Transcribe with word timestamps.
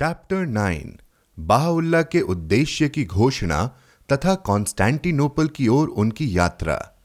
Chapter 0.00 0.46
nine 0.46 0.98
Baha'u'llah 1.38 2.02
के 2.02 2.20
उद्देश्य 2.20 2.88
की 2.88 3.04
घोषणा 3.04 3.66
तथा 4.12 4.34
कॉन्स्टेंटिनोपल 4.34 5.48
की 5.48 5.68
ओर 5.68 5.88
उनकी 5.88 6.38
यात्रा। 6.38 6.96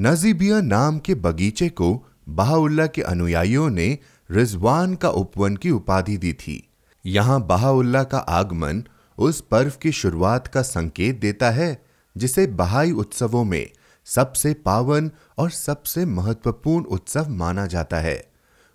नजीबिया 0.00 0.60
नाम 0.60 0.98
के 0.98 1.14
बगीचे 1.14 1.68
को 1.68 2.06
बाहुल्ला 2.28 2.86
के 2.86 3.02
अनुयायियों 3.02 3.70
ने 3.70 3.98
रिजवान 4.30 4.94
का 4.94 5.08
उपवन 5.08 5.56
की 5.56 5.70
उपाधि 5.70 6.16
दी 6.16 6.32
थी। 6.32 6.68
यहाँ 7.06 7.46
बाहुल्ला 7.46 8.02
का 8.02 8.18
आगमन 8.18 8.84
उस 9.18 9.40
पर्व 9.40 9.72
की 9.82 9.92
शुरुआत 9.92 10.46
का 10.46 10.62
संकेत 10.62 11.20
देता 11.20 11.50
है, 11.50 11.84
जिसे 12.16 12.46
बहाई 12.46 12.92
उत्सवों 12.92 13.44
में 13.44 13.70
सबसे 14.04 14.54
पावन 14.54 15.10
और 15.38 15.50
सबसे 15.50 16.04
महत्वपूर्ण 16.04 16.84
उत्सव 16.84 17.28
माना 17.28 17.66
जाता 17.66 17.96
है। 17.96 18.30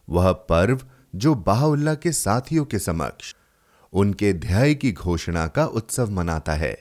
वह 0.09 0.31
पर्व 0.31 0.81
जो 1.15 1.33
बाहुल्ला 1.35 1.93
के 1.93 2.11
साथियों 2.11 2.65
के 2.65 2.79
समक्ष 2.79 3.35
उनके 3.93 4.33
ध्याय 4.33 4.73
की 4.75 4.91
घोषणा 4.91 5.47
का 5.47 5.65
उत्सव 5.65 6.11
मनाता 6.11 6.53
है। 6.53 6.77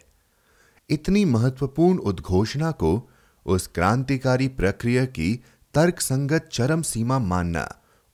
इतनी 0.90 1.24
महत्वपूर्ण 1.24 1.98
उद्घोषणा 1.98 2.70
को 2.70 3.10
उस 3.46 3.66
क्रांतिकारी 3.66 4.48
प्रक्रिया 4.48 5.04
की 5.04 5.34
तर्कसंगत 5.74 6.48
चरम 6.52 6.82
सीमा 6.82 7.18
मानना 7.18 7.68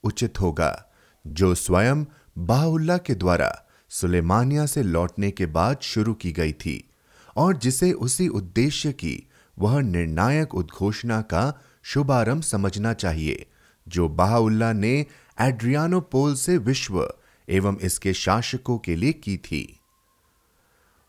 उचित 0.05 0.41
होगा, 0.41 0.91
जो 1.27 1.55
स्वयं 1.55 2.05
बाहुल्ला 2.39 2.97
के 2.99 3.15
द्वारा 3.15 3.67
सुलेमानिया 3.91 4.67
से 4.67 4.83
लौटने 4.83 5.31
के 5.31 5.47
बाद 5.47 5.77
शुरू 5.83 6.15
की 6.15 6.33
गई 6.33 6.53
थी 6.53 6.91
और 7.37 7.57
जिसे 7.57 7.93
उसी 7.93 8.29
उद्देश्य 8.29 8.93
की 8.93 9.29
वह 9.59 9.81
निर्णायक 9.81 10.55
उद्घोषणा 10.55 11.21
का 11.23 11.53
शुभारंभ 11.83 12.43
समझना 12.43 12.93
चाहिए, 12.93 13.47
जो 13.87 14.09
बाहुल्ला 14.09 14.73
ने 14.73 15.07
एड्रियानोपोल 15.41 16.35
से 16.35 16.57
विश्व 16.59 17.15
एवं 17.49 17.77
इसके 17.77 18.13
शासकों 18.15 18.79
के 18.79 18.97
लिए 18.97 19.13
की 19.13 19.37
थी। 19.37 19.81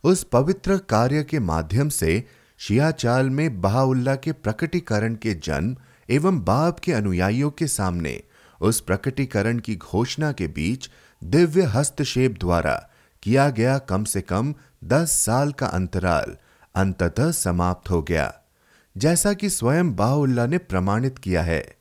उस 0.03 0.23
पवित्र 0.23 0.77
कार्य 0.77 1.23
के 1.23 1.39
माध्यम 1.39 1.89
से 1.89 2.23
शियाचाल 2.59 3.29
में 3.29 3.61
बहाउल्ला 3.61 4.15
के 4.15 4.31
प्रकटीकरण 4.31 5.15
के 5.15 5.33
जन्म 5.33 5.75
एवं 6.09 6.39
बाब 6.41 6.79
के 6.79 6.93
अनुयायियों 6.93 7.49
के 7.51 7.67
सामने 7.67 8.21
उस 8.61 8.79
प्रकटीकरण 8.81 9.59
की 9.59 9.75
घोषणा 9.75 10.31
के 10.31 10.47
बीच 10.47 10.89
दिव्य 11.21 11.63
हस्तक्षेप 11.63 12.37
द्वारा 12.39 12.75
किया 13.23 13.49
गया 13.49 13.77
कम 13.79 14.03
से 14.03 14.21
कम 14.21 14.53
दस 14.83 15.11
साल 15.11 15.51
का 15.51 15.67
अंतराल 15.67 16.35
अंततः 16.75 17.31
समाप्त 17.31 17.89
हो 17.89 18.01
गया, 18.01 18.33
जैसा 18.95 19.33
कि 19.33 19.49
स्वयं 19.49 19.95
बाहुल्ला 19.95 20.45
ने 20.45 20.57
प्रमाणित 20.57 21.17
किया 21.17 21.41
है। 21.41 21.80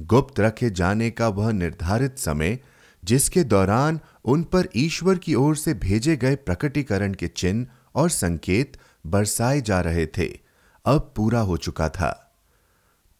गुप्त 0.00 0.40
रखे 0.40 0.70
जाने 0.70 1.10
का 1.10 1.28
वह 1.28 1.52
निर्धारित 1.52 2.18
समय, 2.18 2.58
जिसके 3.04 3.44
दौरान 3.44 4.00
उन 4.24 4.42
पर 4.42 4.68
ईश्वर 4.76 5.18
की 5.18 5.34
ओर 5.34 5.56
से 5.56 5.74
भेजे 5.74 6.16
गए 6.16 6.36
प्रकटीकरण 6.36 7.14
के 7.14 7.28
चिन्ह 7.28 7.66
और 7.94 8.10
संकेत 8.10 8.76
बरसाए 9.06 9.60
जा 9.60 9.80
रहे 9.80 10.06
थे, 10.06 10.38
अब 10.86 11.12
पूरा 11.16 11.40
हो 11.40 11.56
चुका 11.56 11.88
था। 11.88 12.20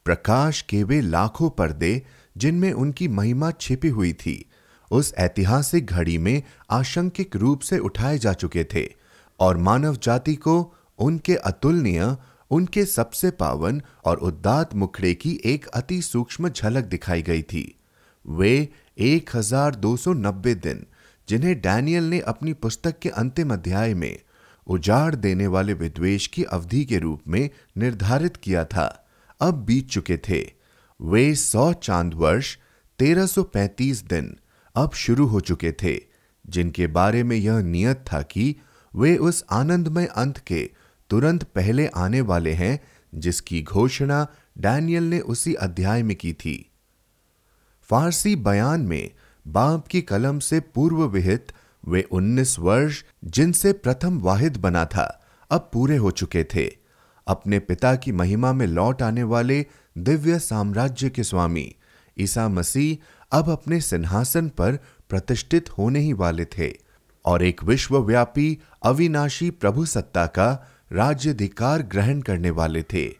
प्रकाश 0.04 0.62
के 0.62 0.82
वे 0.82 1.00
लाखों 1.00 1.50
पर्दे, 1.50 2.02
जिनमें 2.36 2.72
उनकी 2.72 3.08
महिमा 3.08 3.50
छिपी 3.50 3.88
हुई 3.88 4.12
थी, 4.12 4.50
उस 4.90 5.14
ऐतिहासिक 5.18 5.86
घड़ी 5.86 6.18
में 6.18 6.42
आशंकिक 6.70 7.36
रूप 7.36 7.60
से 7.60 7.78
उठाए 7.78 8.18
जा 8.18 8.32
चुके 8.32 8.64
थे, 8.64 8.94
और 9.40 9.56
मानव 9.56 9.96
जाति 9.96 10.34
को 10.34 10.74
उनके 10.98 11.34
अतुलनीय 11.34 12.16
उनके 12.50 12.84
सबसे 12.84 13.30
पावन 13.30 13.82
और 14.04 14.16
उद्दात 14.16 14.74
मुखड़े 14.74 15.14
की 15.14 15.40
एक 15.44 15.66
अति 15.66 16.02
सूक्ष्म 16.02 16.48
झलक 16.48 16.84
दिखाई 16.84 17.22
गई 17.22 17.42
थी। 17.42 17.78
वे 18.28 18.68
1290 18.98 20.54
दिन, 20.54 20.86
जिन्हें 21.28 21.60
डैनियल 21.60 22.04
ने 22.04 22.20
अपनी 22.20 22.52
पुस्तक 22.52 22.98
के 22.98 23.08
अंतिम 23.08 23.52
अध्याय 23.52 23.94
में 23.94 24.20
उजाड़ 24.66 25.14
देने 25.14 25.46
वाले 25.46 25.74
विद्वेश 25.74 26.26
की 26.26 26.44
अवधि 26.44 26.84
के 26.84 26.98
रूप 26.98 27.20
में 27.28 27.50
निर्धारित 27.76 28.36
किया 28.36 28.64
था, 28.64 29.08
अब 29.40 29.54
बीत 29.54 29.88
चुके 29.88 30.16
थे। 30.16 30.50
वे 31.02 31.34
सौ 31.34 31.72
चाँद 31.72 32.14
वर्ष 32.14 32.58
1335 32.98 34.04
दिन, 34.04 34.36
अब 34.74 34.92
शुरू 34.92 35.26
हो 35.26 35.40
चुके 35.40 35.72
थे, 35.72 36.00
जिनके 36.46 36.86
बारे 36.86 37.22
में 37.22 37.36
यह 37.36 37.58
नियत 37.58 38.04
था 38.12 38.22
कि 38.22 38.56
वे 38.96 39.16
उस 39.16 39.44
आनंदमय 39.50 40.06
अंत 40.06 40.38
के 40.38 40.70
तुरंत 41.14 41.42
पहले 41.42 41.86
आने 41.86 42.20
वाले 42.20 42.52
हैं, 42.52 42.80
जिसकी 43.14 43.62
घोषणा 43.62 44.26
डैनियल 44.58 45.02
ने 45.02 45.20
उसी 45.20 45.54
अध्याय 45.54 46.02
में 46.02 46.16
की 46.16 46.32
थी। 46.32 46.70
फारसी 47.82 48.36
बयान 48.36 48.80
में 48.80 49.10
बाप 49.46 49.88
की 49.88 50.02
कलम 50.02 50.38
से 50.38 50.60
पूर्व 50.60 51.04
विहित 51.04 51.52
वे 51.88 52.02
19 52.02 52.58
वर्ष, 52.58 53.04
जिनसे 53.24 53.72
प्रथम 53.72 54.18
वाहिद 54.18 54.56
बना 54.56 54.84
था, 54.84 55.26
अब 55.50 55.70
पूरे 55.72 55.96
हो 55.96 56.10
चुके 56.10 56.44
थे। 56.44 56.76
अपने 57.26 57.58
पिता 57.58 57.94
की 57.94 58.12
महिमा 58.12 58.52
में 58.52 58.66
लौट 58.66 59.02
आने 59.02 59.22
वाले 59.22 59.66
दिव्य 59.98 60.38
साम्राज्य 60.38 61.10
के 61.10 61.24
स्वामी, 61.24 61.74
ईसा 62.18 62.48
मसीह 62.48 63.04
अब 63.32 63.50
अपने 63.50 63.80
सिंहासन 63.80 64.48
पर 64.48 64.78
प्रतिष्ठित 65.08 65.70
होने 65.70 66.00
ही 66.00 66.12
वाले 66.12 66.44
थे 66.44 66.76
और 67.24 67.42
एक 67.42 67.64
विश्वव्यापी 67.64 68.58
अविनाशी 68.82 69.50
प्रभु 69.50 69.86
सत्ता 69.86 70.26
का 70.26 70.70
राज्यधिकार 70.92 71.82
ग्रहण 71.82 72.20
करने 72.20 72.50
वाले 72.50 72.82
थे। 72.82 73.16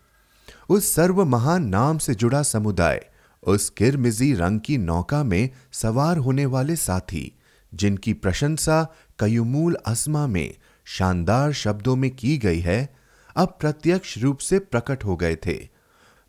उस 0.69 0.95
सर्व 0.95 1.25
महान 1.25 1.65
नाम 1.65 1.99
से 1.99 2.15
जुड़ा 2.15 2.43
समुदाय, 2.43 3.11
उस 3.43 3.71
किरमिजी 3.71 4.35
रंग 4.35 4.61
की 4.61 4.79
नौका 4.79 5.25
में 5.25 5.51
सवार 5.73 6.17
होने 6.17 6.47
वाले 6.47 6.77
साथी, 6.77 7.33
जिनकी 7.75 8.13
प्रशंसा 8.13 8.95
कयुमूल 9.19 9.77
असमा 9.87 10.27
में 10.27 10.55
शानदार 10.85 11.53
शब्दों 11.53 11.97
में 11.97 12.17
की 12.17 12.39
गई 12.39 12.61
है 12.61 12.97
अब 13.37 13.57
प्रत्यक्ष 13.61 14.19
रूप 14.19 14.39
से 14.39 14.59
प्रकट 14.59 15.05
हो 15.05 15.17
गए 15.17 15.37
थे। 15.37 15.69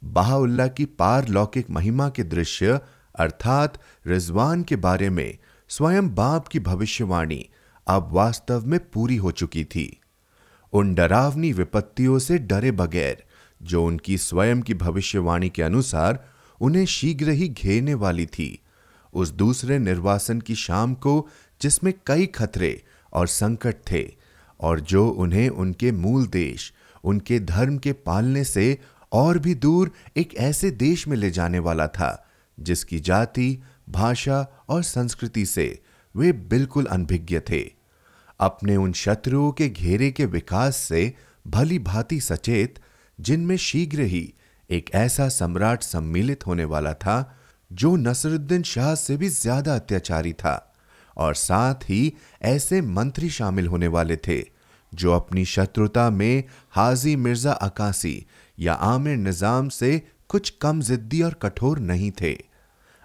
बाहुल्ला 0.04 0.68
की 0.68 0.86
पारलौकिक 0.86 1.70
महिमा 1.70 2.10
के 2.10 2.24
दृश्य, 2.24 2.80
अर्थात 3.16 3.82
रिजवान 4.08 4.64
के 4.64 4.76
बारे 4.76 5.10
में, 5.10 5.38
स्वयं 5.70 6.16
बाप 6.16 6.48
की 6.48 6.60
भविष्यवाणी, 6.60 7.50
अब 7.88 8.10
वास्तव 8.12 8.66
में 8.66 8.80
पूरी 8.80 9.16
हो 9.16 9.32
चुकी 9.32 9.64
थी। 9.64 10.00
उन 10.76 10.96
डरावनी 10.96 11.54
विपत्तियों 11.54 12.20
से 12.20 12.38
डरे 12.38 12.72
बगैर, 12.72 13.24
जो 13.64 13.86
उनकी 13.86 14.18
स्वयं 14.18 14.62
की 14.62 14.74
भविष्यवाणी 14.74 15.50
के 15.50 15.64
अनुसार 15.64 16.26
उन्हें 16.62 16.86
शीघ्र 16.86 17.30
ही 17.30 17.50
घेरने 17.50 17.94
वाली 17.94 18.26
थी, 18.26 18.62
उस 19.14 19.30
दूसरे 19.30 19.80
निर्वासन 19.80 20.42
की 20.42 20.56
शाम 20.56 20.94
को 20.94 21.28
जिसमें 21.62 21.94
कई 22.06 22.26
खतरे 22.26 22.84
और 23.14 23.28
संकट 23.28 23.76
थे, 23.92 24.16
और 24.60 24.80
जो 24.80 25.10
उन्हें 25.10 25.50
उनके 25.50 25.92
मूल 25.92 26.28
देश, 26.28 26.74
उनके 27.04 27.40
धर्म 27.40 27.78
के 27.78 27.94
पालने 27.94 28.44
से 28.44 28.78
और 29.12 29.40
भी 29.40 29.56
दूर 29.56 29.92
एक 30.18 30.36
ऐसे 30.36 30.72
देश 30.72 31.08
में 31.08 31.18
ले 31.18 31.32
जाने 31.32 31.60
वाला 31.60 31.88
था, 31.88 32.28
जिसकी 32.60 33.00
जाति, 33.00 33.64
भाषा 33.90 34.66
और 34.70 34.84
संस्कृति 34.84 35.46
से 35.46 35.82
वे 36.16 36.32
बिल्कुल 36.32 36.86
अनभिज्ञ 36.86 37.40
थे। 37.40 37.85
अपने 38.40 38.76
उन 38.76 38.92
शत्रुओं 38.94 39.52
के 39.52 39.70
घेरे 39.70 40.12
के 40.12 40.26
विकास 40.26 40.78
से 40.78 41.14
भली 41.48 41.80
भांति 41.80 42.20
सचेत, 42.20 42.80
जिनमें 43.20 43.58
शीघ्र 43.58 44.02
ही 44.02 44.34
एक 44.70 44.90
ऐसा 44.96 45.28
सम्राट 45.30 45.84
सम्मिलित 45.84 46.46
होने 46.48 46.66
वाला 46.66 46.94
था, 46.94 47.38
जो 47.72 47.96
नसरुद्दीन 47.96 48.64
शाह 48.64 48.94
से 48.96 49.18
भी 49.18 49.30
ज़्यादा 49.30 49.76
अत्याचारी 49.76 50.34
था 50.34 50.74
और 51.18 51.36
साथ 51.36 51.90
ही 51.90 52.14
ऐसे 52.44 52.82
मंत्री 52.82 53.30
शामिल 53.30 53.68
होने 53.68 53.88
वाले 53.88 54.16
थे, 54.18 54.42
जो 54.94 55.12
अपनी 55.12 55.46
शत्रुता 55.46 56.10
में 56.10 56.44
हाजी 56.72 57.16
मिर्ज़ा 57.16 57.52
अकासी 57.52 58.26
या 58.58 58.74
आमिर 58.74 59.18
निज़ाम 59.18 59.70
से 59.70 60.02
कुछ 60.30 60.50
कम 60.62 60.82
जिद्दी 60.82 61.22
और 61.22 61.34
कठोर 61.34 61.80
नहीं 61.80 62.12
थे। 62.22 62.34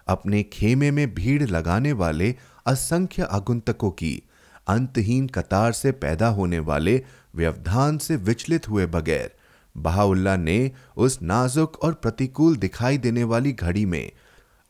अपने 0.07 0.43
खेमे 0.43 0.91
में 0.91 1.13
भीड़ 1.13 1.43
लगाने 1.43 1.91
वाले 1.93 2.35
असंख्य 2.65 3.23
आगुंतकों 3.31 3.91
की 3.91 4.21
अंतहीन 4.67 5.27
कतार 5.27 5.71
से 5.71 5.91
पैदा 5.91 6.27
होने 6.27 6.59
वाले 6.59 7.03
व्यवधान 7.35 7.97
से 7.97 8.15
विचलित 8.15 8.69
हुए 8.69 8.85
बगैर, 8.85 9.31
बहाउल्ला 9.77 10.35
ने 10.35 10.71
उस 10.97 11.21
नाजुक 11.21 11.83
और 11.83 11.93
प्रतिकूल 11.93 12.55
दिखाई 12.55 12.97
देने 12.97 13.23
वाली 13.23 13.53
घड़ी 13.53 13.85
में 13.85 14.11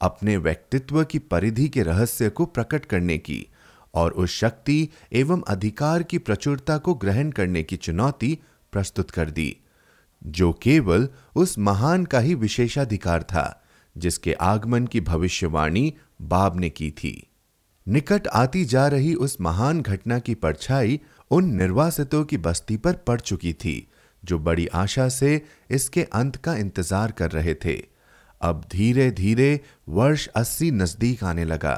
अपने 0.02 0.38
व्यक्तित्व 0.38 1.04
की 1.04 1.20
परिधि 1.20 1.70
के 1.70 1.84
रहस्य 1.84 2.30
को 2.30 2.46
प्रकट 2.46 2.86
करने 2.86 3.18
की 3.18 3.48
और 3.94 4.12
उस 4.12 4.30
शक्ति 4.30 4.90
एवं 5.14 5.42
अधिकार 5.48 6.04
की 6.04 6.18
प्रचुरता 6.18 6.78
को 6.78 6.94
ग्रहण 6.94 7.32
करने 7.32 7.64
की 7.64 7.78
चुनौती 7.78 8.40
प्रस्तुत 8.72 9.12
कर 9.12 9.30
दी, 9.30 9.58
जो 10.24 10.54
केवल 10.54 11.10
उस 11.36 11.60
महान 11.60 12.06
का 12.06 12.20
ही 12.20 12.36
विशेषाधिकार 12.36 13.24
था, 13.24 13.64
जिसके 13.98 14.34
आगमन 14.34 14.88
की 14.88 15.02
भविष्यवाणी 15.02 15.94
बाब 16.22 16.60
ने 16.60 16.70
की 16.70 16.92
थी। 16.92 17.31
निकट 17.92 18.28
आती 18.28 18.64
जा 18.66 18.88
रही 18.88 19.14
उस 19.16 19.36
महान 19.42 19.82
घटना 19.82 20.18
की 20.20 20.34
परछाई 20.36 21.00
उन 21.32 21.46
निर्वासितों 21.56 22.24
की 22.26 22.38
बस्ती 22.38 22.78
पर 22.78 22.94
पड़ 23.08 23.20
चुकी 23.20 23.54
थी, 23.54 23.88
जो 24.24 24.40
बड़ी 24.40 24.68
आशा 24.68 25.08
से 25.10 25.42
इसके 25.70 26.04
अंत 26.04 26.36
का 26.36 26.56
इंतज़ार 26.56 27.12
कर 27.12 27.32
रहे 27.32 27.54
थे। 27.66 27.76
अब 28.42 28.64
धीरे 28.72 29.10
धीरे 29.12 29.60
वर्ष 29.90 30.28
अस्सी 30.28 30.72
नज़दीक 30.72 31.24
आने 31.24 31.46
लगा, 31.46 31.76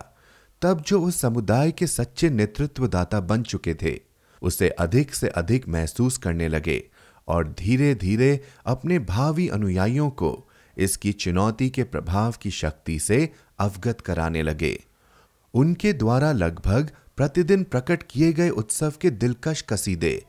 तब 0.62 0.82
जो 0.82 1.02
उस 1.02 1.22
समुदाय 1.22 1.72
के 1.72 1.88
सच्चे 1.88 2.30
नेतृत्वदाता 2.30 3.20
बन 3.22 3.44
चुके 3.44 3.74
थे, 3.74 4.00
उसे 4.42 4.70
अधिक 4.70 5.16
से 5.16 5.30
अधिक 5.30 5.68
महसूस 5.70 6.18
करने 6.18 6.48
लगे 6.48 6.84
और 7.28 7.48
धीरे 7.60 7.94
धीरे 7.96 8.40
अपने 8.66 9.00
भावी 9.02 9.48
अनुयायियों 9.50 10.10
को 10.12 10.38
इसकी 10.78 11.12
चुनौती 11.14 11.70
के 11.70 11.84
प्रभाव 11.84 12.34
की 12.42 12.52
शक्ति 12.54 13.00
से 13.00 13.30
अवगत 13.60 14.02
कराने 14.02 14.44
लगे। 14.44 14.78
उनके 15.54 15.92
द्वारा 15.94 16.32
लगभग 16.32 16.92
प्रतिदिन 17.18 17.64
प्रकट 17.64 18.04
किए 18.04 18.32
गए 18.34 18.50
उत्सव 18.50 18.94
के 19.02 19.10
दिलकश 19.10 19.62
कसीदे। 19.70 20.22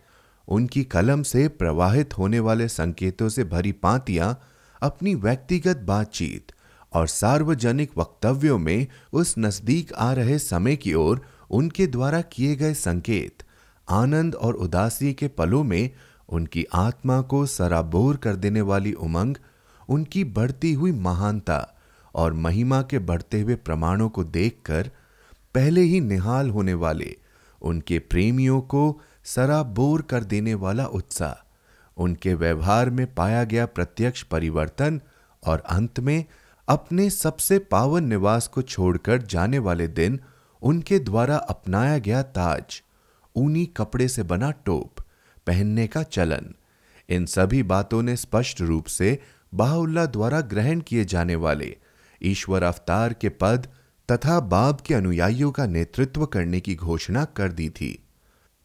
उनकी 0.48 0.82
कलम 0.84 1.22
से 1.22 1.46
प्रवाहित 1.50 2.18
होने 2.18 2.40
वाले 2.40 2.68
संकेतों 2.68 3.28
से 3.28 3.44
भरी 3.44 3.72
पांतियाँ, 3.72 4.38
अपनी 4.82 5.14
व्यक्तिगत 5.14 5.76
बातचीत 5.76 6.52
और 6.92 7.06
सार्वजनिक 7.06 7.90
वक्तव्यों 7.98 8.58
में 8.58 8.86
उस 9.12 9.34
नज़दीक 9.38 9.92
आ 9.92 10.12
रहे 10.12 10.38
समय 10.38 10.76
की 10.76 10.94
ओर 10.94 11.22
उनके 11.50 11.86
द्वारा 11.86 12.20
किए 12.22 12.56
गए 12.56 12.74
संकेत, 12.74 13.42
आनंद 13.88 14.34
और 14.34 14.54
उदासी 14.54 15.12
के 15.12 15.28
पलों 15.28 15.62
में 15.64 15.90
उनकी 16.28 16.64
आत्मा 16.74 17.20
को 17.22 17.44
सराबोर 17.46 18.16
कर 18.16 18.36
देने 18.36 18.60
वाली 18.60 18.92
उमंग, 18.92 19.36
उनकी 19.88 20.24
बढ़ती 20.26 20.72
हुई 20.72 20.92
महानता 20.92 21.58
और 22.14 22.32
महिमा 22.34 22.80
के 22.82 22.98
बढ़ते 23.00 23.40
हुए 23.40 23.54
प्रमाणों 23.56 24.08
को 24.08 24.24
देखकर 24.24 24.90
पहले 25.54 25.80
ही 25.80 26.00
निहाल 26.00 26.50
होने 26.50 26.74
वाले, 26.74 27.16
उनके 27.62 27.98
प्रेमियों 27.98 28.60
को 28.60 29.00
सराबोर 29.24 30.02
कर 30.02 30.24
देने 30.24 30.54
वाला 30.54 30.86
उत्साह, 30.86 31.34
उनके 31.96 32.34
व्यवहार 32.34 32.90
में 32.90 33.06
पाया 33.14 33.44
गया 33.44 33.66
प्रत्यक्ष 33.66 34.22
परिवर्तन 34.22 35.00
और 35.42 35.62
अंत 35.70 36.00
में 36.00 36.24
अपने 36.68 37.08
सबसे 37.10 37.58
पावन 37.58 38.04
निवास 38.04 38.46
को 38.46 38.62
छोड़कर 38.62 39.22
जाने 39.22 39.58
वाले 39.58 39.86
दिन 39.88 40.18
उनके 40.62 40.98
द्वारा 40.98 41.36
अपनाया 41.36 41.98
गया 41.98 42.22
ताज, 42.22 42.82
ऊनी 43.36 43.64
कपड़े 43.66 44.08
से 44.08 44.22
बना 44.22 44.50
टोप, 44.50 45.00
पहनने 45.46 45.86
का 45.86 46.02
चलन, 46.02 46.54
इन 47.08 47.26
सभी 47.26 47.62
बातों 47.62 48.02
ने 48.02 48.16
स्पष्ट 48.16 48.60
रूप 48.60 48.86
से 48.86 49.18
बाहुल्ला 49.54 50.06
द्वारा 50.06 50.40
ग्रहण 50.40 50.80
किए 50.80 51.04
जाने 51.04 51.34
वाले 51.36 51.76
ईश्वर 52.22 52.62
अवतार 52.62 53.12
के 53.12 53.28
पद 53.28 53.68
तथा 54.08 54.38
बाब 54.40 54.80
के 54.86 54.94
अनुयायियों 54.94 55.50
का 55.52 55.66
नेतृत्व 55.66 56.24
करने 56.26 56.60
की 56.60 56.74
घोषणा 56.74 57.24
कर 57.36 57.52
दी 57.52 57.68
थी। 57.70 57.98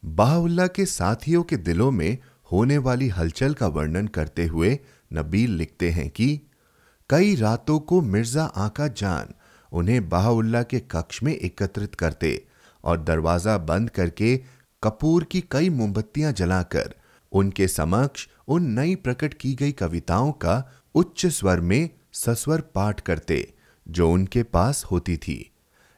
बाहुल्ला 0.03 0.67
के 0.67 0.85
साथियों 0.85 1.43
के 1.43 1.57
दिलों 1.57 1.91
में 1.91 2.17
होने 2.51 2.77
वाली 2.77 3.07
हलचल 3.07 3.53
का 3.53 3.67
वर्णन 3.67 4.07
करते 4.07 4.45
हुए 4.45 4.77
नबील 5.13 5.51
लिखते 5.51 5.89
हैं 5.91 6.09
कि, 6.09 6.41
कई 7.09 7.35
रातों 7.35 7.79
को 7.79 8.01
मिर्ज़ा 8.01 8.43
आका 8.43 8.87
जान 8.87 9.33
उन्हें 9.71 10.07
बाहुल्ला 10.09 10.63
के 10.63 10.79
कक्ष 10.91 11.21
में 11.23 11.35
एकत्रित 11.35 11.95
करते 11.95 12.31
और 12.83 13.01
दरवाज़ा 13.03 13.57
बंद 13.57 13.89
करके 13.89 14.35
कपूर 14.83 15.23
की 15.23 15.41
कई 15.51 15.69
मोमबत्तियाँ 15.69 16.31
जलाकर 16.31 16.95
उनके 17.31 17.67
समक्ष 17.67 18.27
उन 18.47 18.65
नई 18.79 18.95
प्रकट 18.95 19.33
की 19.33 19.53
गई 19.53 19.71
कविताओं 19.71 20.31
का 20.43 20.63
उच्च 20.95 21.25
स्वर 21.25 21.59
में 21.61 21.89
सस्वर 22.13 22.61
पाठ 22.75 22.99
करते 22.99 23.53
जो 23.89 24.11
उनके 24.11 24.43
पास 24.43 24.83
होती 24.83 25.17
थी। 25.17 25.51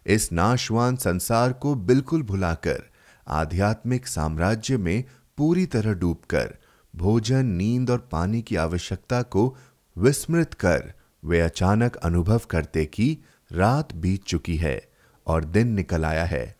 इस 0.05 0.31
नाशवान 0.31 0.95
संसार 0.95 1.53
को 1.53 1.75
बिल्कुल 1.75 2.23
भुलाकर, 2.23 2.83
आध्यात्मिक 3.27 4.07
साम्राज्य 4.07 4.77
में 4.77 5.03
पूरी 5.38 5.65
तरह 5.65 5.93
डूबकर, 5.93 6.57
भोजन, 6.95 7.45
नींद 7.45 7.89
और 7.89 8.09
पानी 8.11 8.41
की 8.41 8.55
आवश्यकता 8.55 9.21
को 9.21 9.57
विस्मृत 9.97 10.53
कर, 10.53 10.93
वे 11.25 11.39
अचानक 11.39 11.95
अनुभव 11.95 12.41
करते 12.49 12.85
कि 12.85 13.17
रात 13.51 13.93
बीत 13.95 14.23
चुकी 14.23 14.57
है 14.57 14.89
और 15.27 15.45
दिन 15.45 15.67
निकल 15.67 16.05
आया 16.05 16.25
है 16.25 16.55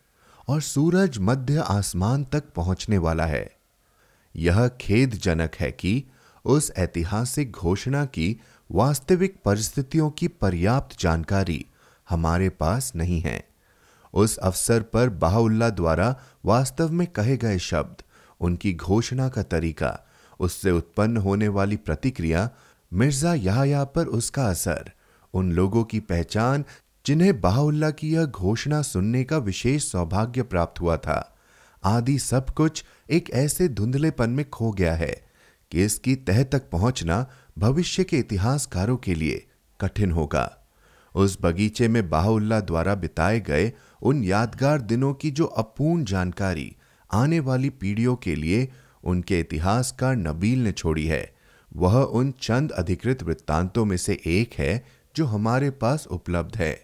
और 0.48 0.60
सूरज 0.60 1.18
मध्य 1.18 1.56
आसमान 1.56 2.24
तक 2.24 2.44
पहुँचने 2.56 2.98
वाला 2.98 3.26
है। 3.26 3.56
यह 4.36 4.68
खेदजनक 4.68 5.54
है 5.54 5.72
कि 5.72 6.04
उस 6.44 6.72
ऐतिहासिक 6.76 7.52
घोषणा 7.52 8.04
की 8.04 8.40
वास्तविक 8.70 9.36
परिस्थितियों 9.44 10.10
की 10.10 10.28
पर्याप्त 10.28 11.00
जानकारी 11.00 11.66
हमारे 12.08 12.48
पास 12.48 12.92
नहीं 12.96 13.20
है। 13.20 13.44
उस 14.14 14.36
अवसर 14.36 14.82
पर 14.82 15.08
बाहुल्ला 15.08 15.70
द्वारा 15.70 16.20
वास्तव 16.44 16.92
में 16.92 17.06
कहे 17.06 17.36
गए 17.36 17.58
शब्द, 17.58 18.02
उनकी 18.40 18.74
घोषणा 18.74 19.28
का 19.28 19.42
तरीका, 19.42 20.00
उससे 20.40 20.70
उत्पन्न 20.70 21.16
होने 21.16 21.48
वाली 21.48 21.76
प्रतिक्रिया, 21.76 22.50
मिर्ज़ा 22.92 23.34
याया 23.34 23.84
पर 23.84 24.06
उसका 24.06 24.46
असर, 24.46 24.92
उन 25.34 25.52
लोगों 25.52 25.84
की 25.84 26.00
पहचान, 26.00 26.64
जिन्हें 27.06 27.40
बाहुल्ला 27.40 27.90
की 27.90 28.14
यह 28.14 28.24
घोषणा 28.24 28.82
सुनने 28.82 29.24
का 29.24 29.38
विशेष 29.38 29.92
सौभाग्य 29.92 30.42
प्राप्त 30.42 30.80
हुआ 30.80 30.96
था, 30.96 31.36
आदि 31.84 32.18
सब 32.18 32.50
कुछ 32.50 32.84
एक 33.10 33.30
ऐसे 33.30 33.68
धुंधलेपन 33.68 34.30
में 34.30 34.50
खो 34.50 34.70
गया 34.70 34.94
है। 34.94 35.32
कि 35.70 35.84
इसकी 35.84 36.16
तह 36.16 36.42
तक 36.42 36.70
पहुँचना 36.70 37.26
भविष्य 37.56 38.04
के 38.04 38.18
इतिहासकारों 38.18 38.96
के 38.96 39.14
लिए 39.14 39.46
कठिन 39.80 40.10
होगा। 40.10 40.50
उस 41.14 41.38
बगीचे 41.42 41.88
में 41.88 42.08
बाहुल्ला 42.10 42.60
द्वारा 42.60 42.94
बिताए 42.94 43.40
गए 43.40 43.72
उन 44.02 44.22
यादगार 44.24 44.80
दिनों 44.80 45.12
की 45.14 45.30
जो 45.30 45.44
अपूर्ण 45.44 46.04
जानकारी 46.04 46.74
आने 47.10 47.40
वाली 47.40 47.70
पीढ़ियों 47.70 48.16
के 48.16 48.34
लिए 48.34 48.68
उनके 49.04 49.40
इतिहासकार 49.40 50.16
नबील 50.16 50.58
ने 50.58 50.72
छोड़ी 50.72 51.06
है, 51.06 51.34
वह 51.72 51.96
उन 51.96 52.32
चंद 52.40 52.70
अधिकृत 52.70 53.22
वृत्तांतों 53.22 53.84
में 53.84 53.96
से 53.96 54.20
एक 54.26 54.54
है 54.54 54.84
जो 55.16 55.26
हमारे 55.26 55.70
पास 55.70 56.06
उपलब्ध 56.06 56.56
है। 56.56 56.74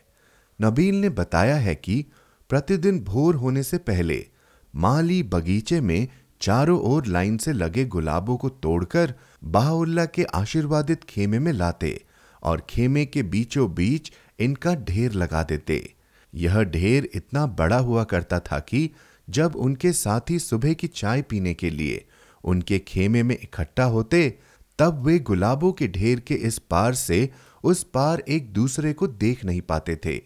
नबील 0.61 0.95
ने 0.95 1.09
बताया 1.09 1.57
है 1.57 1.75
कि 1.75 2.05
प्रतिदिन 2.51 3.01
भोर 3.01 3.35
होने 3.35 3.63
से 3.63 3.79
पहले 3.79 4.27
माली 4.75 5.23
बगीचे 5.23 5.81
में 5.81 6.09
चारों 6.41 6.81
ओर 6.81 7.07
लाइन 7.07 7.37
से 7.39 7.53
लगे 7.53 7.85
गुलाबों 7.85 8.37
को 8.37 8.49
तोड़कर 8.49 9.15
बाहुल्ला 9.45 10.05
के 10.07 10.25
आशीर्वादित 10.25 11.05
खेमे 11.05 11.39
में 11.39 11.53
लाते 11.53 12.05
और 12.43 12.67
खेमे 12.71 13.05
के 13.07 13.23
बीचों 13.23 13.75
बीच 13.75 14.13
इनका 14.39 14.75
ढेर 14.75 15.13
लगा 15.13 15.43
देते। 15.43 15.95
यह 16.35 16.63
ढेर 16.63 17.09
इतना 17.15 17.47
बड़ा 17.47 17.79
हुआ 17.79 18.05
करता 18.05 18.39
था 18.41 18.59
कि 18.59 18.91
जब 19.29 19.57
उनके 19.57 19.93
साथी 19.93 20.39
सुबह 20.39 20.73
की 20.73 20.87
चाय 20.87 21.23
पीने 21.23 21.55
के 21.55 21.71
लिए 21.71 22.05
उनके 22.45 22.79
खेमे 22.79 23.23
में 23.23 23.37
इकट्ठा 23.43 23.85
होते, 23.85 24.39
तब 24.79 25.03
वे 25.05 25.19
गुलाबों 25.19 25.73
के 25.73 25.89
ढेर 25.89 26.21
के 26.21 26.35
इस 26.35 26.59
पार 26.59 26.95
से 26.95 27.29
उस 27.65 27.83
पार 27.85 28.23
एक 28.29 28.53
दूसरे 28.53 28.93
को 28.93 29.07
देख 29.07 29.45
नहीं 29.45 29.61
पाते 29.61 29.97
थे। 29.97 30.21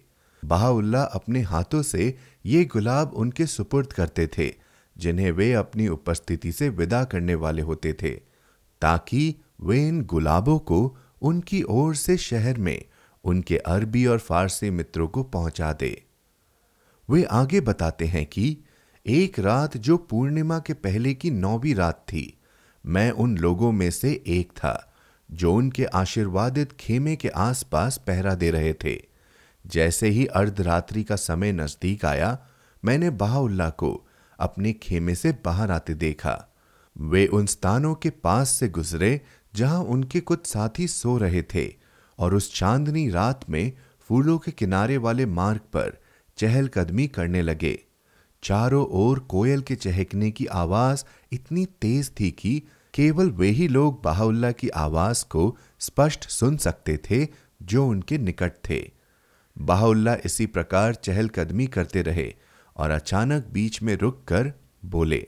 बहाउल्ला 0.45 1.03
अपने 1.03 1.41
हाथों 1.41 1.83
से 1.83 2.15
ये 2.47 2.65
गुलाब 2.65 3.13
उनके 3.15 3.47
सुपुर्द 3.47 3.93
करते 3.93 4.27
थे 4.27 4.62
जिन्हें 4.99 5.31
वे 5.33 5.53
अपनी 5.53 5.89
उपस्थिति 5.89 6.53
से 6.53 6.69
विदा 6.69 7.05
करने 7.05 7.35
वाले 7.35 7.63
होते 7.63 7.93
थे, 7.93 8.11
ताकि 8.83 9.35
वे 9.61 9.89
इन 9.89 10.03
गुलाबों 10.03 10.59
को 10.59 10.97
उनकी 11.23 11.63
ओर 11.63 11.95
से 11.95 12.17
शहर 12.17 12.59
में 12.59 12.85
उनके 13.25 13.57
अरबी 13.57 14.07
और 14.07 14.19
फारसी 14.19 14.71
मित्रों 14.71 15.09
को 15.09 15.23
पहुँचा 15.23 15.73
दे। 15.73 16.03
वे 17.11 17.25
आगे 17.25 17.61
बताते 17.61 18.05
हैं 18.05 18.27
कि 18.27 18.57
एक 19.07 19.39
रात 19.39 19.77
जो 19.77 19.97
पूर्णिमा 19.97 20.59
के 20.59 20.73
पहले 20.73 21.15
की 21.15 21.31
नौवीं 21.31 21.75
रात 21.75 22.05
थी, 22.09 22.39
मैं 22.87 23.11
उन 23.11 23.37
लोगों 23.39 23.73
में 23.73 23.91
से 23.91 24.23
एक 24.27 24.53
था, 24.53 24.95
जो 25.31 25.55
उनके 25.55 25.85
आशीर्वादित 25.85 26.73
खेमे 26.73 27.17
के 27.17 27.29
आसपास 27.29 27.97
पहरा 28.07 28.35
दे 28.35 28.51
रहे 28.51 28.73
थे। 28.73 29.01
जैसे 29.67 30.09
ही 30.09 30.27
अर्धरात्रि 30.27 31.03
का 31.05 31.17
समय 31.17 31.53
नज़दीक 31.53 32.05
आया, 32.05 32.39
मैंने 32.85 33.11
बाहुल्ला 33.11 33.71
को 33.71 34.07
अपने 34.39 34.73
खेमे 34.73 35.15
से 35.15 35.33
बाहर 35.45 35.71
आते 35.71 35.95
देखा। 35.95 36.49
वे 36.99 37.27
उन 37.27 37.47
स्थानों 37.47 37.95
के 37.95 38.11
पास 38.11 38.49
से 38.49 38.69
गुजरे, 38.69 39.21
जहाँ 39.55 39.81
उनके 39.81 40.21
कुछ 40.21 40.47
साथी 40.47 40.89
सो 40.89 41.17
रहे 41.19 41.43
थे, 41.43 41.75
और 42.19 42.35
उस 42.35 42.55
चांदनी 42.55 43.09
रात 43.11 43.51
में 43.51 43.73
फूलों 44.01 44.39
के 44.39 44.51
किनारे 44.51 44.97
वाले 44.97 45.27
मार्ग 45.27 45.61
पर 45.61 46.01
चहलकदमी 46.37 47.07
करने 47.07 47.43
लगे। 47.43 47.79
चारों 48.43 48.87
ओर 48.87 49.19
कोयल 49.19 49.61
के 49.61 49.75
चहकने 49.75 50.31
की 50.31 50.47
आवाज़ 50.47 51.05
इतनी 51.33 51.67
तेज 51.67 52.11
थी 52.21 52.31
कि 52.31 52.63
केवल 52.95 53.31
वे 53.31 53.49
ही 53.49 53.69
लोग 53.69 54.03
बाहुल्ला 54.03 54.53
की 54.53 54.69
आवाज़ 54.69 55.25
को 55.25 55.57
स्पष्ट 55.81 56.29
सुन 56.29 56.57
सकते 56.57 56.97
थे 56.97 57.29
जो 57.63 57.87
उनके 57.87 58.19
निकट 58.19 58.53
थे। 58.69 58.91
बाहुल्ला 59.59 60.17
इसी 60.25 60.47
प्रकार 60.47 60.95
चहलकदमी 60.95 61.67
करते 61.67 62.03
रहे 62.03 62.35
और 62.77 62.91
अचानक 62.91 63.47
बीच 63.53 63.83
में 63.83 63.97
रुककर 63.97 64.53
बोले, 64.85 65.27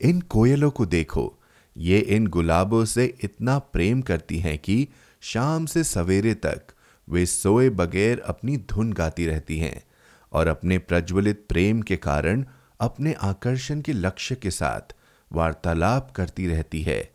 इन 0.00 0.20
कोयलों 0.20 0.70
को 0.70 0.86
देखो। 0.86 1.32
ये 1.76 1.98
इन 1.98 2.26
गुलाबों 2.26 2.84
से 2.84 3.04
इतना 3.20 3.58
प्रेम 3.58 4.00
करती 4.02 4.38
हैं 4.38 4.58
कि 4.58 4.88
शाम 5.20 5.66
से 5.66 5.84
सवेरे 5.84 6.34
तक 6.34 6.62
वे 7.08 7.26
सोए 7.26 7.70
बगैर 7.70 8.20
अपनी 8.20 8.56
धुन 8.56 8.92
गाती 8.92 9.26
रहती 9.26 9.58
हैं 9.58 9.82
और 10.32 10.46
अपने 10.46 10.78
प्रज्वलित 10.78 11.44
प्रेम 11.48 11.82
के 11.82 11.96
कारण 11.96 12.44
अपने 12.80 13.12
आकर्षण 13.12 13.80
के 13.80 13.92
लक्ष्य 13.92 14.34
के 14.34 14.50
साथ 14.50 14.94
वार्तालाप 15.32 16.10
करती 16.10 16.46
रहती 16.46 16.82
है। 16.82 17.10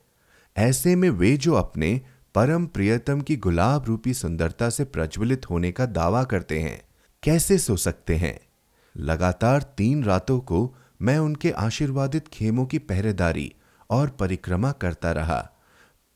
ऐसे 0.58 0.96
में 0.96 1.10
वे 1.10 1.38
जो 1.38 1.54
अपने 1.54 2.02
परम 2.36 2.66
प्रियतम 2.66 3.22
की 3.22 3.36
गुलाब 3.36 3.86
रूपी 3.86 4.14
सुंदरता 4.14 4.70
से 4.70 4.84
प्रज्वलित 4.86 5.50
होने 5.50 5.72
का 5.72 5.86
दावा 5.86 6.24
करते 6.24 6.60
हैं, 6.60 6.82
कैसे 7.24 7.58
सो 7.58 7.78
सकते 7.78 8.16
हैं? 8.16 8.40
लगातार 8.98 9.62
तीन 9.62 10.04
रातों 10.04 10.40
को 10.40 10.76
मैं 11.02 11.18
उनके 11.18 11.52
आशीर्वादित 11.52 12.28
खेमों 12.28 12.66
की 12.66 12.78
पहरेदारी 12.80 13.54
और 13.90 14.10
परिक्रमा 14.10 14.72
करता 14.72 15.12
रहा। 15.12 15.52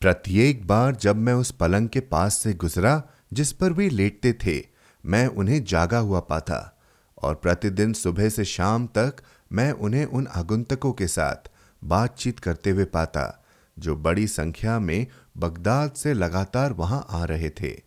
प्रत्येक 0.02 0.68
बार 0.68 0.96
जब 0.96 1.16
मैं 1.16 1.34
उस 1.34 1.52
पलंग 1.52 1.90
के 1.90 2.00
पास 2.00 2.38
से 2.38 2.54
गुजरा, 2.54 3.04
जिस 3.34 3.52
पर 3.52 3.74
वे 3.74 3.90
लेटते 3.90 4.34
थे, 4.34 4.62
मैं 5.06 5.28
उन्हें 5.28 5.64
जागा 5.64 5.98
हुआ 5.98 6.20
पाता 6.20 6.78
और 7.24 7.36
प्रतिदिन 7.36 7.94
सुबह 7.94 8.30
से 8.30 8.46
शाम 8.46 8.88
तक 8.88 9.16
मैं 9.52 9.72
उन्हें 9.72 10.06
उन 10.06 10.28
आगुंतकों 10.28 10.94
के 10.94 11.08
साथ 11.08 11.52
बातचीत 11.84 12.40
करते 12.40 12.70
हुए 12.70 12.86
पाता, 12.86 13.46
जो 13.80 13.96
बड़ी 13.96 14.28
संख्या 14.28 14.80
में 14.80 15.08
बगदाद 15.38 15.92
से 15.92 16.14
लगातार 16.14 16.74
वहाँ 16.74 17.06
आ 17.10 17.24
रहे 17.24 17.50
थे। 17.50 17.82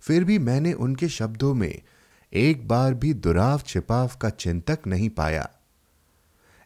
फिर 0.00 0.24
भी 0.24 0.38
मैंने 0.38 0.72
उनके 0.72 1.08
शब्दों 1.08 1.54
में 1.54 1.82
एक 2.32 2.68
बार 2.68 2.94
भी 2.94 3.12
दुराव 3.14 3.60
छिपाव 3.66 4.10
का 4.20 4.30
चिंतक 4.30 4.78
नहीं 4.86 5.10
पाया। 5.10 5.48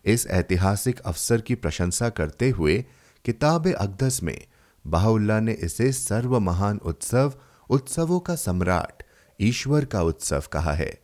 इस 0.04 0.26
ऐतिहासिक 0.26 1.00
अवसर 1.00 1.40
की 1.40 1.54
प्रशंसा 1.54 2.08
करते 2.08 2.50
हुए 2.50 2.84
किताब 3.24 3.72
अकदस 3.72 4.22
में 4.22 4.38
बाहुल्ला 4.86 5.40
ने 5.40 5.52
इसे 5.52 5.92
सर्व 5.92 6.38
महान 6.40 6.78
उत्सव, 6.78 7.32
उत्सवों 7.70 8.20
का 8.20 8.34
सम्राट, 8.34 9.02
ईश्वर 9.40 9.84
का 9.84 10.02
उत्सव 10.02 10.42
कहा 10.52 10.72
है। 10.72 10.98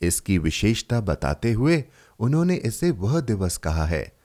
इसकी 0.00 0.38
विशेषता 0.38 1.00
बताते 1.00 1.52
हुए 1.52 1.84
उन्होंने 2.18 2.54
इसे 2.54 2.90
वह 2.90 3.20
दिवस 3.20 3.56
कहा 3.56 3.84
है, 3.86 4.16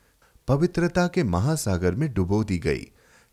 पवित्रता 0.47 1.07
के 1.07 1.23
महासागर 1.23 1.95
में 1.95 2.13
डुबो 2.13 2.43
दी 2.43 2.57
गई, 2.57 2.87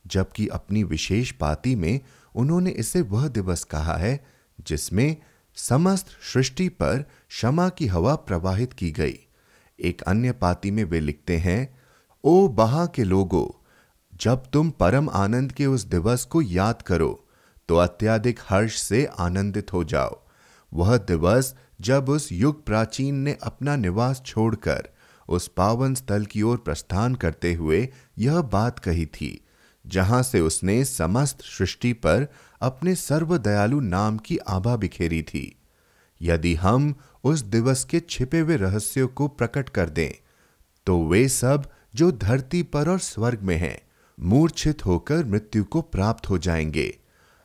जबकि 0.06 0.46
अपनी 0.48 0.82
विशेष 0.84 1.30
पाती 1.30 1.74
में 1.74 2.00
उन्होंने 2.34 2.70
इसे 2.70 3.00
वह 3.00 3.28
दिवस 3.28 3.64
कहा 3.64 3.96
है, 3.96 4.24
जिसमें 4.66 5.16
समस्त 5.58 6.06
सृष्टि 6.32 6.68
पर 6.68 7.02
क्षमा 7.28 7.68
की 7.68 7.86
हवा 7.86 8.14
प्रवाहित 8.16 8.72
की 8.72 8.90
गई। 8.90 9.18
एक 9.78 10.02
अन्य 10.02 10.32
पाती 10.32 10.70
में 10.70 10.82
वे 10.84 11.00
लिखते 11.00 11.36
हैं, 11.36 11.78
ओ 12.24 12.48
बहा 12.48 12.84
के 12.86 13.04
लोगों, 13.04 13.46
जब 14.12 14.44
तुम 14.52 14.70
परम 14.70 15.08
आनंद 15.08 15.52
के 15.52 15.66
उस 15.66 15.84
दिवस 15.86 16.24
को 16.24 16.42
याद 16.42 16.82
करो 16.82 17.24
तो 17.68 17.76
अत्याधिक 17.76 18.38
हर्ष 18.48 18.80
से 18.82 19.04
आनंदित 19.18 19.72
हो 19.72 19.82
जाओ। 19.84 20.20
वह 20.72 20.96
दिवस 20.98 21.54
जब 21.80 22.08
उस 22.08 22.30
युग 22.32 22.64
प्राचीन 22.66 23.14
ने 23.14 23.36
अपना 23.42 23.76
निवास 23.76 24.22
छोड़कर 24.26 24.88
उस 25.28 25.48
पावन 25.48 25.94
स्थल 25.94 26.24
की 26.26 26.42
ओर 26.42 26.56
प्रस्थान 26.56 27.14
करते 27.14 27.52
हुए 27.54 27.88
यह 28.18 28.40
बात 28.52 28.78
कही 28.78 29.06
थी, 29.06 29.40
जहाँ 29.84 30.22
से 30.22 30.40
उसने 30.40 30.84
समस्त 30.84 31.42
सृष्टि 31.42 31.92
पर 31.92 32.26
अपने 32.60 32.94
सर्वदयालु 32.94 33.80
नाम 33.80 34.18
की 34.18 34.38
आभा 34.38 34.76
बिखेरी 34.76 35.22
थी। 35.22 35.58
यदि 36.22 36.54
हम 36.54 36.94
उस 37.24 37.40
दिवस 37.40 37.84
के 37.84 38.00
छिपे 38.00 38.38
हुए 38.38 38.56
रहस्यों 38.56 39.08
को 39.08 39.28
प्रकट 39.28 39.68
कर 39.68 39.88
दें 39.88 40.10
तो 40.86 41.06
वे 41.06 41.28
सब 41.28 41.70
जो 41.94 42.12
धरती 42.12 42.62
पर 42.62 42.88
और 42.88 42.98
स्वर्ग 42.98 43.40
में 43.42 43.56
हैं, 43.56 43.80
मूर्छित 44.20 44.86
होकर 44.86 45.24
मृत्यु 45.24 45.64
को 45.64 45.80
प्राप्त 45.82 46.30
हो 46.30 46.38
जाएँगे। 46.38 46.98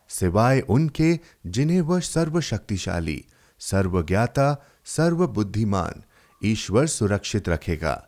सिवाय 0.10 0.60
उनके, 0.60 1.20
जिन्हें 1.48 1.82
वह 1.82 2.00
सर्वशक्तिशाली, 2.00 3.26
सर्वज्ञाता, 3.60 4.66
सर्वबुद्धिमान, 4.86 6.04
ईश्वर 6.44 6.88
सुरक्षित 6.88 7.50
रखेगा। 7.50 8.08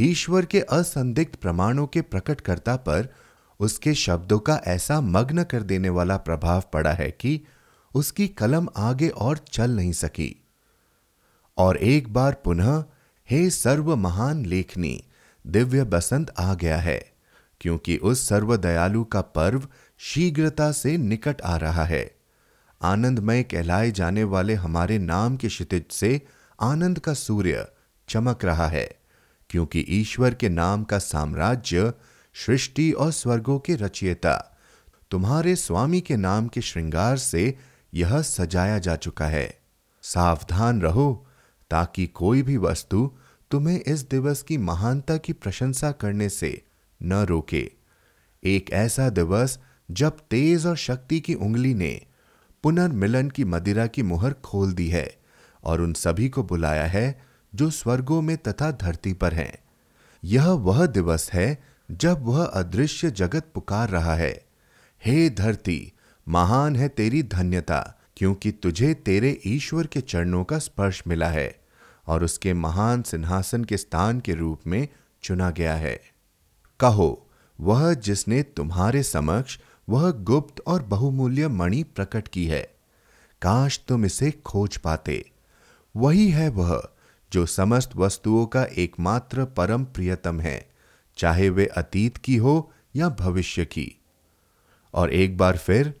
ईश्वर 0.00 0.44
के 0.44 0.60
असंदिग्ध 0.60 1.36
प्रमाणों 1.36 1.86
के 1.86 2.00
प्रकटकर्ता 2.00 2.76
पर 2.76 3.14
उसके 3.60 3.94
शब्दों 3.94 4.38
का 4.38 4.60
ऐसा 4.66 5.00
मग्न 5.00 5.44
कर 5.44 5.62
देने 5.62 5.88
वाला 5.88 6.16
प्रभाव 6.16 6.62
पड़ा 6.72 6.92
है 6.92 7.10
कि 7.10 7.40
उसकी 7.94 8.28
कलम 8.28 8.68
आगे 8.76 9.08
और 9.08 9.38
चल 9.52 9.70
नहीं 9.70 9.92
सकी। 9.92 10.34
और 11.58 11.76
एक 11.76 12.12
बार 12.12 12.34
पुनः, 12.44 12.84
हे 13.28 13.48
सर्व 13.50 13.94
महान 13.96 14.44
लेखनी, 14.46 15.02
दिव्य 15.44 15.84
बसंत 15.84 16.32
आ 16.38 16.54
गया 16.54 16.78
है, 16.78 17.12
क्योंकि 17.60 17.96
उस 17.96 18.28
सर्वदयालु 18.28 19.04
का 19.04 19.20
पर्व 19.20 19.68
शीघ्रता 19.98 20.70
से 20.72 20.96
निकट 20.96 21.40
आ 21.40 21.56
रहा 21.56 21.84
है। 21.84 22.10
आनंदमय 22.82 23.42
कहलाए 23.42 23.90
जाने 23.90 24.24
वाले 24.24 24.54
हमारे 24.54 24.98
नाम 24.98 25.36
के 25.36 25.48
क्षितिज 25.48 25.84
से 25.90 26.20
आनंद 26.62 26.98
का 26.98 27.14
सूर्य 27.14 27.66
चमक 28.08 28.44
रहा 28.44 28.66
है, 28.66 28.88
क्योंकि 29.50 29.84
ईश्वर 29.88 30.34
के 30.34 30.48
नाम 30.48 30.84
का 30.84 30.98
साम्राज्य 30.98 31.92
सृष्टि 32.34 32.92
और 32.92 33.10
स्वर्गों 33.10 33.58
के 33.58 33.74
रचयिता। 33.74 34.58
तुम्हारे 35.10 35.56
स्वामी 35.56 36.00
के 36.00 36.16
नाम 36.16 36.48
के 36.48 36.60
श्रृंगार 36.60 37.16
से 37.16 37.58
यह 37.94 38.22
सजाया 38.22 38.78
जा 38.78 38.96
चुका 38.96 39.26
है। 39.26 39.60
सावधान 40.02 40.82
रहो, 40.82 41.26
ताकि 41.70 42.06
कोई 42.06 42.42
भी 42.42 42.56
वस्तु 42.56 43.16
तुम्हें 43.50 43.80
इस 43.80 44.08
दिवस 44.08 44.42
की 44.42 44.58
महानता 44.58 45.16
की 45.16 45.32
प्रशंसा 45.32 45.92
करने 45.92 46.28
से 46.28 46.64
न 47.02 47.12
रोके। 47.12 47.72
एक 48.44 48.70
ऐसा 48.70 49.08
दिवस 49.08 49.58
जब 49.90 50.16
तेज 50.30 50.66
और 50.66 50.76
शक्ति 50.76 51.20
की 51.20 51.34
उंगली 51.34 51.74
ने 51.74 52.06
पुनर्मिलन 52.62 53.30
की 53.30 53.44
मदिरा 53.44 53.86
की 53.86 54.02
मुहर 54.02 54.32
खोल 54.32 54.72
दी 54.72 54.88
है 54.88 55.16
और 55.64 55.80
उन 55.80 55.92
सभी 55.92 56.28
को 56.28 56.42
बुलाया 56.42 56.84
है 56.84 57.22
जो 57.54 57.70
स्वर्गों 57.70 58.22
में 58.22 58.36
तथा 58.36 58.70
धरती 58.70 59.12
पर 59.12 59.34
हैं। 59.34 59.58
यह 60.24 60.48
वह 60.48 60.86
दिवस 60.86 61.30
है 61.32 61.71
जब 61.90 62.22
वह 62.22 62.44
अदृश्य 62.44 63.10
जगत 63.10 63.50
पुकार 63.54 63.88
रहा 63.88 64.14
है। 64.14 64.44
हे 65.04 65.30
धरती, 65.30 65.92
महान 66.28 66.76
है 66.76 66.88
तेरी 66.88 67.22
धन्यता, 67.22 67.98
क्योंकि 68.16 68.52
तुझे 68.52 68.94
तेरे 68.94 69.40
ईश्वर 69.46 69.86
के 69.86 70.00
चरणों 70.00 70.44
का 70.44 70.58
स्पर्श 70.58 71.02
मिला 71.06 71.28
है 71.28 71.60
और 72.06 72.24
उसके 72.24 72.52
महान 72.52 73.02
सिंहासन 73.02 73.64
के 73.64 73.76
स्थान 73.76 74.20
के 74.20 74.34
रूप 74.34 74.60
में 74.66 74.88
चुना 75.22 75.50
गया 75.50 75.74
है। 75.74 76.00
कहो, 76.80 77.28
वह 77.60 77.94
जिसने 77.94 78.42
तुम्हारे 78.42 79.02
समक्ष 79.02 79.58
वह 79.88 80.10
गुप्त 80.10 80.62
और 80.66 80.82
बहुमूल्य 80.82 81.48
मणि 81.48 81.82
प्रकट 81.82 82.28
की 82.28 82.46
है, 82.46 82.62
काश 83.42 83.80
तुम 83.88 84.04
इसे 84.04 84.30
खोज 84.30 84.76
पाते। 84.76 85.30
वही 85.96 86.30
है 86.30 86.48
वह 86.48 86.82
जो 87.32 87.46
समस्त 87.46 87.96
वस्तुओं 87.96 88.46
का 88.46 88.64
एकमात्र 88.64 89.44
परम 89.44 89.84
प्रियतम 89.84 90.40
है 90.40 90.71
चाहे 91.16 91.48
वे 91.48 91.66
अतीत 91.66 92.16
की 92.16 92.36
हो 92.36 92.72
या 92.96 93.08
भविष्य 93.08 93.64
की। 93.64 94.00
और 94.94 95.12
एक 95.12 95.36
बार 95.36 95.56
फिर, 95.56 95.94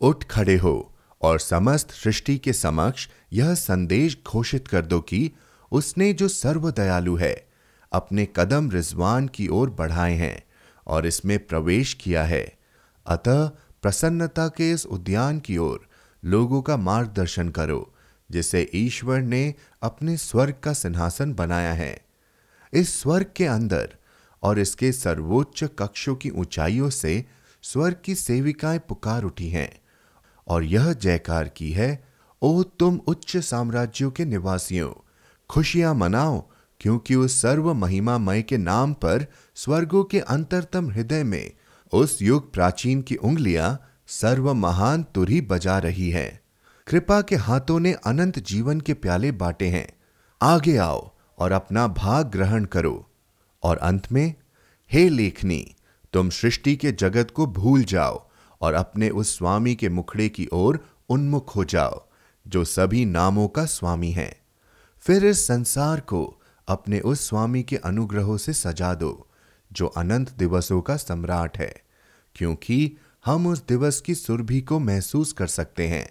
उठ 0.00 0.24
खड़े 0.24 0.56
हो 0.56 0.94
और 1.22 1.38
समस्त 1.38 1.90
सृष्टि 1.90 2.38
के 2.38 2.52
समक्ष 2.52 3.08
यह 3.32 3.54
संदेश 3.54 4.18
घोषित 4.26 4.68
कर 4.68 4.86
दो 4.86 5.00
कि 5.00 5.32
उसने 5.72 6.12
जो 6.12 6.28
सर्वदयालु 6.28 7.16
है, 7.16 7.48
अपने 7.92 8.28
कदम 8.36 8.70
रिजवान 8.70 9.28
की 9.28 9.48
ओर 9.48 9.70
बढ़ाए 9.70 10.14
हैं 10.14 10.44
और 10.86 11.06
इसमें 11.06 11.46
प्रवेश 11.46 11.94
किया 11.94 12.24
है। 12.24 12.58
अतः 13.06 13.46
प्रसन्नता 13.82 14.48
के 14.48 14.70
इस 14.70 14.86
उद्यान 14.86 15.38
की 15.38 15.56
ओर 15.56 15.88
लोगों 16.24 16.62
का 16.62 16.76
मार्गदर्शन 16.76 17.48
करो, 17.48 17.94
जिसे 18.30 18.70
ईश्वर 18.74 19.20
ने 19.20 19.54
अपने 19.82 20.16
स्वर्ग 20.16 20.54
का 20.62 20.72
सिंहासन 20.72 21.34
बनाया 21.34 21.72
है। 21.72 22.00
इस 22.72 23.00
स्वर्ग 23.00 23.26
के 23.36 23.46
अंदर 23.46 23.96
और 24.44 24.58
इसके 24.58 24.92
सर्वोच्च 24.92 25.64
कक्षों 25.78 26.14
की 26.14 26.30
ऊंचाइयों 26.30 26.90
से 26.90 27.24
स्वर्ग 27.62 27.96
की 28.04 28.14
सेविकाएँ 28.14 28.78
पुकार 28.78 29.24
उठी 29.24 29.48
हैं। 29.48 29.80
और 30.48 30.64
यह 30.64 30.92
जयकार 30.92 31.48
की 31.48 31.72
है, 31.72 32.04
ओ 32.42 32.62
तुम 32.62 33.00
उच्च 33.06 33.36
साम्राज्यों 33.36 34.10
के 34.10 34.24
निवासियों, 34.24 34.92
खुशियाँ 35.50 35.94
मनाओ, 35.94 36.50
क्योंकि 36.80 37.14
उस 37.14 37.42
सर्व 37.42 37.74
महिमामय 37.74 38.42
के 38.42 38.56
नाम 38.56 38.92
पर 38.92 39.26
स्वर्गों 39.54 40.04
के 40.04 40.20
अंतरतम 40.20 40.90
हृदय 40.90 41.24
में 41.24 41.52
उस 41.92 42.22
युग 42.22 42.52
प्राचीन 42.52 43.02
की 43.02 43.16
उंगलियाँ 43.16 43.80
सर्व 44.06 44.54
महान 44.54 45.02
तुरी 45.02 45.40
बजा 45.40 45.78
रही 45.78 46.10
है। 46.10 46.42
कृपा 46.86 47.22
के 47.22 47.36
हाथों 47.36 47.80
ने 47.80 47.92
अनंत 47.92 48.38
जीवन 48.38 48.80
के 48.80 48.94
प्याले 48.94 49.32
बांटे 49.32 49.68
हैं। 49.68 49.88
आगे 50.42 50.76
आओ 50.76 51.10
और 51.38 51.52
अपना 51.52 51.86
भाग 51.86 52.26
ग्रहण 52.26 52.64
करो। 52.64 53.10
और 53.64 53.76
अंत 53.76 54.12
में, 54.12 54.34
हे 54.92 55.08
लेखनी, 55.08 55.74
तुम 56.12 56.30
सृष्टि 56.30 56.76
के 56.76 56.92
जगत 56.92 57.30
को 57.30 57.46
भूल 57.46 57.84
जाओ 57.84 58.30
और 58.60 58.74
अपने 58.74 59.10
उस 59.10 59.38
स्वामी 59.38 59.74
के 59.74 59.88
मुखड़े 59.88 60.28
की 60.28 60.48
ओर 60.52 60.86
उन्मुख 61.08 61.56
हो 61.56 61.64
जाओ, 61.64 62.08
जो 62.48 62.64
सभी 62.64 63.04
नामों 63.04 63.48
का 63.48 63.64
स्वामी 63.64 64.10
है। 64.10 64.40
फिर 64.98 65.24
इस 65.24 65.46
संसार 65.46 66.00
को 66.00 66.40
अपने 66.68 67.00
उस 67.00 67.28
स्वामी 67.28 67.62
के 67.62 67.76
अनुग्रहों 67.76 68.36
से 68.36 68.52
सजा 68.52 68.94
दो, 68.94 69.28
जो 69.72 69.86
अनंत 69.86 70.32
दिवसों 70.32 70.80
का 70.80 70.96
सम्राट 70.96 71.58
है, 71.58 71.84
क्योंकि 72.34 72.96
हम 73.24 73.46
उस 73.46 73.66
दिवस 73.66 74.00
की 74.00 74.14
सुरभि 74.14 74.60
को 74.60 74.78
महसूस 74.78 75.32
कर 75.32 75.46
सकते 75.46 75.88
हैं, 75.88 76.08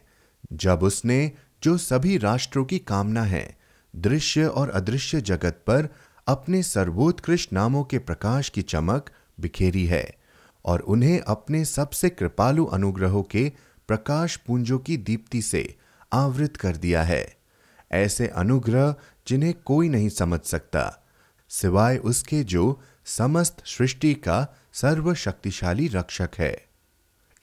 जब 0.53 0.83
उसने 0.83 1.31
जो 1.63 1.77
सभी 1.77 2.17
राष्ट्रों 2.17 2.65
की 2.65 2.79
कामना 2.79 3.23
है, 3.23 3.57
दृश्य 3.95 4.45
और 4.45 4.69
अदृश्य 4.69 5.21
जगत 5.21 5.63
पर 5.67 5.89
अपने 6.27 6.63
सर्वोत्कृष्ट 6.63 7.53
नामों 7.53 7.83
के 7.83 7.99
प्रकाश 7.99 8.49
की 8.49 8.61
चमक 8.61 9.09
बिखेरी 9.39 9.85
है 9.85 10.15
और 10.65 10.79
उन्हें 10.79 11.21
अपने 11.21 11.65
सबसे 11.65 12.09
कृपालु 12.09 12.65
अनुग्रहों 12.65 13.23
के 13.23 13.51
प्रकाश 13.87 14.35
पुंजों 14.35 14.79
की 14.79 14.97
दीप्ति 14.97 15.41
से 15.41 15.75
आवृत 16.13 16.57
कर 16.57 16.75
दिया 16.75 17.03
है। 17.03 17.37
ऐसे 17.91 18.27
अनुग्रह 18.27 18.95
जिन्हें 19.27 19.53
कोई 19.65 19.89
नहीं 19.89 20.09
समझ 20.09 20.39
सकता, 20.39 21.03
सिवाय 21.49 21.97
उसके 21.97 22.43
जो 22.43 22.81
समस्त 23.05 23.63
सृष्टि 23.65 24.13
का 24.13 24.55
सर्वशक्तिशाली 24.73 25.87
रक्षक 25.87 26.29
है। 26.39 26.65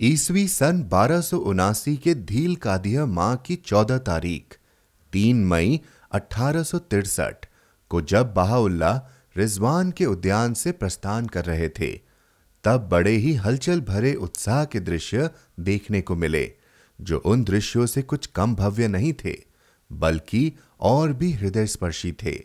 ईसवी 0.00 0.49
सन 0.49 0.82
बारह 0.82 1.22
के 1.96 2.14
धील 2.14 2.56
कादिया 2.56 3.06
माह 3.06 3.34
की 3.37 3.56
चौदह 3.56 3.99
तारीख, 3.99 4.58
तीन 5.12 5.44
मई 5.44 5.80
अठारह 6.12 6.62
को 7.90 8.00
जब 8.00 8.35
बहाउल्ला 8.35 8.92
रिजवान 9.37 9.90
के 9.90 10.06
उद्यान 10.06 10.54
से 10.54 10.73
प्रस्थान 10.73 11.26
कर 11.26 11.44
रहे 11.44 11.68
थे, 11.68 11.90
तब 12.64 12.88
बड़े 12.88 13.12
ही 13.16 13.35
हलचल 13.35 13.80
भरे 13.80 14.14
उत्साह 14.14 14.64
के 14.64 14.80
दृश्य 14.80 15.30
देखने 15.61 16.00
को 16.00 16.16
मिले, 16.16 16.52
जो 17.00 17.18
उन 17.18 17.44
दृश्यों 17.44 17.87
से 17.87 18.02
कुछ 18.02 18.26
कम 18.26 18.54
भव्य 18.54 18.88
नहीं 18.88 19.12
थे, 19.25 19.37
बल्कि 19.92 20.52
और 20.80 21.12
भी 21.12 21.32
हृदय 21.32 21.66
स्पर्शी 21.66 22.12
थे, 22.12 22.44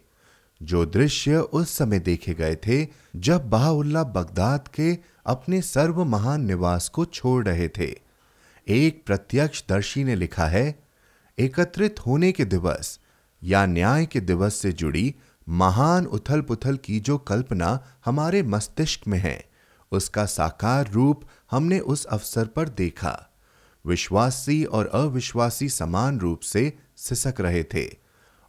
जो 0.64 0.86
दृश्य 0.86 1.38
उस 1.38 1.78
समय 1.78 2.00
देखे 2.00 2.34
गए 2.34 2.56
थे 2.56 2.88
जब 3.16 3.50
बहाउल्ला 3.50 4.04
बगदाद 4.04 4.68
के 4.68 4.98
अपने 5.26 5.62
सर्व 5.62 6.04
महान 6.06 6.46
निवास 6.46 6.90
को 6.90 7.06
छोड़ 7.06 7.46
रहे 7.46 7.68
थे। 7.68 7.94
एक 8.68 9.04
प्रत्यक्ष 9.06 9.64
दर्शी 9.70 10.04
ने 10.04 10.16
लिखा 10.16 10.46
है, 10.46 10.80
एकत्रित 11.38 12.00
होने 12.00 12.32
के 12.32 12.46
दिवस 12.46 13.00
या 13.44 13.66
न्याय 13.66 14.06
के 14.06 14.20
दिवस 14.20 14.56
से 14.56 14.72
जुड़ी 14.72 15.16
महान 15.50 16.06
उथल 16.06 16.42
पुथल 16.42 16.78
की 16.78 17.00
जो 17.00 17.18
कल्पना 17.18 17.84
हमारे 18.06 18.44
मस्तिष्क 18.44 19.08
में 19.08 19.20
है, 19.20 19.46
उसका 19.92 20.26
साकार 20.26 20.92
रूप 20.92 21.24
हमने 21.52 21.80
उस 21.80 22.06
अवसर 22.06 22.46
पर 22.46 22.70
देखा। 22.70 23.30
विश्वासी 23.86 24.64
और 24.64 24.88
अविश्वासी 24.88 25.70
समान 25.70 26.20
रूप 26.20 26.40
से 26.40 26.78
सिसक 26.98 27.34
रहे 27.40 27.64
थे 27.64 27.90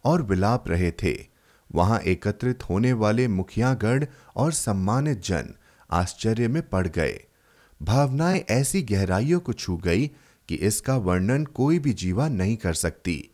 और 0.04 0.22
विलाप 0.22 0.68
रहे 0.68 0.90
थे। 0.90 1.26
वहाँ 1.74 1.98
एकत्रित 1.98 2.62
होने 2.70 2.92
वाले 2.92 3.28
मुखियागढ़ 3.28 4.04
और 4.36 4.52
सम्मानित 4.52 5.24
जन 5.24 5.54
आश्चर्य 5.90 6.48
में 6.48 6.68
पड़ 6.68 6.88
गए। 6.88 7.24
भावनाएँ 7.82 8.44
ऐसी 8.50 8.82
गहराइयों 8.82 9.40
को 9.40 9.52
छू 9.52 9.76
गई 9.76 10.06
कि 10.48 10.54
इसका 10.54 10.96
वर्णन 10.96 11.44
कोई 11.44 11.78
भी 11.78 11.92
जीवा 11.92 12.28
नहीं 12.28 12.56
कर 12.56 12.74
सकती। 12.74 13.30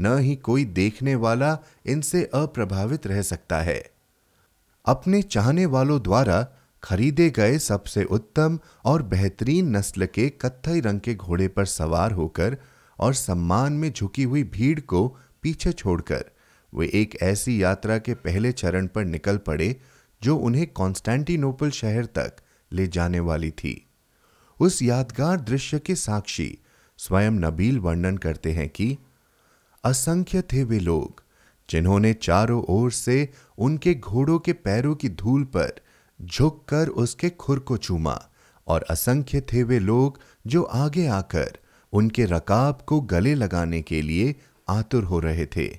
न 0.00 0.18
ही 0.18 0.36
कोई 0.36 0.64
देखने 0.64 1.14
वाला 1.14 1.58
इनसे 1.86 2.30
अप्रभावित 2.34 3.06
रह 3.06 3.22
सकता 3.22 3.60
है। 3.60 3.90
अपने 4.86 5.22
चाहने 5.22 5.66
वालों 5.66 6.02
द्वारा 6.02 6.48
खरीदे 6.82 7.30
गए 7.30 7.58
सबसे 7.58 8.04
उत्तम 8.04 8.58
और 8.84 9.02
बेहतरीन 9.02 9.76
नस्ल 9.76 10.06
के 10.06 10.28
कत्थई 10.28 10.80
रंग 10.80 11.00
के 11.00 11.14
घोड़े 11.14 11.48
पर 11.48 11.64
सवार 11.64 12.12
होकर 12.12 12.56
और 12.98 13.14
सम्मान 13.14 13.72
में 13.72 13.92
झुकी 13.92 14.22
हुई 14.22 14.42
भीड़ 14.44 14.80
को 14.80 15.16
पीछे 15.42 15.72
छोड़कर 15.72 16.24
वे 16.74 16.90
एक 16.94 17.16
ऐसी 17.22 17.62
यात्रा 17.62 17.98
के 17.98 18.14
पहले 18.14 18.52
चरण 18.52 18.86
पर 18.86 19.04
निकल 19.04 19.36
पड़े 19.36 19.80
जो 20.22 20.36
उन्हें 20.36 20.66
कॉन्स्टेंटिनोपल 20.66 21.70
शहर 21.70 22.04
तक 22.04 22.36
ले 22.72 22.86
जाने 22.86 23.20
वाली 23.20 23.50
थी। 23.50 23.86
उस 24.60 24.82
यादगार 24.82 25.40
दृश्य 25.40 25.78
के 25.78 25.94
साक्षी 25.94 26.58
स्वयं 26.98 27.30
नबील 27.30 27.78
वर्णन 27.78 28.16
करते 28.16 28.52
हैं 28.52 28.68
कि 28.68 28.98
असंख्य 29.84 30.42
थे 30.42 30.64
वे 30.64 30.78
लोग, 30.80 31.22
जिन्होंने 31.70 32.12
चारों 32.14 32.62
ओर 32.62 32.90
से 32.90 33.32
उनके 33.58 33.94
घोड़ों 33.94 34.38
के 34.38 34.52
पैरों 34.52 34.94
की 34.94 35.08
धूल 35.08 35.44
पर 35.44 35.80
झुककर 36.22 36.88
उसके 36.88 37.30
खुर 37.30 37.58
को 37.58 37.76
चूमा, 37.76 38.28
और 38.66 38.82
असंख्य 38.82 39.40
थे 39.40 39.62
वे 39.62 39.78
लोग 39.78 40.20
जो 40.46 40.62
आगे 40.62 41.06
आकर 41.06 41.58
उनके 41.92 42.24
रकाब 42.24 42.84
को 42.86 43.00
गले 43.00 43.34
लगाने 43.34 43.82
के 43.82 44.02
लिए 44.02 44.34
आतुर 44.68 45.04
हो 45.04 45.20
रहे 45.20 45.46
थे। 45.46 45.78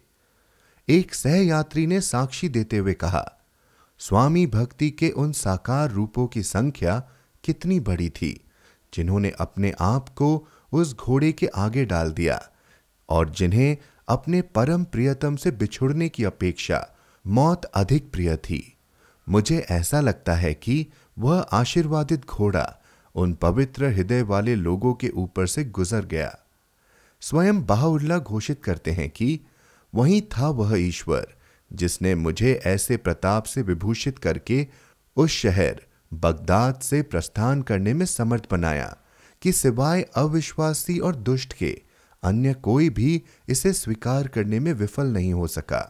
एक 0.87 1.13
सहयात्री 1.13 1.87
ने 1.87 2.01
साक्षी 2.01 2.49
देते 2.49 2.77
हुए 2.77 2.93
कहा, 2.93 3.25
स्वामी 3.99 4.47
भक्ति 4.47 4.89
के 4.89 5.09
उन 5.09 5.31
साकार 5.31 5.91
रूपों 5.91 6.27
की 6.27 6.43
संख्या 6.43 6.99
कितनी 7.43 7.79
बड़ी 7.79 8.09
थी, 8.09 8.45
जिन्होंने 8.93 9.31
अपने 9.39 9.73
आप 9.79 10.09
को 10.09 10.47
उस 10.71 10.95
घोड़े 10.95 11.31
के 11.31 11.47
आगे 11.47 11.85
डाल 11.85 12.11
दिया 12.11 12.41
और 13.09 13.29
जिन्हें 13.29 13.77
अपने 14.07 14.41
परम 14.41 14.83
प्रियतम 14.83 15.35
से 15.35 15.51
बिछुड़ने 15.51 16.09
की 16.09 16.23
अपेक्षा 16.23 16.87
मौत 17.27 17.65
अधिक 17.65 18.11
प्रिय 18.11 18.35
थी। 18.37 18.77
मुझे 19.29 19.65
ऐसा 19.71 20.01
लगता 20.01 20.33
है 20.33 20.53
कि 20.53 20.87
वह 21.19 21.39
आशीर्वादित 21.39 22.25
घोड़ा 22.25 22.81
उन 23.15 23.33
पवित्र 23.33 23.85
हृदय 23.85 24.21
वाले 24.21 24.55
लोगों 24.55 24.93
के 24.93 25.09
ऊपर 25.09 25.47
से 25.47 25.63
गुजर 25.65 26.05
गया। 26.05 26.37
स्वयं 27.21 27.65
बाहुल्ला 27.65 28.17
घोषित 28.17 28.63
करते 28.63 28.91
हैं 28.91 29.09
कि 29.09 29.39
वही 29.95 30.21
था 30.21 30.49
वह 30.49 30.77
ईश्वर 30.79 31.27
जिसने 31.73 32.15
मुझे 32.15 32.61
ऐसे 32.65 32.97
प्रताप 32.97 33.43
से 33.43 33.61
विभूषित 33.61 34.19
करके 34.19 34.67
उस 35.17 35.31
शहर 35.31 35.81
बगदाद 36.13 36.79
से 36.79 37.01
प्रस्थान 37.01 37.61
करने 37.61 37.93
में 37.93 38.05
समर्थ 38.05 38.43
बनाया 38.51 38.97
कि 39.41 39.51
सिवाय 39.51 40.01
अविश्वासी 40.15 40.99
और 40.99 41.15
दुष्ट 41.15 41.53
के 41.53 41.81
अन्य 42.27 42.53
कोई 42.53 42.89
भी 42.89 43.21
इसे 43.49 43.73
स्वीकार 43.73 44.27
करने 44.27 44.59
में 44.59 44.71
विफल 44.73 45.07
नहीं 45.07 45.33
हो 45.33 45.47
सका। 45.47 45.81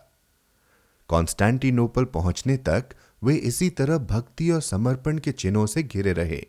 कॉन्स्टेंटिनोपल 1.09 2.05
पहुँचने 2.05 2.57
तक 2.59 2.89
वे 3.23 3.35
इसी 3.35 3.69
तरह 3.69 3.97
भक्ति 3.97 4.49
और 4.51 4.61
समर्पण 4.61 5.17
के 5.17 5.31
चिन्हों 5.33 5.65
से 5.65 5.83
घिरे 5.83 6.13
रहे। 6.13 6.45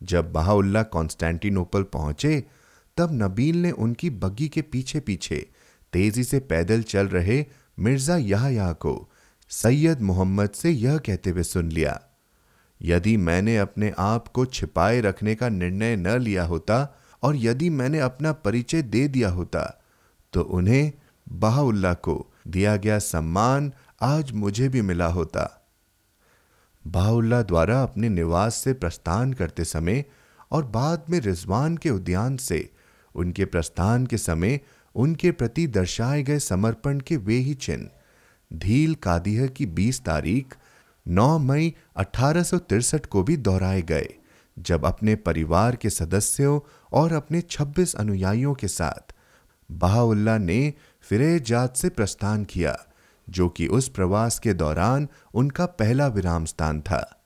जब 0.00 0.32
बहाउल्ला 0.32 0.82
कॉन्स्टेंटिनोपल 0.82 1.82
पहुँचे, 1.82 2.44
तब 2.96 3.10
नबील 3.12 3.56
ने 3.56 3.70
उनकी 3.70 4.10
बग्गी 4.10 4.48
के 4.48 4.62
पीछे 4.62 5.00
पीछे 5.00 5.46
तेज़ी 5.92 6.24
से 6.24 6.40
पैदल 6.40 6.82
चल 6.82 7.08
रहे 7.08 7.44
मिर्ज़ा 7.78 8.16
याहया 8.16 8.72
को 8.72 9.10
सैयद 9.50 10.00
मोहम्मद 10.00 10.50
से 10.50 10.70
यह 10.70 10.98
कहते 10.98 11.30
हुए 11.30 11.42
सुन 11.42 11.70
लिया, 11.72 12.00
यदि 12.80 13.16
मैंने 13.16 13.56
अपने 13.58 13.92
आप 13.98 14.28
को 14.28 14.44
छिपाए 14.46 15.00
रखने 15.00 15.34
का 15.34 15.48
निर्णय 15.48 15.96
न 15.96 16.18
लिया 16.18 16.44
होता 16.44 16.76
और 17.24 17.36
यदि 17.36 17.70
मैंने 17.70 18.00
अपना 18.00 18.32
परिचय 18.32 18.82
दे 18.82 19.08
दिया 19.08 19.28
होता 19.28 19.62
तो 20.32 20.42
उन्हें 20.42 20.92
बाहुल्ला 21.32 21.94
को 21.94 22.26
दिया 22.48 22.76
गया 22.76 22.98
सम्मान 22.98 23.72
आज 24.02 24.32
मुझे 24.32 24.68
भी 24.68 24.82
मिला 24.82 25.06
होता। 25.06 25.64
बाहुल्ला 26.84 27.42
द्वारा 27.42 27.82
अपने 27.82 28.08
निवास 28.08 28.54
से 28.54 28.72
प्रस्थान 28.72 29.32
करते 29.32 29.64
समय 29.64 30.04
और 30.52 30.64
बाद 30.64 31.04
में 31.10 31.18
रिजवान 31.20 31.76
के 31.76 31.90
उद्यान 31.90 32.36
से, 32.36 32.70
उनके 33.14 33.44
प्रस्थान 33.44 34.06
के 34.06 34.18
समय 34.18 34.60
उनके 34.94 35.30
प्रति 35.32 35.66
दर्शाए 35.66 36.22
गए 36.22 36.38
समर्पण 36.38 37.00
के 37.00 37.16
वे 37.16 37.36
ही 37.36 37.54
चिन्ह। 37.54 38.58
धील 38.58 38.94
कादिह 38.94 39.46
की 39.46 39.66
20 39.66 40.04
तारीख 40.04 40.56
9 41.08 41.38
मई 41.38 41.74
अठारह 41.96 42.98
को 43.10 43.22
भी 43.22 43.36
दोहराए 43.36 43.82
गए। 43.82 44.14
जब 44.58 44.84
अपने 44.86 45.14
परिवार 45.14 45.76
के 45.76 45.90
सदस्यों 45.90 46.60
और 46.92 47.12
अपने 47.12 47.40
26 47.40 47.94
अनुयायियों 47.94 48.54
के 48.54 48.68
साथ 48.68 49.14
बहाउल्ला 49.70 50.38
ने 50.38 50.74
फिरे 51.00 51.40
जात 51.40 51.76
से 51.76 51.88
प्रस्थान 51.88 52.44
किया, 52.44 52.76
जो 53.30 53.48
कि 53.48 53.66
उस 53.66 53.88
प्रवास 53.88 54.38
के 54.38 54.54
दौरान 54.54 55.08
उनका 55.34 55.66
पहला 55.66 56.06
विराम 56.06 56.44
स्थान 56.44 56.80
था। 56.80 57.20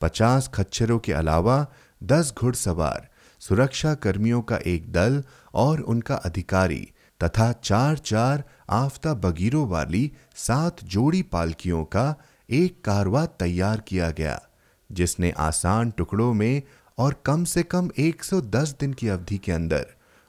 पचास 0.00 0.50
खच्चरों 0.54 0.98
के 0.98 1.12
अलावा 1.12 1.66
दस 2.02 2.34
घुड़सवार 2.38 3.08
सुरक्षा 3.40 3.94
कर्मियों 3.94 4.42
का 4.42 4.56
एक 4.56 4.92
दल 4.92 5.24
और 5.54 5.80
उनका 5.80 6.14
अधिकारी 6.14 6.92
तथा 7.24 7.52
चार 7.52 7.98
चार 7.98 8.44
आफ्ता 8.70 9.14
बगीरों 9.14 9.68
वाली 9.68 10.12
सात 10.36 10.84
जोड़ी 10.84 11.22
पालकियों 11.22 11.84
का 11.84 12.14
एक 12.50 12.84
कारवा 12.84 13.26
तैयार 13.26 13.80
किया 13.80 14.10
गया। 14.10 14.47
जिसने 14.92 15.30
आसान 15.30 15.90
टुकड़ों 15.90 16.32
में 16.34 16.62
और 16.98 17.22
कम 17.24 17.44
से 17.44 17.62
कम 17.62 17.90
110 17.98 18.74
दिन 18.80 18.92
की 18.92 19.08
अवधि 19.08 19.38
के 19.38 19.52
अंदर 19.52 19.86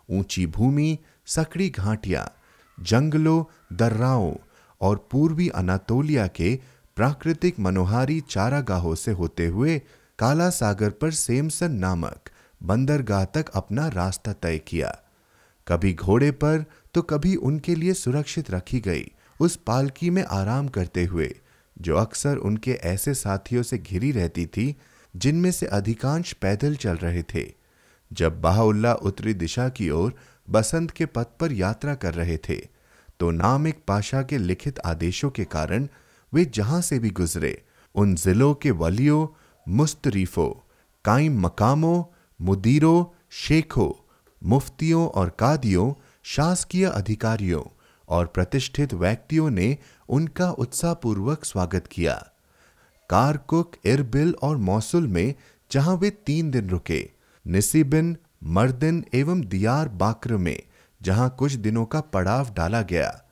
ऊँची 0.09 0.45
भूमि, 0.47 0.97
सकड़ी 1.25 1.69
घाटियाँ, 1.69 2.31
जंगलों, 2.77 3.43
दर्राओं 3.73 4.33
और 4.81 5.07
पूर्वी 5.11 5.49
अनातोलिया 5.49 6.27
के 6.27 6.59
प्राकृतिक 6.95 7.59
मनोहारी 7.59 8.19
चारागाहों 8.21 8.95
से 8.95 9.11
होते 9.11 9.47
हुए 9.47 9.81
काला 10.19 10.49
सागर 10.49 10.89
पर 10.89 11.11
सेमसन 11.11 11.71
नामक 11.71 12.29
बंदरगाह 12.63 13.25
तक 13.25 13.49
अपना 13.49 13.87
रास्ता 13.87 14.33
तय 14.33 14.57
किया। 14.57 14.97
कभी 15.67 15.93
घोड़े 15.93 16.31
पर 16.31 16.65
तो 16.93 17.01
कभी 17.01 17.35
उनके 17.35 17.75
लिए 17.75 17.93
सुरक्षित 17.93 18.51
रखी 18.51 18.79
गई 18.79 19.05
उस 19.39 19.55
पालकी 19.55 20.09
में 20.09 20.23
आराम 20.23 20.67
करते 20.67 21.03
हुए 21.05 21.35
जो 21.81 21.95
अक्सर 21.95 22.37
उनके 22.37 22.71
ऐसे 22.71 23.13
साथियों 23.13 23.63
से 23.63 23.77
घिरी 23.77 24.11
रहती 24.11 24.45
थी, 24.45 24.75
जिनमें 25.15 25.51
से 25.51 25.65
अधिकांश 25.65 26.33
पैदल 26.33 26.75
चल 26.75 26.97
रहे 26.97 27.23
थे। 27.23 27.45
जब 28.11 28.41
बाहुल्ला 28.41 28.93
उत्तरी 28.93 29.33
दिशा 29.33 29.69
की 29.69 29.89
ओर 29.89 30.13
बसंत 30.49 30.91
के 30.91 31.05
पथ 31.05 31.27
पर 31.39 31.51
यात्रा 31.51 31.95
कर 31.95 32.13
रहे 32.13 32.37
थे 32.37 32.57
तो 33.19 33.29
नामिक 33.31 33.83
पाशा 33.87 34.21
के 34.23 34.37
लिखित 34.37 34.79
आदेशों 34.79 35.29
के 35.29 35.43
कारण 35.45 35.87
वे 36.33 36.45
जहाँ 36.45 36.81
से 36.81 36.99
भी 36.99 37.09
गुजरे, 37.09 37.61
उन 37.95 38.15
जिलों 38.15 38.53
के 38.53 38.71
वलियों, 38.71 39.27
मुस्तरीफों 39.67 40.49
काइम 41.05 41.39
मकामों, 41.41 42.03
मुदीरों, 42.39 43.05
शेखों, 43.29 43.91
मुफ्तियों 44.41 45.07
और 45.07 45.29
कादियों, 45.29 45.93
शासकीय 46.23 46.85
अधिकारियों 46.85 47.61
और 48.09 48.25
प्रतिष्ठित 48.25 48.93
व्यक्तियों 48.93 49.49
ने 49.49 49.77
उनका 50.09 50.51
उत्साहपूर्वक 50.51 51.45
स्वागत 51.45 51.87
किया। 51.87 52.13
कारकुक, 53.09 53.71
इरबिल 53.85 54.35
और 54.41 54.57
मौसुल 54.57 55.07
में 55.07 55.33
जहाँ 55.71 55.95
वे 55.95 56.09
तीन 56.09 56.51
दिन 56.51 56.69
रुके, 56.69 57.09
निसीबिन, 57.47 58.17
मर्दिन 58.43 59.05
एवं 59.13 59.41
दियार 59.41 59.89
बाक्र 59.89 60.37
में, 60.37 60.63
जहाँ 61.01 61.35
कुछ 61.39 61.53
दिनों 61.53 61.85
का 61.85 62.01
पड़ाव 62.01 62.53
डाला 62.53 62.81
गया। 62.81 63.23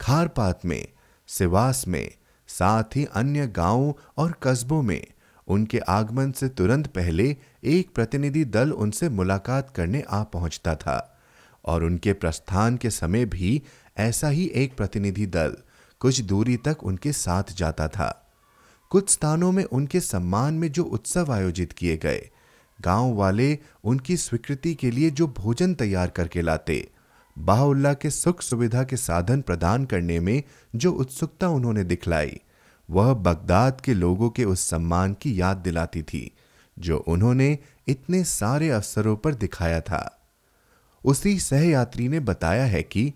खारपात 0.00 0.60
में, 0.64 0.88
सिवास 1.26 1.88
में, 1.88 2.10
साथ 2.48 2.96
ही 2.96 3.04
अन्य 3.04 3.46
गाँवों 3.46 3.92
और 4.16 4.34
कस्बों 4.42 4.82
में, 4.82 5.06
उनके 5.48 5.78
आगमन 5.78 6.32
से 6.32 6.48
तुरंत 6.48 6.86
पहले 6.86 7.36
एक 7.64 7.94
प्रतिनिधि 7.94 8.44
दल 8.44 8.72
उनसे 8.72 9.08
मुलाकात 9.08 9.70
करने 9.70 10.04
आ 10.10 10.22
पहुँचता 10.22 10.74
था 10.74 11.20
और 11.64 11.84
उनके 11.84 12.12
प्रस्थान 12.12 12.76
के 12.76 12.90
समय 12.90 13.24
भी 13.24 13.62
ऐसा 13.96 14.28
ही 14.28 14.46
एक 14.46 14.76
प्रतिनिधि 14.76 15.26
दल 15.26 15.56
कुछ 16.00 16.20
दूरी 16.20 16.56
तक 16.56 16.78
उनके 16.82 17.12
साथ 17.12 17.44
जाता 17.56 17.88
था। 17.88 18.32
कुछ 18.90 19.10
स्थानों 19.10 19.52
में 19.52 19.64
उनके 19.64 20.00
सम्मान 20.00 20.54
में 20.54 20.72
जो 20.72 20.84
उत्सव 20.84 21.32
आयोजित 21.32 21.72
किए 21.72 21.96
गए, 21.96 22.30
गाँव 22.80 23.14
वाले 23.14 23.58
उनकी 23.84 24.16
स्वीकृति 24.16 24.74
के 24.74 24.90
लिए 24.90 25.10
जो 25.10 25.26
भोजन 25.26 25.74
तैयार 25.74 26.10
करके 26.10 26.42
लाते, 26.42 26.90
बाहुल्ला 27.38 27.94
के 27.94 28.10
सुख 28.10 28.42
सुविधा 28.42 28.84
के 28.84 28.96
साधन 28.96 29.40
प्रदान 29.40 29.84
करने 29.84 30.20
में 30.20 30.42
जो 30.76 30.92
उत्सुकता 30.92 31.48
उन्होंने 31.48 31.84
दिखलाई, 31.84 32.40
वह 32.90 33.14
बगदाद 33.14 33.80
के 33.80 33.94
लोगों 33.94 34.30
के 34.30 34.44
उस 34.44 34.70
सम्मान 34.70 35.14
की 35.14 35.40
याद 35.40 35.56
दिलाती 35.56 36.02
थी, 36.02 36.36
जो 36.78 36.98
उन्होंने 36.98 37.58
इतने 37.88 38.24
सारे 38.24 38.70
अवसरों 38.70 39.16
पर 39.16 39.34
दिखाया 39.34 39.80
था। 39.80 40.28
उसी 41.04 41.38
सहयात्री 41.40 42.08
ने 42.08 42.20
बताया 42.20 42.64
है 42.64 42.82
कि 42.82 43.12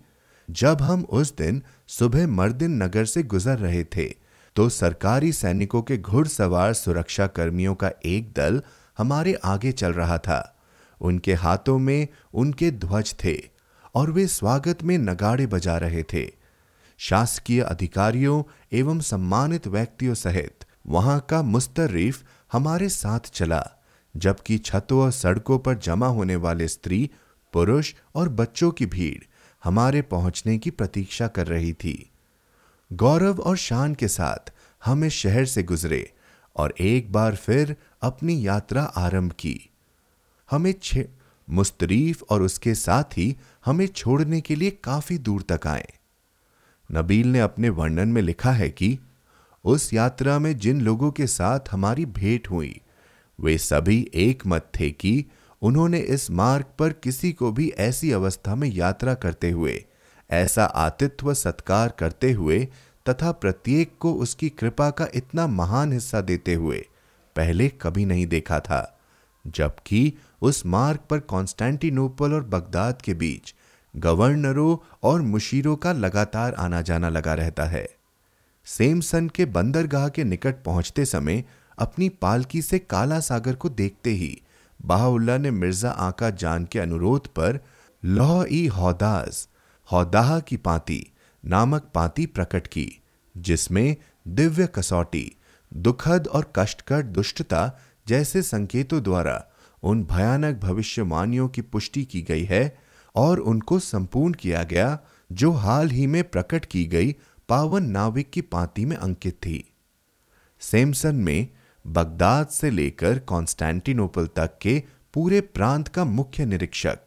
जब 0.49 0.81
हम 0.81 1.03
उस 1.03 1.35
दिन 1.37 1.61
सुबह 1.87 2.27
मर्दिन 2.27 2.83
नगर 2.83 3.05
से 3.05 3.23
गुजर 3.23 3.57
रहे 3.57 3.83
थे 3.83 4.07
तो 4.55 4.69
सरकारी 4.69 5.31
सैनिकों 5.33 5.81
के 5.81 5.97
घुड़सवार 5.97 6.73
सुरक्षा 6.73 7.27
कर्मियों 7.27 7.75
का 7.75 7.91
एक 8.05 8.31
दल 8.33 8.61
हमारे 8.97 9.33
आगे 9.45 9.71
चल 9.71 9.93
रहा 9.93 10.17
था। 10.17 10.57
उनके 11.01 11.33
हाथों 11.33 11.77
में 11.79 12.07
उनके 12.33 12.71
ध्वज 12.71 13.13
थे 13.23 13.37
और 13.95 14.11
वे 14.11 14.27
स्वागत 14.27 14.83
में 14.83 14.97
नगाड़े 14.97 15.47
बजा 15.47 15.77
रहे 15.77 16.03
थे। 16.03 16.25
शासकीय 16.97 17.61
अधिकारियों 17.61 18.43
एवं 18.73 18.99
सम्मानित 18.99 19.67
व्यक्तियों 19.67 20.13
सहित 20.13 20.65
वहाँ 20.87 21.19
का 21.29 21.41
मुस्तरीफ 21.41 22.23
हमारे 22.51 22.89
साथ 22.89 23.19
चला, 23.19 23.63
जबकि 24.17 24.57
छतों 24.57 25.01
और 25.01 25.11
सड़कों 25.11 25.59
पर 25.59 25.77
जमा 25.77 26.07
होने 26.07 26.35
वाले 26.35 26.67
स्त्री, 26.67 27.09
पुरुष 27.53 27.93
और 28.15 28.29
बच्चों 28.29 28.71
की 28.71 28.85
भीड़ 28.85 29.23
हमारे 29.63 30.01
पहुँचने 30.01 30.57
की 30.57 30.69
प्रतीक्षा 30.69 31.27
कर 31.27 31.47
रही 31.47 31.73
थी। 31.73 32.09
गौरव 32.93 33.39
और 33.39 33.57
शान 33.57 33.95
के 33.95 34.07
साथ 34.07 34.53
हम 34.85 35.03
इस 35.03 35.13
शहर 35.13 35.45
से 35.45 35.63
गुजरे 35.63 36.13
और 36.55 36.73
एक 36.79 37.11
बार 37.11 37.35
फिर 37.35 37.75
अपनी 38.01 38.47
यात्रा 38.47 38.83
आरंभ 38.83 39.31
की। 39.31 39.69
हमें 40.51 40.73
छे, 40.83 41.09
मुस्तरीफ 41.49 42.23
और 42.29 42.41
उसके 42.41 42.75
साथ 42.75 43.17
ही 43.17 43.37
हमें 43.65 43.87
छोड़ने 43.87 44.41
के 44.41 44.55
लिए 44.55 44.69
काफ़ी 44.69 45.17
दूर 45.17 45.41
तक 45.41 45.67
आए। 45.67 45.93
नबील 46.91 47.27
ने 47.27 47.39
अपने 47.39 47.69
वर्णन 47.69 48.09
में 48.09 48.21
लिखा 48.21 48.51
है 48.51 48.69
कि 48.69 48.99
उस 49.63 49.93
यात्रा 49.93 50.39
में 50.39 50.57
जिन 50.57 50.81
लोगों 50.81 51.11
के 51.11 51.27
साथ 51.27 51.59
हमारी 51.71 52.05
भेंट 52.05 52.49
हुई, 52.49 52.81
वे 53.39 53.57
सभी 53.57 54.11
एक 54.13 54.43
मत 54.47 54.71
थे 54.79 54.91
कि 54.91 55.25
उन्होंने 55.61 55.99
इस 55.99 56.31
मार्ग 56.31 56.65
पर 56.79 56.93
किसी 56.93 57.31
को 57.33 57.51
भी 57.51 57.69
ऐसी 57.69 58.11
अवस्था 58.11 58.55
में 58.55 58.67
यात्रा 58.69 59.13
करते 59.13 59.51
हुए, 59.51 59.85
ऐसा 60.31 60.65
आतिथ्य 60.65 61.33
सत्कार 61.33 61.89
करते 61.89 62.31
हुए 62.31 62.67
तथा 63.09 63.31
प्रत्येक 63.31 63.91
को 63.99 64.13
उसकी 64.13 64.49
कृपा 64.49 64.89
का 64.89 65.07
इतना 65.15 65.47
महान 65.47 65.93
हिस्सा 65.93 66.21
देते 66.21 66.53
हुए 66.53 66.85
पहले 67.35 67.67
कभी 67.69 68.05
नहीं 68.05 68.27
देखा 68.27 68.59
था, 68.59 68.99
जबकि 69.47 70.13
उस 70.41 70.65
मार्ग 70.65 70.99
पर 71.09 71.19
कॉन्स्टेंटिनोपल 71.19 72.33
और 72.33 72.43
बगदाद 72.43 73.01
के 73.01 73.13
बीच 73.13 73.53
गवर्नरों 73.95 74.77
और 75.03 75.21
मुशीरों 75.21 75.75
का 75.75 75.91
लगातार 75.93 76.53
आना 76.53 76.81
जाना 76.81 77.09
लगा 77.09 77.33
रहता 77.33 77.65
है। 77.65 77.87
सेमसन 78.65 79.27
के 79.27 79.45
बंदरगाह 79.45 80.09
के 80.09 80.23
निकट 80.23 80.63
पहुँचते 80.63 81.05
समय 81.05 81.43
अपनी 81.79 82.09
पालकी 82.09 82.61
से 82.61 82.79
काला 82.79 83.19
सागर 83.19 83.55
को 83.55 83.69
देखते 83.69 84.09
ही 84.09 84.41
बाहुल्ला 84.79 85.37
ने 85.37 85.51
मिर्ज़ा 85.51 85.89
आका 85.89 86.29
जान 86.29 86.65
के 86.65 86.79
अनुरोध 86.79 87.27
पर 87.27 87.59
लौह 88.03 88.45
ई 88.51 88.65
हौदाज 88.67 89.47
हौदाह 89.89 90.39
की 90.39 90.57
पाती 90.57 91.03
नामक 91.43 91.89
पाती 91.93 92.25
प्रकट 92.25 92.67
की, 92.67 93.01
जिसमें 93.35 93.95
दिव्य 94.27 94.67
कसौटी, 94.75 95.31
दुखद 95.71 96.27
और 96.27 96.51
कष्टकर 96.55 97.01
दुष्टता 97.03 97.71
जैसे 98.07 98.41
संकेतों 98.41 99.01
द्वारा 99.03 99.43
उन 99.83 100.03
भयानक 100.03 100.55
भविष्यवाणियों 100.55 101.47
की 101.47 101.61
पुष्टि 101.61 102.03
की 102.05 102.21
गई 102.21 102.43
है 102.43 102.77
और 103.15 103.39
उनको 103.39 103.79
संपूर्ण 103.79 104.33
किया 104.33 104.63
गया, 104.63 104.99
जो 105.31 105.51
हाल 105.51 105.89
ही 105.89 106.07
में 106.07 106.23
प्रकट 106.23 106.65
की 106.65 106.85
गई 106.85 107.15
पावन 107.49 107.83
नाविक 107.83 108.29
की 108.29 108.41
पांति 108.41 108.85
में 108.85 108.95
अंकित 108.97 109.33
थी। 109.33 109.63
सेमसन 110.61 111.15
में 111.15 111.47
बगदाद 111.87 112.47
से 112.47 112.69
लेकर 112.69 113.19
कॉन्स्टेंटिनोपल 113.19 114.27
तक 114.27 114.57
के 114.61 114.83
पूरे 115.13 115.41
प्रांत 115.41 115.87
का 115.87 116.05
मुख्य 116.05 116.45
निरीक्षक, 116.45 116.99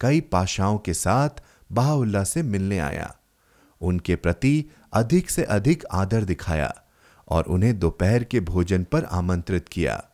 कई 0.00 0.20
पाशाओं 0.20 0.78
के 0.78 0.94
साथ 0.94 1.30
बाहुल्ला 1.72 2.24
से 2.24 2.42
मिलने 2.42 2.78
आया। 2.78 3.16
उनके 3.80 4.16
प्रति 4.16 4.64
अधिक 4.92 5.30
से 5.30 5.44
अधिक 5.44 5.84
आदर 5.92 6.24
दिखाया 6.24 6.74
और 7.28 7.44
उन्हें 7.44 7.78
दोपहर 7.78 8.24
के 8.24 8.40
भोजन 8.40 8.84
पर 8.84 9.04
आमंत्रित 9.04 9.68
किया। 9.68 10.04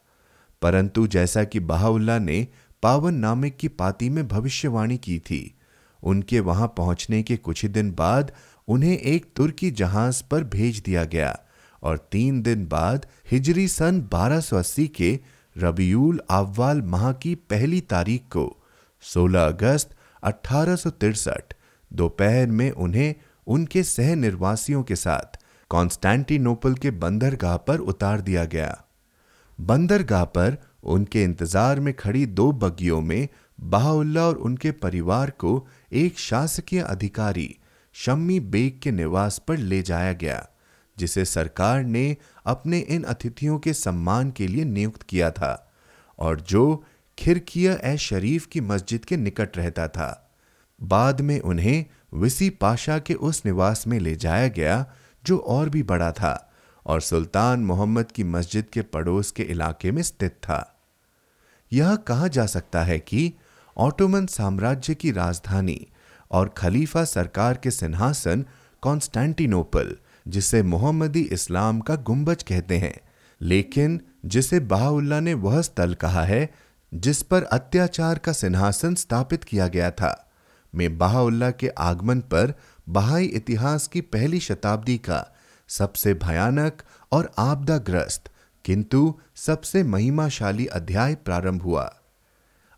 परंतु 0.63 1.07
जैसा 1.07 1.45
कि 1.45 1.61
बाहुल्ला 1.61 2.19
ने 2.19 2.49
पावन 2.83 3.15
नामिक 3.15 3.57
की 3.57 3.69
पाती 3.69 4.09
में 4.09 4.29
भविष्यवाणी 4.29 4.99
की 4.99 5.19
थी, 5.19 5.59
उनके 6.03 6.41
वहाँ 6.41 6.75
पहुँचने 6.77 7.23
के 7.23 7.37
कुछ 7.37 7.63
ही 7.63 7.69
दिन 7.69 7.93
बाद 7.93 8.33
उन्हें 8.69 8.99
एक 8.99 9.27
तुर्की 9.37 9.71
जहाज़ 9.71 10.23
पर 10.31 10.45
भेज 10.45 10.79
दिया 10.79 11.05
गया 11.05 11.41
और 11.83 12.09
तीन 12.13 12.43
दिन 12.43 12.67
बाद 12.67 13.07
हिजरी 13.31 13.69
सन 13.69 14.01
1280 14.15 14.89
के 14.89 15.19
रबीउल 15.57 16.21
अव्वाल 16.31 16.83
माह 16.83 17.13
की 17.13 17.35
पहली 17.35 17.81
तारीख 17.81 18.23
को 18.23 18.63
16 19.03 19.47
अगस्त 19.49 19.97
अठारह 20.23 20.77
दोपहर 21.93 22.47
में 22.47 22.71
उन्हें 22.71 23.15
उनके 23.47 23.83
सह 23.83 24.15
निर्वासियों 24.15 24.83
के 24.83 24.97
साथ 24.97 25.39
कॉन्स्टेंटिनोपल 25.71 26.75
के 26.75 26.91
बंदरगाह 26.91 27.57
पर 27.57 27.79
उतार 27.79 28.21
दिया 28.21 28.45
गया। 28.45 28.85
बंदरगाह 29.61 30.25
पर 30.25 30.57
उनके 30.85 31.23
इंतज़ार 31.23 31.81
में 31.81 31.95
खड़ी 31.95 32.27
दो 32.27 32.53
बगियों 32.53 33.01
में 33.01 33.29
बाहुल्ला 33.61 34.23
और 34.23 34.37
उनके 34.37 34.71
परिवार 34.71 35.31
को 35.31 35.69
एक 35.93 36.19
शासकीय 36.19 36.81
अधिकारी 36.81 37.57
शम्मी 37.93 38.41
बेग 38.41 38.81
के 38.83 38.91
निवास 38.91 39.39
पर 39.39 39.57
ले 39.57 39.83
जाया 39.83 40.13
गया। 40.13 40.49
जिसे 40.99 41.25
सरकार 41.25 41.85
ने 41.85 42.17
अपने 42.47 42.79
इन 42.79 43.03
अतिथियों 43.03 43.59
के 43.59 43.73
सम्मान 43.73 44.31
के 44.31 44.47
लिए 44.47 44.65
नियुक्त 44.65 45.03
किया 45.03 45.31
था 45.31 45.73
और 46.19 46.41
जो 46.41 46.85
खिरकिया 47.19 47.79
ए 47.85 47.97
शरीफ 47.97 48.47
की 48.47 48.61
मस्जिद 48.61 49.05
के 49.05 49.17
निकट 49.17 49.59
रहता 49.59 49.89
था। 49.89 50.35
बाद 50.83 51.21
में 51.21 51.41
उन्हें 51.41 51.85
विसी 52.15 52.51
पाशा 52.51 52.99
के 52.99 53.15
उस 53.15 53.43
निवास 53.47 53.87
में 53.87 54.01
ले 54.01 54.17
जाया 54.17 54.49
गया, 54.49 54.87
जो 55.25 55.39
और 55.39 55.69
भी 55.69 55.83
बड़ा 55.83 56.13
था 56.13 56.53
और 56.87 57.01
सुल्तान 57.01 57.61
मोहम्मद 57.61 58.13
की 58.13 58.25
मस्जिद 58.25 58.65
के 58.73 58.83
पड़ोस 58.83 59.31
के 59.31 59.43
इलाके 59.43 59.93
में 59.93 60.03
स्थित 60.03 60.33
था। 60.33 60.85
यह 61.73 61.97
कहा 61.97 62.29
जा 62.29 62.47
सकता 62.47 62.83
है 62.83 62.99
कि 62.99 63.33
ऑटोमन 63.77 64.27
साम्राज्य 64.27 64.95
की 64.95 65.13
राजधानी 65.13 65.87
और 66.31 66.49
खलीफा 66.49 67.05
सरकार 67.05 67.57
के 67.57 67.71
सिंहासन 67.71 68.45
कॉन्स्टेंटिनोपल 68.83 69.97
जिसे 70.29 70.63
मोहम्मदी 70.63 71.21
इस्लाम 71.21 71.81
का 71.81 71.97
गुंबज 71.97 72.43
कहते 72.43 72.79
हैं, 72.79 73.01
लेकिन 73.41 74.01
जिसे 74.27 74.61
बाहुल्ला 74.61 75.21
ने 75.21 75.35
वह 75.35 75.61
स्थल 75.63 75.95
कहा 75.95 76.25
है, 76.25 76.49
जिस 76.95 77.23
पर 77.23 77.43
अत्याचार 77.43 78.19
का 78.19 78.33
सिंहासन 78.33 78.95
स्थापित 78.95 79.45
किया 79.45 79.69
गया 79.69 79.91
था। 79.91 80.31
में 80.75 80.99
बाहुल्ला 80.99 81.51
के 81.51 81.69
आगमन 81.69 82.21
पर 82.21 82.55
बहाई 82.89 83.25
इतिहास 83.25 83.87
की 83.87 84.01
पहली 84.01 84.41
शताब्दी 84.41 84.99
का 84.99 85.35
सबसे 85.69 86.15
भयानक 86.15 86.83
और 87.13 87.33
आपदाग्रस्त, 87.39 88.31
किंतु 88.65 89.21
सबसे 89.37 89.83
महिमाशाली 89.83 90.67
अध्याय 90.67 91.15
प्रारंभ 91.15 91.63
हुआ। 91.63 91.97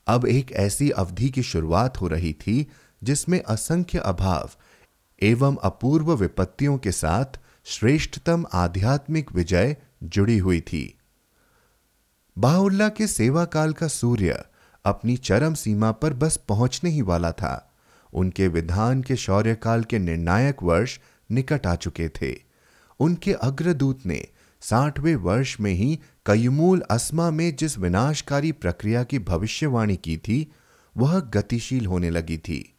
अब 0.07 0.26
एक 0.26 0.52
ऐसी 0.52 0.90
अवधि 0.90 1.28
की 1.30 1.42
शुरुआत 1.42 2.00
हो 2.00 2.09
रही 2.09 2.33
थी, 2.33 2.66
जिसमें 3.02 3.42
असंख्य 3.42 3.98
अभाव 3.98 4.50
एवं 5.24 5.56
अपूर्व 5.62 6.14
विपत्तियों 6.14 6.78
के 6.78 6.92
साथ 6.92 7.24
श्रेष्ठतम 7.64 8.44
आध्यात्मिक 8.52 9.32
विजय 9.32 9.76
जुड़ी 10.02 10.38
हुई 10.38 10.60
थी। 10.60 10.98
बाहुल्ला 12.38 12.88
के 12.88 13.06
सेवा 13.06 13.44
काल 13.44 13.72
का 13.72 13.88
सूर्य 13.88 14.44
अपनी 14.84 15.16
चरम 15.16 15.54
सीमा 15.54 15.92
पर 15.92 16.12
बस 16.12 16.37
पहुँचने 16.37 16.90
ही 16.90 17.02
वाला 17.02 17.32
था। 17.32 17.74
उनके 18.14 18.48
विधान 18.48 19.02
के 19.02 19.16
शौर्यकाल 19.16 19.84
के 19.84 19.98
निर्णायक 19.98 20.62
वर्ष 20.62 21.00
निकट 21.30 21.66
आ 21.66 21.74
चुके 21.74 22.08
थे। 22.08 22.37
उनके 23.00 23.32
अग्रदूत 23.32 24.06
ने 24.06 24.28
साठवें 24.60 25.16
वर्ष 25.16 25.60
में 25.60 25.72
ही 25.72 26.00
कयमूल 26.26 26.80
अस्मा 26.90 27.30
में 27.30 27.56
जिस 27.56 27.78
विनाशकारी 27.78 28.52
प्रक्रिया 28.52 29.04
की 29.04 29.18
भविष्यवाणी 29.18 29.96
की 29.96 30.16
थी, 30.16 30.52
वह 30.96 31.20
गतिशील 31.20 31.87
होने 31.87 32.10
लगी 32.10 32.38
थी। 32.38 32.73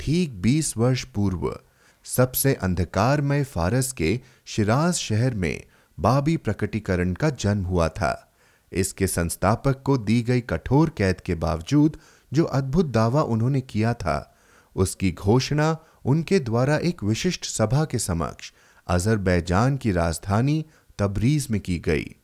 ठीक 0.00 0.34
बीस 0.42 0.76
वर्ष 0.76 1.04
पूर्व, 1.04 1.58
सबसे 2.06 2.54
अंधकारमय 2.54 3.44
फारस 3.44 3.92
के 3.92 4.20
शिराज 4.46 4.94
शहर 4.94 5.34
में 5.34 5.62
बाबी 5.98 6.36
प्रकटीकरण 6.36 7.14
का 7.14 7.30
जन्म 7.30 7.64
हुआ 7.64 7.88
था। 7.88 8.32
इसके 8.72 9.06
संस्थापक 9.06 9.82
को 9.82 9.96
दी 9.98 10.22
गई 10.22 10.40
कठोर 10.40 10.90
कैद 10.90 11.20
के 11.20 11.34
बावजूद 11.34 11.96
जो 12.32 12.44
अद्भुत 12.44 12.86
दावा 12.86 13.22
उन्होंने 13.22 13.60
किया 13.60 13.94
था, 13.94 14.36
उसकी 14.76 15.12
घोषणा 15.12 15.76
उनके 16.04 16.38
द्वारा 16.40 16.76
एक 16.76 17.04
विशिष्ट 17.04 17.44
सभा 17.44 17.84
के 17.84 17.98
समक्ष 17.98 18.52
अजरबैजान 18.86 19.76
की 19.76 19.92
राजधानी 19.92 20.64
तबरीज 20.98 21.46
में 21.50 21.60
की 21.60 21.78
गई। 21.78 22.14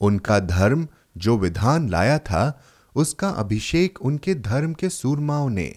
उनका 0.00 0.38
धर्म 0.40 0.88
जो 1.16 1.36
विधान 1.38 1.88
लाया 1.88 2.18
था, 2.18 2.62
उसका 2.94 3.28
अभिषेक 3.28 4.02
उनके 4.02 4.34
धर्म 4.34 4.72
के 4.72 4.88
सूरमाओं 4.88 5.50
ने 5.50 5.74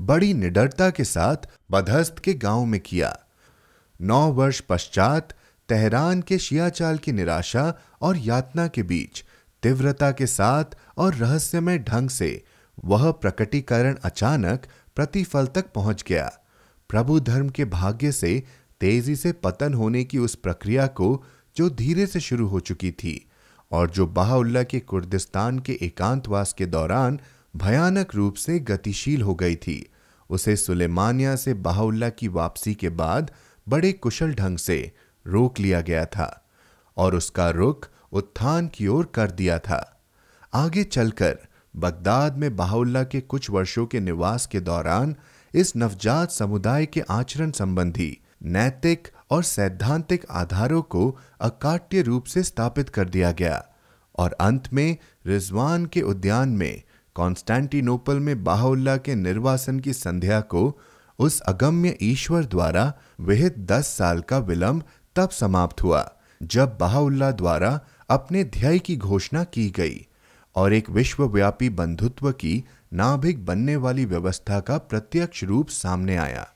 बड़ी 0.00 0.34
निडरता 0.34 0.90
के 0.90 1.04
साथ 1.04 1.36
बधस्त 1.70 2.18
के 2.18 2.34
गाँव 2.34 2.64
में 2.64 2.80
किया। 2.80 3.18
नौ 4.00 4.20
वर्ष 4.32 4.60
पश्चात 4.60 5.32
तेहरान 5.68 6.22
के 6.22 6.38
शियाचाल 6.38 6.98
की 6.98 7.12
निराशा 7.12 7.74
और 8.02 8.16
यातना 8.16 8.66
के 8.68 8.82
बीच 8.82 9.24
तीव्रता 9.62 10.10
के 10.10 10.26
साथ 10.26 10.64
और 10.96 11.14
रहस्यमय 11.14 11.78
ढंग 11.78 12.10
से 12.10 12.42
वह 12.84 13.10
प्रकटीकरण 13.12 13.96
अचानक 14.04 14.66
प्रतिफल 14.96 15.46
तक 15.46 15.72
पहुँच 15.74 16.04
गया। 16.08 16.30
प्रभु 16.90 17.20
धर्म 17.20 17.48
के 17.48 17.64
भाग्य 17.64 18.12
से 18.12 18.42
तेज़ी 18.80 19.16
से 19.16 19.32
पतन 19.32 19.74
होने 19.74 20.04
की 20.04 20.18
उस 20.18 20.34
प्रक्रिया 20.34 20.86
को 20.86 21.24
जो 21.56 21.68
धीरे 21.70 22.06
से 22.06 22.20
शुरू 22.20 22.46
हो 22.46 22.60
चुकी 22.60 22.90
थी 22.90 23.14
और 23.72 23.90
जो 23.90 24.06
बाहुल्ला 24.06 24.62
के 24.62 24.80
कुर्दिस्तान 24.80 25.58
के 25.58 25.78
एकांतवास 25.82 26.52
के 26.52 26.66
दौरान 26.66 27.20
भयानक 27.56 28.14
रूप 28.14 28.34
से 28.34 28.58
गतिशील 28.60 29.22
हो 29.22 29.34
गई 29.34 29.56
थी। 29.56 29.90
उसे 30.30 30.56
सुलेमानिया 30.56 31.36
से 31.36 31.54
बाहुल्ला 31.54 32.08
की 32.08 32.28
वापसी 32.28 32.74
के 32.74 32.88
बाद 32.88 33.30
बड़े 33.68 33.92
कुशल 33.92 34.34
ढंग 34.34 34.58
से 34.58 34.92
रोक 35.26 35.58
लिया 35.58 35.80
गया 35.80 36.04
था 36.06 36.46
और 36.96 37.14
उसका 37.14 37.50
रुख 37.50 37.88
उत्थान 38.12 38.68
की 38.68 38.86
ओर 38.86 39.12
कर 39.14 39.30
दिया 39.30 39.58
था। 39.58 40.02
आगे 40.54 40.84
चलकर 40.84 41.38
बगदाद 41.76 42.36
में 42.38 42.56
बाहुल्ला 42.56 43.02
के 43.04 43.20
कुछ 43.20 43.50
वर्षों 43.50 43.86
के 43.86 44.00
निवास 44.00 44.46
के 44.46 44.60
दौरान 44.60 45.14
इस 45.54 45.76
नवजात 45.76 46.30
समुदाय 46.30 46.86
के 46.86 47.00
आचरण 47.10 47.50
संबंधी 47.50 48.16
नैतिक 48.42 49.08
और 49.30 49.42
सैद्धांतिक 49.42 50.24
आधारों 50.30 50.82
को 50.82 51.18
अकाट्य 51.40 52.02
रूप 52.02 52.24
से 52.24 52.42
स्थापित 52.42 52.88
कर 52.88 53.08
दिया 53.08 53.32
गया 53.32 53.64
और 54.18 54.32
अंत 54.32 54.72
में 54.72 54.96
रिजवान 55.26 55.86
के 55.86 56.02
उद्यान 56.02 56.48
में 56.48 56.82
कॉन्स्टेंटिनोपल 57.20 58.20
में 58.20 58.44
बाहुल्ला 58.44 58.96
के 58.96 59.14
निर्वासन 59.14 59.80
की 59.80 59.92
संध्या 59.92 60.40
को 60.40 60.80
उस 61.18 61.40
अगम्य 61.40 61.96
ईश्वर 62.02 62.44
द्वारा 62.44 62.92
विहित 63.20 63.58
दस 63.58 63.86
साल 63.86 64.20
का 64.20 64.38
विलंब 64.38 64.82
तब 65.16 65.30
समाप्त 65.30 65.82
हुआ, 65.82 66.12
जब 66.42 66.78
बाहुल्ला 66.78 67.30
द्वारा 67.30 67.80
अपने 68.10 68.44
ध्यय 68.44 68.78
की 68.78 68.96
घोषणा 68.96 69.44
की 69.44 69.68
गई 69.70 70.06
और 70.56 70.72
एक 70.72 70.90
विश्वव्यापी 70.90 71.68
बंधुत्व 71.70 72.30
की 72.32 72.64
नाभिक 72.92 73.44
बनने 73.46 73.76
वाली 73.76 74.04
व्यवस्था 74.04 74.60
का 74.60 74.78
प्रत्यक्ष 74.78 75.44
रूप 75.44 75.68
सामने 75.68 76.16
आया। 76.16 76.48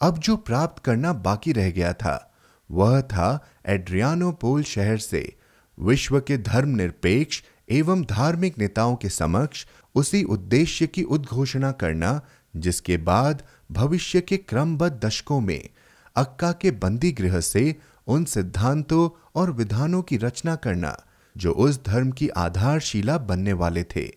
अब 0.00 0.18
जो 0.18 0.36
प्राप्त 0.36 0.84
करना 0.84 1.12
बाकी 1.12 1.52
रह 1.52 1.70
गया 1.70 1.92
था, 1.92 2.34
वह 2.70 3.00
था 3.00 3.46
एड्रियानोपोल 3.66 4.62
शहर 4.62 4.98
से, 4.98 5.36
विश्व 5.78 6.20
के 6.20 6.38
धर्मनिरपेक्ष 6.38 7.42
एवं 7.68 8.02
धार्मिक 8.04 8.58
नेताओं 8.58 8.96
के 8.96 9.08
समक्ष 9.08 9.66
उसी 9.94 10.22
उद्देश्य 10.22 10.86
की 10.86 11.02
उद्घोषणा 11.02 11.72
करना, 11.72 12.20
जिसके 12.56 12.96
बाद 12.96 13.42
भविष्य 13.72 14.20
के 14.20 14.36
क्रमबद्ध 14.36 15.04
दशकों 15.04 15.40
में 15.40 15.68
अक्का 16.16 16.52
के 16.52 16.70
बंदी 16.70 17.12
गृह 17.12 17.40
से 17.40 17.76
उन 18.06 18.24
सिद्धांतों 18.24 19.08
और 19.34 19.50
विधानों 19.50 20.02
की 20.02 20.16
रचना 20.16 20.54
करना, 20.56 20.96
जो 21.36 21.52
उस 21.52 21.84
धर्म 21.84 22.10
की 22.10 22.28
आधारशिला 22.28 23.18
बनने 23.18 23.52
वाले 23.52 23.84
थे। 23.84 24.10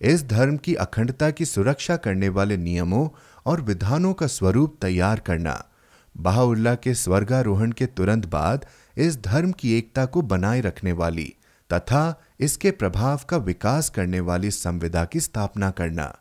इस 0.00 0.24
धर्म 0.24 0.56
की 0.56 0.74
अखंडता 0.74 1.30
की 1.30 1.44
सुरक्षा 1.44 1.96
करने 1.96 2.28
वाले 2.28 2.56
नियमों 2.56 3.08
और 3.46 3.60
विधानों 3.60 4.14
का 4.14 4.26
स्वरूप 4.26 4.78
तैयार 4.82 5.20
करना, 5.20 5.64
बाहुल्ला 6.16 6.74
के 6.74 6.94
स्वर्गारोहण 6.94 7.72
के 7.72 7.86
तुरंत 7.86 8.26
बाद 8.26 8.66
इस 8.96 9.22
धर्म 9.22 9.52
की 9.52 9.78
एकता 9.78 10.06
को 10.06 10.22
बनाए 10.22 10.60
रखने 10.60 10.92
वाली 10.92 11.34
तथा 11.74 12.22
इसके 12.40 12.70
प्रभाव 12.70 13.20
का 13.28 13.36
विकास 13.36 13.88
करने 13.90 14.20
वाली 14.20 14.50
संविदा 14.50 15.04
की 15.04 15.20
स्थापना 15.20 15.70
करना। 15.70 16.14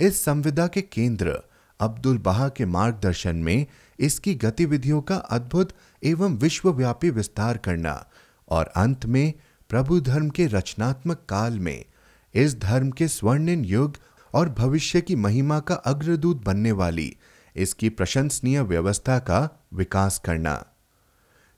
इस 0.00 0.24
संविदा 0.24 0.66
के 0.66 0.82
केंद्र, 0.82 1.38
अब्दुल 1.80 2.18
बहा 2.18 2.48
के 2.48 2.64
मार्गदर्शन 2.64 3.36
में 3.36 3.66
इसकी 3.98 4.34
गतिविधियों 4.34 5.00
का 5.00 5.16
अद्भुत 5.16 5.72
एवं 6.04 6.36
विश्वव्यापी 6.36 7.10
विस्तार 7.10 7.56
करना 7.56 8.06
और 8.48 8.66
अंत 8.66 9.06
में 9.06 9.32
प्रभु 9.68 10.00
धर्म 10.00 10.28
के 10.28 10.46
रचनात्मक 10.46 11.24
काल 11.28 11.58
में 11.58 11.84
इस 12.34 12.58
धर्म 12.60 12.90
के 12.90 13.08
स्वर्णिम 13.08 13.64
युग 13.64 13.96
और 14.34 14.48
भविष्य 14.48 15.00
की 15.00 15.16
महिमा 15.16 15.60
का 15.60 15.74
अग्रदूत 15.74 16.44
बनने 16.44 16.72
वाली 16.72 17.16
इसकी 17.56 17.88
प्रशंसनीय 17.88 18.60
व्यवस्था 18.60 19.18
का 19.18 19.66
विकास 19.74 20.18
करना। 20.24 20.64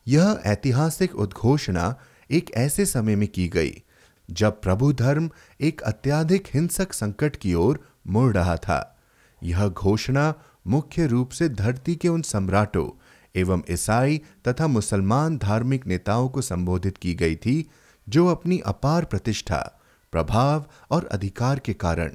यह 0.06 0.40
ऐतिहासिक 0.46 1.14
उद्घोषणा 1.14 1.94
एक 2.30 2.50
ऐसे 2.54 2.86
समय 2.86 3.16
में 3.16 3.28
की 3.28 3.48
गई, 3.48 3.82
जब 4.30 4.60
प्रभु 4.60 4.92
धर्म 4.92 5.30
एक 5.60 5.80
अत्याधिक 5.80 6.48
हिंसक 6.54 6.92
संकट 6.92 7.36
की 7.36 7.54
ओर 7.54 7.80
मुड़ 8.06 8.34
रहा 8.34 8.56
था। 8.56 8.98
यह 9.42 9.68
घोषणा 9.68 10.34
मुख्य 10.66 11.06
रूप 11.06 11.30
से 11.30 11.48
धरती 11.48 11.96
के 11.96 12.08
उन 12.08 12.22
सम्राटों 12.22 13.02
एवं 13.36 13.62
ईसाई 13.70 14.20
तथा 14.48 14.66
मुसलमान 14.66 15.38
धार्मिक 15.38 15.86
नेताओं 15.86 16.28
को 16.28 16.42
संबोधित 16.42 16.96
की 16.96 17.14
गई 17.14 17.36
थी, 17.36 17.70
जो 18.08 18.26
अपनी 18.26 18.58
अपार 18.58 19.04
प्रतिष्ठा, 19.04 19.80
प्रभाव 20.12 20.66
और 20.90 21.06
अधिकार 21.06 21.58
के 21.58 21.72
कारण 21.72 22.12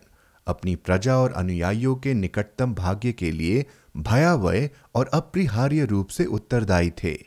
अपनी 0.47 0.75
प्रजा 0.75 1.17
और 1.17 1.33
अनुयायियों 1.33 1.95
के 1.95 2.13
निकटतम 2.13 2.73
भाग्य 2.73 3.11
के 3.11 3.31
लिए 3.31 3.65
भयावह 3.97 4.69
और 4.95 5.09
अपरिहार्य 5.13 5.85
रूप 5.85 6.07
से 6.07 6.25
उत्तरदायी 6.25 6.91
थे। 7.03 7.17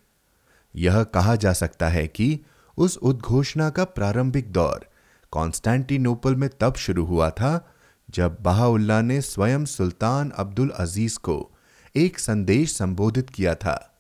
यह 0.76 1.02
कहा 1.02 1.36
जा 1.36 1.52
सकता 1.52 1.88
है 1.88 2.06
कि 2.06 2.40
उस 2.76 2.96
उद्घोषणा 2.96 3.70
का 3.70 3.84
प्रारंभिक 3.84 4.52
दौर 4.52 4.88
कॉन्स्टेंटिनोपल 5.30 6.34
में 6.34 6.50
तब 6.60 6.74
शुरू 6.74 7.04
हुआ 7.04 7.30
था, 7.30 7.74
जब 8.10 8.36
बहाउल्ला 8.40 9.02
ने 9.02 9.20
स्वयं 9.20 9.64
सुल्तान 9.64 10.30
अब्दुल 10.30 10.68
अज़ीज़ 10.68 11.18
को 11.18 11.50
एक 11.96 12.18
संदेश 12.18 12.76
संबोधित 12.76 13.30
किया 13.30 13.54
था। 13.54 13.98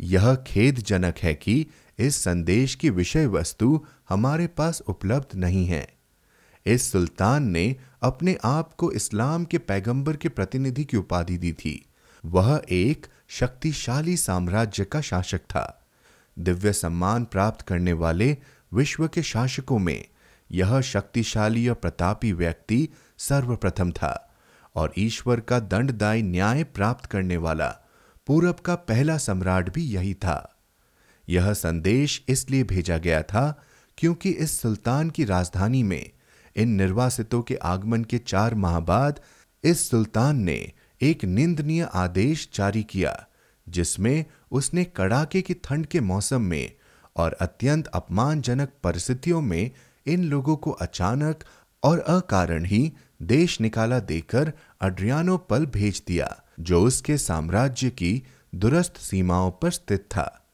यह 0.00 0.34
खेदजनक 0.34 1.18
है 1.18 1.34
कि 1.34 1.66
इस 1.98 2.16
संदेश 2.16 2.74
की 2.74 2.90
विषय 2.90 3.26
वस्तु 3.26 3.84
हमारे 4.08 4.46
पास 4.46 4.80
उपलब्ध 4.80 5.36
नहीं 5.36 5.66
है। 5.66 5.92
इस 6.66 6.92
सुल्तान 6.92 7.50
ने 7.50 7.76
अपने 8.02 8.38
आप 8.44 8.74
को 8.74 8.92
इस्लाम 8.92 9.44
के 9.44 9.58
पैगंबर 9.58 10.16
के 10.16 10.28
प्रतिनिधि 10.28 10.84
की 10.84 10.96
उपाधि 10.96 11.38
दी 11.38 11.52
थी। 11.52 11.86
वह 12.24 12.62
एक 12.70 13.06
शक्तिशाली 13.28 14.16
साम्राज्य 14.16 14.84
का 14.84 15.00
शासक 15.00 15.38
था। 15.38 15.79
दिव्य 16.40 16.72
सम्मान 16.72 17.24
प्राप्त 17.24 17.66
करने 17.66 17.92
वाले 17.92 18.36
विश्व 18.74 19.08
के 19.08 19.22
शासकों 19.22 19.78
में 19.78 20.04
यह 20.50 20.80
शक्तिशाली 20.80 21.68
और 21.68 21.74
प्रतापी 21.74 22.32
व्यक्ति 22.32 22.88
सर्वप्रथम 23.18 23.90
था 23.92 24.32
और 24.74 24.92
ईश्वर 24.98 25.40
का 25.40 25.58
दंडदायी 25.58 26.22
न्याय 26.22 26.64
प्राप्त 26.64 27.06
करने 27.06 27.36
वाला 27.36 27.68
पूरब 28.26 28.54
का 28.54 28.74
पहला 28.74 29.18
सम्राट 29.18 29.74
भी 29.74 29.84
यही 29.84 30.14
था। 30.14 30.56
यह 31.28 31.52
संदेश 31.52 32.24
इसलिए 32.28 32.64
भेजा 32.64 32.98
गया 32.98 33.22
था 33.22 33.62
क्योंकि 33.98 34.30
इस 34.30 34.60
सुल्तान 34.60 35.10
की 35.10 35.24
राजधानी 35.24 35.82
में 35.82 36.10
इन 36.56 36.68
निर्वासितों 36.68 37.42
के 37.42 37.56
आगमन 37.56 38.04
के 38.04 38.18
चार 38.18 38.54
माह 38.54 38.80
बाद 38.80 39.20
इस 39.64 39.90
सुल्तान 39.90 40.36
ने 40.36 40.72
एक 41.02 41.24
निंदनीय 41.24 41.88
आदेश 41.94 42.48
जारी 42.54 42.82
किया। 42.82 43.26
जिसमें 43.70 44.24
उसने 44.50 44.84
कड़ाके 44.84 45.42
की 45.42 45.54
ठंड 45.54 45.86
के 45.86 46.00
मौसम 46.00 46.42
में 46.42 46.72
और 47.16 47.32
अत्यंत 47.32 47.86
अपमानजनक 47.86 48.72
परिस्थितियों 48.82 49.40
में 49.40 49.70
इन 50.06 50.24
लोगों 50.24 50.56
को 50.56 50.70
अचानक 50.70 51.44
और 51.82 51.98
अकारण 51.98 52.64
ही 52.64 52.92
देश 53.22 53.60
निकाला 53.60 53.98
देकर 53.98 54.52
अड्रियानो 54.80 55.36
पल 55.36 55.66
भेज 55.66 56.02
दिया, 56.06 56.42
जो 56.60 56.82
उसके 56.82 57.16
साम्राज्य 57.18 57.90
की 57.90 58.22
दुरस्त 58.54 58.96
सीमाओं 58.96 59.50
पर 59.50 59.70
स्थित 59.70 60.00
था। 60.00 60.46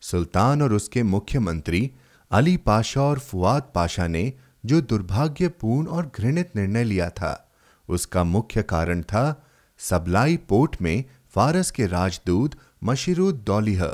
सुल्तान 0.00 0.62
और 0.62 0.72
उसके 0.72 1.02
मुख्यमंत्री 1.02 1.90
अली 2.30 2.56
पाशा 2.56 3.02
और 3.02 3.18
फुआद 3.18 3.70
पाशा 3.74 4.06
ने 4.06 4.32
जो 4.64 4.80
दुर्भाग्यपूर्ण 4.80 5.86
और 5.86 6.10
घृणित 6.16 6.56
निर्णय 6.56 6.84
लिया 6.84 7.08
था, 7.10 7.52
उसका 7.88 8.24
मुख्य 8.24 8.62
कारण 8.62 9.02
था 9.02 9.46
सबलाई 9.78 10.36
पोर्ट 10.36 10.76
में 10.82 11.04
फारस 11.34 11.70
के 11.70 11.86
राजदूत 11.86 12.54
मशीरुद 12.84 13.34
दौलिह 13.46 13.84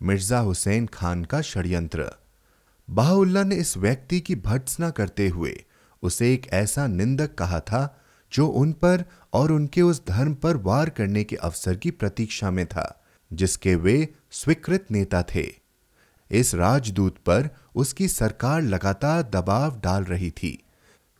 मिर्ज़ा 0.00 0.38
हुसैन 0.38 0.86
खान 0.86 1.24
का 1.24 1.40
षड्यंत्र। 1.40 2.10
बाहुल्ला 2.88 3.42
ने 3.44 3.56
इस 3.56 3.76
व्यक्ति 3.76 4.20
की 4.20 4.34
भर्त्सना 4.34 4.90
करते 4.90 5.28
हुए 5.28 5.52
उसे 6.02 6.32
एक 6.34 6.46
ऐसा 6.52 6.86
निंदक 6.86 7.34
कहा 7.34 7.60
था, 7.60 8.00
जो 8.32 8.46
उन 8.46 8.72
पर 8.72 9.04
और 9.32 9.52
उनके 9.52 9.82
उस 9.82 10.02
धर्म 10.08 10.34
पर 10.34 10.56
वार 10.56 10.90
करने 10.90 11.24
के 11.24 11.36
अवसर 11.36 11.76
की 11.76 11.90
प्रतीक्षा 11.90 12.50
में 12.50 12.66
था, 12.66 13.04
जिसके 13.32 13.74
वे 13.74 14.08
स्वीकृत 14.30 14.86
नेता 14.90 15.22
थे। 15.22 15.46
इस 16.30 16.54
राजदूत 16.54 17.18
पर 17.18 17.50
उसकी 17.74 18.08
सरकार 18.08 18.62
लगातार 18.62 19.22
दबाव 19.22 19.80
डाल 19.80 20.04
रही 20.04 20.30
थी 20.30 20.58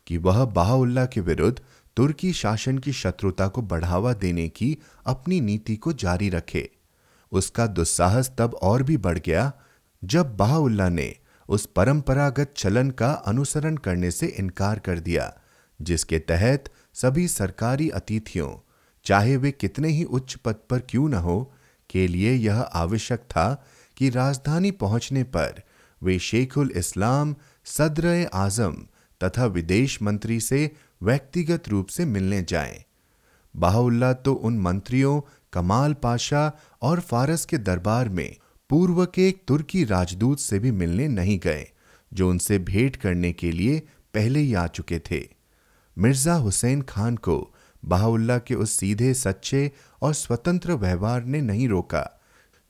कि 0.07 0.17
वह 0.17 0.45
बाहुल्ला 0.45 1.05
के 1.05 1.21
विरुद्ध 1.21 1.59
तुर्की 1.97 2.33
शासन 2.33 2.77
की 2.77 2.93
शत्रुता 2.93 3.47
को 3.47 3.61
बढ़ावा 3.61 4.13
देने 4.13 4.49
की 4.49 4.77
अपनी 5.05 5.41
नीति 5.41 5.75
को 5.75 5.93
जारी 5.93 6.29
रखे। 6.29 6.69
उसका 7.31 7.67
दुस्साहस 7.67 8.31
तब 8.37 8.53
और 8.61 8.83
भी 8.83 8.97
बढ़ 8.97 9.19
गया 9.19 9.51
जब 10.03 10.35
बाहुल्ला 10.37 10.89
ने 10.89 11.15
उस 11.49 11.65
परंपरागत 11.65 12.53
चलन 12.57 12.89
का 12.91 13.11
अनुसरण 13.11 13.77
करने 13.77 14.11
से 14.11 14.25
इनकार 14.27 14.79
कर 14.79 14.99
दिया, 14.99 15.33
जिसके 15.81 16.19
तहत 16.19 16.69
सभी 16.93 17.27
सरकारी 17.27 17.89
अतिथियों, 17.89 18.49
चाहे 19.05 19.37
वे 19.37 19.51
कितने 19.51 19.87
ही 19.87 20.03
उच्च 20.03 20.35
पद 20.35 20.55
पर 20.69 20.79
क्यों 20.79 21.09
न 21.09 21.13
हो, 21.13 21.53
के 21.89 22.07
लिए 22.07 22.33
यह 22.33 22.59
आवश्यक 22.59 23.19
था 23.19 23.65
कि 23.97 24.09
राजधानी 24.09 24.71
पहुँचने 24.71 25.23
पर 25.23 25.63
वे 26.03 26.19
शेखुल 26.19 26.71
इस्लाम, 26.75 27.35
सदर 27.65 28.29
आज़म 28.33 28.73
तथा 29.23 29.45
विदेश 29.45 30.01
मंत्री 30.01 30.39
से 30.39 30.71
व्यक्तिगत 31.01 31.69
रूप 31.69 31.87
से 31.87 32.05
मिलने 32.05 32.41
जाएँ। 32.41 32.83
बाहुल्ला 33.55 34.11
तो 34.13 34.33
उन 34.33 34.59
मंत्रियों, 34.59 35.21
कमाल 35.53 35.93
पाशा 35.93 36.51
और 36.81 36.99
फारस 36.99 37.45
के 37.45 37.57
दरबार 37.57 38.09
में 38.09 38.35
पूर्व 38.69 39.05
के 39.05 39.27
एक 39.27 39.43
तुर्की 39.47 39.83
राजदूत 39.83 40.39
से 40.39 40.59
भी 40.59 40.71
मिलने 40.71 41.07
नहीं 41.07 41.39
गए, 41.39 41.67
जो 42.11 42.29
उनसे 42.29 42.59
भेंट 42.59 42.95
करने 42.95 43.31
के 43.33 43.51
लिए 43.51 43.79
पहले 44.13 44.39
ही 44.39 44.53
आ 44.53 44.67
चुके 44.67 44.99
थे 45.11 45.27
मिर्ज़ा 45.97 46.33
हुसैन 46.33 46.81
खान 46.81 47.15
को 47.15 47.53
बाहुल्ला 47.83 48.37
के 48.37 48.55
उस 48.55 48.71
सीधे, 48.71 49.13
सच्चे 49.13 49.71
और 50.01 50.13
स्वतंत्र 50.13 50.73
व्यवहार 50.73 51.23
ने 51.23 51.41
नहीं 51.41 51.67
रोका, 51.69 52.09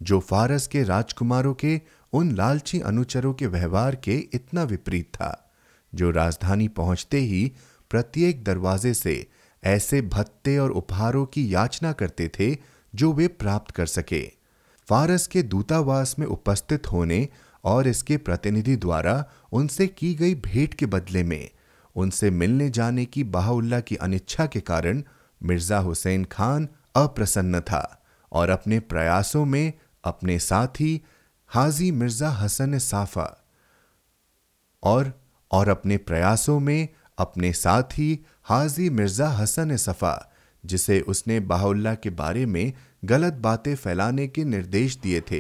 जो 0.02 0.20
फारस 0.20 0.68
के 0.68 0.84
राजकुमारों 0.84 1.54
के 1.54 1.80
उन 2.13 2.32
लालची 2.32 2.80
अनुचरों 2.80 3.34
के 3.34 3.48
व्यवहार 3.48 3.96
के 3.96 4.18
इतना 4.34 4.63
विपरीत 4.63 5.06
था, 5.06 5.52
जो 5.94 6.12
राजधानी 6.12 6.68
पहुँचते 6.68 7.20
ही 7.20 7.52
प्रत्येक 7.89 8.43
दरवाजे 8.43 8.93
से 8.93 9.28
ऐसे 9.63 10.02
भत्ते 10.02 10.58
और 10.58 10.71
उपहारों 10.71 11.26
की 11.26 11.54
याचना 11.54 11.91
करते 11.91 12.28
थे 12.39 12.56
जो 12.93 13.12
वे 13.13 13.28
प्राप्त 13.28 13.71
कर 13.71 13.86
सके। 13.86 14.21
फारस 14.88 15.28
के 15.28 15.43
दूतावास 15.43 16.15
में 16.19 16.26
उपस्थित 16.28 16.91
होने 16.91 17.28
और 17.63 17.88
इसके 17.88 18.17
प्रतिनिधि 18.17 18.76
द्वारा 18.76 19.23
उनसे 19.52 19.88
की 19.88 20.13
गई 20.15 20.36
भेंट 20.36 20.73
के 20.73 20.86
बदले 20.86 21.23
में 21.23 21.50
उनसे 21.95 22.30
मिलने 22.32 22.69
जाने 22.69 23.06
की 23.06 23.23
बाहुल्ला 23.23 23.80
की 23.80 23.95
अनिच्छा 23.95 24.45
के 24.45 24.60
कारण 24.60 25.04
मिर्ज़ा 25.41 25.80
हुसैन 25.80 26.26
खान 26.26 26.67
अप्रसन्न 26.95 27.60
था 27.60 28.04
और 28.32 28.50
अपने 28.50 28.80
प्रयासों 28.80 29.45
में 29.45 29.73
अपने 30.04 30.39
साथी 30.39 31.02
हाजी 31.47 31.91
मिर्ज़ा 31.91 32.30
हसन 32.30 32.78
साफा 32.78 33.45
और 34.84 35.12
और 35.52 35.69
अपने 35.69 35.97
प्रयासों 35.97 36.60
में 36.60 36.88
अपने 37.18 37.54
साथ 37.54 37.84
ही 37.84 38.20
हाजी 38.44 38.90
मिर्ज़ा 38.90 39.30
हसन 39.30 39.76
सफ़ा, 39.76 40.32
जिसे 40.64 41.00
उसने 41.00 41.40
बाहुल्ला 41.40 41.94
के 41.96 42.10
बारे 42.10 42.46
में 42.46 42.74
गलत 43.06 43.34
बातें 43.34 43.76
फैलाने 43.76 44.28
के 44.28 44.44
निर्देश 44.44 44.98
दिए 44.98 45.22
थे, 45.22 45.40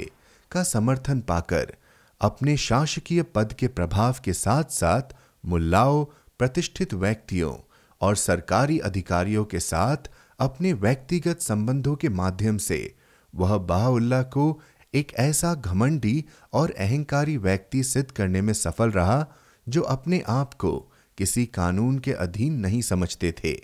का 0.51 0.63
समर्थन 0.63 1.19
पाकर 1.19 1.73
अपने 2.21 2.57
शासकीय 2.57 3.21
पद 3.23 3.53
के 3.53 3.67
प्रभाव 3.67 4.15
के 4.23 4.33
साथ 4.33 4.63
साथ 4.63 5.15
मुल्लाओं, 5.45 6.05
प्रतिष्ठित 6.39 6.93
व्यक्तियों 6.93 7.53
और 8.01 8.15
सरकारी 8.15 8.79
अधिकारियों 8.79 9.45
के 9.45 9.59
साथ 9.59 10.09
अपने 10.39 10.73
व्यक्तिगत 10.73 11.39
संबंधों 11.39 11.95
के 11.95 12.09
माध्यम 12.09 12.57
से 12.57 12.95
वह 13.35 13.57
बाहुल्ला 13.57 14.21
को 14.23 14.59
एक 14.93 15.13
ऐसा 15.19 15.53
घमंडी 15.53 16.23
और 16.53 16.71
अहंकारी 16.71 17.37
व्यक्ति 17.37 17.83
सिद्ध 17.83 18.11
करने 18.11 18.41
में 18.41 18.53
सफल 18.53 18.91
रहा, 18.91 19.25
जो 19.67 19.81
अपने 19.81 20.23
आप 20.27 20.53
को 20.53 20.86
किसी 21.17 21.45
कानून 21.45 21.99
के 21.99 22.13
अधीन 22.13 22.53
नहीं 22.53 22.81
समझते 22.81 23.31
थे, 23.31 23.61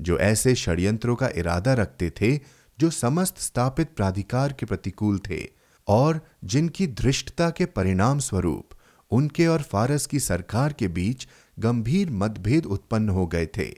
जो 0.00 0.18
ऐसे 0.18 0.54
षड्यंत्रों 0.54 1.16
का 1.16 1.28
इरादा 1.36 1.74
रखते 1.74 2.10
थे, 2.10 2.40
जो 2.78 2.90
समस्त 2.90 3.38
स्थापित 3.38 3.88
प्राधिकार 3.96 4.52
के 4.52 4.66
प्रतिकूल 4.66 5.18
थे, 5.18 5.48
और 5.88 6.20
जिनकी 6.44 6.86
दृष्टता 6.86 7.50
के 7.50 7.64
परिणाम 7.64 8.18
स्वरूप 8.18 8.68
उनके 9.10 9.46
और 9.46 9.62
फारस 9.62 10.06
की 10.06 10.20
सरकार 10.20 10.72
के 10.72 10.88
बीच 10.88 11.28
गंभीर 11.58 12.10
मतभेद 12.10 12.66
उत्पन्न 12.66 13.08
हो 13.08 13.26
गए 13.26 13.46
थे। 13.46 13.74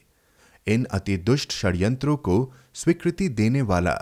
इन 0.66 0.84
अति 0.84 1.16
दुष्ट 1.16 1.52
षड्यंत्रों 1.52 2.16
को 2.16 2.54
स्वीकृति 2.74 3.28
देने 3.28 3.62
वाला 3.62 3.94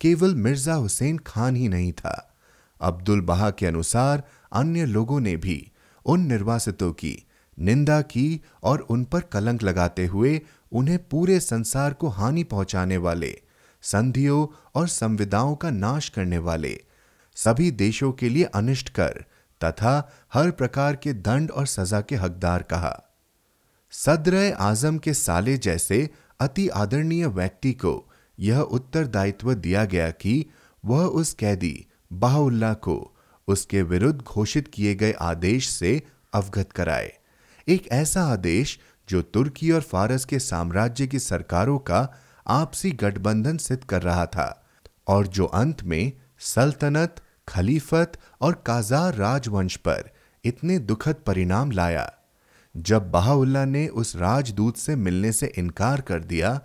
केवल 0.00 0.34
मिर्ज़ा 0.34 0.74
हुसैन 0.74 1.18
खान 1.18 1.56
ही 1.56 1.68
नहीं 1.68 1.92
था। 1.92 2.36
अब्दुल 2.80 3.20
बहा 3.20 3.50
के 3.50 3.66
अनुसार 3.66 4.22
अन्य 4.52 4.86
लोगों 4.86 5.20
ने 5.20 5.36
भी 5.36 5.72
उन 6.06 6.20
निर्वासितों 6.20 6.92
की 6.92 7.25
निंदा 7.58 8.00
की 8.02 8.40
और 8.62 8.80
उन 8.80 9.04
पर 9.04 9.20
कलंक 9.20 9.62
लगाते 9.62 10.06
हुए 10.06 10.40
उन्हें 10.72 10.98
पूरे 11.08 11.40
संसार 11.40 11.92
को 11.92 12.08
हानि 12.08 12.44
पहुँचाने 12.44 12.96
वाले, 12.96 13.40
संधियों 13.82 14.46
और 14.74 14.88
संविदाओं 14.88 15.56
का 15.56 15.70
नाश 15.70 16.08
करने 16.08 16.38
वाले, 16.38 16.80
सभी 17.34 17.70
देशों 17.70 18.12
के 18.12 18.28
लिए 18.28 18.44
अनिष्ट 18.44 18.88
कर, 18.88 19.24
तथा 19.64 20.12
हर 20.32 20.50
प्रकार 20.50 20.96
के 20.96 21.12
दंड 21.12 21.50
और 21.50 21.66
सजा 21.66 22.00
के 22.00 22.16
हकदार 22.16 22.62
कहा। 22.62 23.02
सदर 23.90 24.52
आज़म 24.52 24.98
के 24.98 25.14
साले 25.14 25.58
जैसे 25.58 26.10
अति 26.40 26.68
आदरणीय 26.68 27.26
व्यक्ति 27.26 27.72
को 27.72 28.12
यह 28.38 28.60
उत्तरदायित्व 28.60 29.54
दिया 29.54 29.84
गया 29.84 30.10
कि 30.10 30.46
वह 30.84 31.04
उस 31.04 31.32
कैदी, 31.32 31.86
बाहुल्ला 32.12 32.74
को 32.74 33.16
उसके 33.48 33.82
विरुद्ध 33.82 34.20
घोषित 34.22 34.68
किए 34.68 34.94
गए 34.94 35.12
आदेश 35.12 35.68
से 35.68 36.02
अवगत 36.32 36.72
कराए। 36.72 37.12
एक 37.68 37.88
ऐसा 37.88 38.22
आदेश 38.22 38.80
जो 39.08 39.22
तुर्की 39.22 39.70
और 39.70 39.80
फारस 39.80 40.24
के 40.24 40.38
साम्राज्य 40.38 41.06
की 41.06 41.18
सरकारों 41.18 41.78
का 41.78 42.16
आपसी 42.46 42.90
गठबंधन 42.90 43.56
सिद्ध 43.56 43.84
कर 43.84 44.02
रहा 44.02 44.26
था 44.26 44.66
और 45.06 45.26
जो 45.26 45.44
अंत 45.44 45.82
में 45.82 46.12
सल्तनत, 46.38 47.16
खलीफत 47.48 48.12
और 48.40 48.62
काजार 48.66 49.14
राजवंश 49.14 49.76
पर 49.76 50.10
इतने 50.44 50.78
दुखद 50.78 51.14
परिणाम 51.14 51.70
लाया। 51.70 52.12
जब 52.76 53.10
बहाउल्ला 53.10 53.64
ने 53.64 53.88
उस 53.88 54.16
राजदूत 54.16 54.76
से 54.76 54.96
मिलने 54.96 55.32
से 55.32 55.52
इनकार 55.58 56.00
कर 56.00 56.20
दिया, 56.20 56.60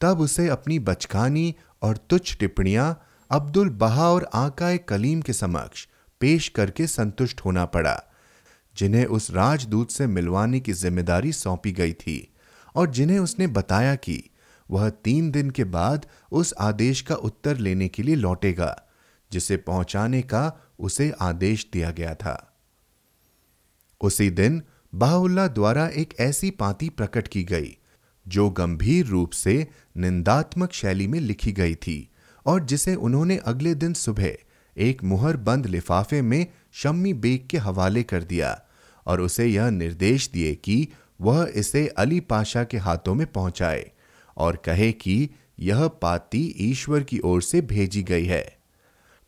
तब 0.00 0.20
उसे 0.20 0.48
अपनी 0.48 0.78
बचकानी 0.78 1.54
और 1.82 1.96
तुच्छ 1.96 2.36
टिप्पणियाँ 2.36 3.06
अब्दुल 3.30 3.68
बहा 3.68 4.08
और 4.10 4.30
आकाए 4.34 4.78
कलीम 4.78 5.22
के 5.22 5.32
समक्ष 5.32 5.88
पेश 6.20 6.48
करके 6.48 6.86
संतुष्ट 6.86 7.40
होना 7.40 7.64
पड़ा। 7.64 8.02
जिन्हें 8.78 9.04
उस 9.06 9.30
राजदूत 9.30 9.90
से 9.90 10.06
मिलवाने 10.06 10.60
की 10.60 10.72
ज़िम्मेदारी 10.72 11.32
सौंपी 11.32 11.72
गई 11.72 11.92
थी 11.92 12.16
और 12.76 12.90
जिन्हें 12.90 13.18
उसने 13.18 13.46
बताया 13.46 13.94
कि 13.94 14.22
वह 14.68 14.88
तीन 14.90 15.30
दिन 15.30 15.50
के 15.50 15.64
बाद 15.64 16.06
उस 16.32 16.54
आदेश 16.60 17.00
का 17.00 17.14
उत्तर 17.14 17.56
लेने 17.56 17.88
के 17.88 18.02
लिए 18.02 18.14
लौटेगा, 18.14 18.76
जिसे 19.30 19.56
पहुँचाने 19.56 20.22
का 20.22 20.52
उसे 20.78 21.10
आदेश 21.20 21.66
दिया 21.72 21.90
गया 21.90 22.14
था। 22.14 22.54
उसी 24.00 24.28
दिन 24.30 24.62
बाहुल्ला 24.94 25.46
द्वारा 25.48 25.86
एक 25.88 26.14
ऐसी 26.20 26.50
पांति 26.50 26.88
प्रकट 26.88 27.28
की 27.28 27.42
गई, 27.44 27.76
जो 28.26 28.48
गंभीर 28.50 29.06
रूप 29.06 29.30
से 29.30 29.66
निंदात्मक 29.96 30.72
शैली 30.72 31.06
में 31.06 31.20
लिखी 31.20 31.52
गई 31.52 31.74
थी 31.74 31.98
और 32.46 32.64
जिसे 32.64 32.94
उन्होंने 32.94 33.36
अगले 33.36 33.74
दिन 33.74 33.92
सुबह 33.94 34.36
एक 34.76 35.04
मुहर 35.04 35.36
बंद 35.36 35.66
लिफाफे 35.66 36.22
में 36.22 36.46
शम्मी 36.72 37.12
बेग 37.14 37.46
के 37.48 37.58
हवाले 37.58 38.02
कर 38.02 38.22
दिया। 38.22 38.60
और 39.08 39.20
उसे 39.20 39.46
यह 39.46 39.70
निर्देश 39.70 40.28
दिए 40.30 40.54
कि 40.54 40.88
वह 41.20 41.52
इसे 41.54 41.86
अली 41.88 42.20
पाशा 42.20 42.64
के 42.64 42.78
हाथों 42.78 43.14
में 43.14 43.26
पहुँचाए 43.26 43.90
और 44.36 44.56
कहे 44.56 44.92
कि 44.92 45.30
यह 45.60 45.86
पाती 45.88 46.54
ईश्वर 46.60 47.02
की 47.02 47.18
ओर 47.18 47.42
से 47.42 47.60
भेजी 47.60 48.02
गई 48.02 48.24
है। 48.24 48.58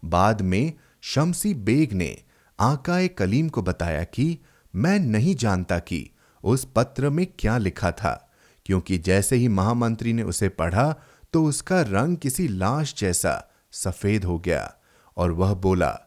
बाद 0.05 0.43
में 0.43 0.73
शमसी 1.03 1.55
बेग 1.55 1.93
ने 1.93 2.17
आकाए 2.61 3.09
कलीम 3.09 3.49
को 3.49 3.63
बताया 3.63 4.05
कि 4.05 4.39
मैं 4.75 4.99
नहीं 4.99 5.35
जानता 5.35 5.79
कि 5.79 6.11
उस 6.45 6.65
पत्र 6.77 7.11
में 7.11 7.27
क्या 7.39 7.59
लिखा 7.59 7.91
था, 7.91 8.31
क्योंकि 8.67 8.99
जैसे 8.99 9.37
ही 9.37 9.49
महामंत्री 9.49 10.13
ने 10.13 10.23
उसे 10.23 10.49
पढ़ा 10.49 10.95
तो 11.33 11.45
उसका 11.45 11.81
रंग 11.81 12.17
किसी 12.17 12.49
लाश 12.49 12.95
जैसा 12.99 13.51
सफ़ेद 13.73 14.25
हो 14.25 14.39
गया 14.39 14.75
और 15.17 15.33
वह 15.33 15.55
बोला 15.55 15.99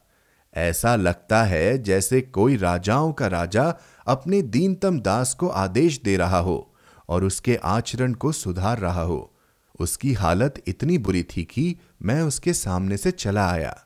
ऐसा 0.55 0.95
लगता 0.95 1.43
है 1.43 1.77
जैसे 1.77 2.21
कोई 2.21 2.57
राजाओं 2.57 3.13
का 3.13 3.27
राजा 3.27 3.75
अपने 4.07 4.41
दीनतम 4.41 4.99
दास 4.99 5.33
को 5.33 5.47
आदेश 5.47 6.01
दे 6.03 6.17
रहा 6.17 6.39
हो 6.39 6.75
और 7.09 7.23
उसके 7.23 7.55
आचरण 7.55 8.13
को 8.13 8.31
सुधार 8.31 8.79
रहा 8.79 9.01
हो। 9.01 9.33
उसकी 9.79 10.13
हालत 10.13 10.63
इतनी 10.67 10.97
बुरी 10.97 11.23
थी 11.23 11.43
कि 11.43 11.77
मैं 12.01 12.21
उसके 12.21 12.53
सामने 12.53 12.97
से 12.97 13.11
चला 13.11 13.51
आया। 13.51 13.85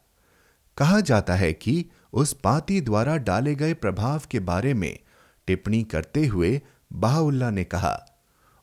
कहा 0.77 0.99
जाता 0.99 1.35
है 1.35 1.53
कि 1.53 1.85
उस 2.13 2.33
पाती 2.33 2.81
द्वारा 2.81 3.17
डाले 3.17 3.55
गए 3.55 3.73
प्रभाव 3.73 4.21
के 4.31 4.39
बारे 4.39 4.73
में 4.73 4.99
टिप्पणी 5.47 5.83
करते 5.83 6.25
हुए 6.25 6.61
बाहुल्ला 6.93 7.49
ने 7.49 7.63
कहा, 7.63 8.05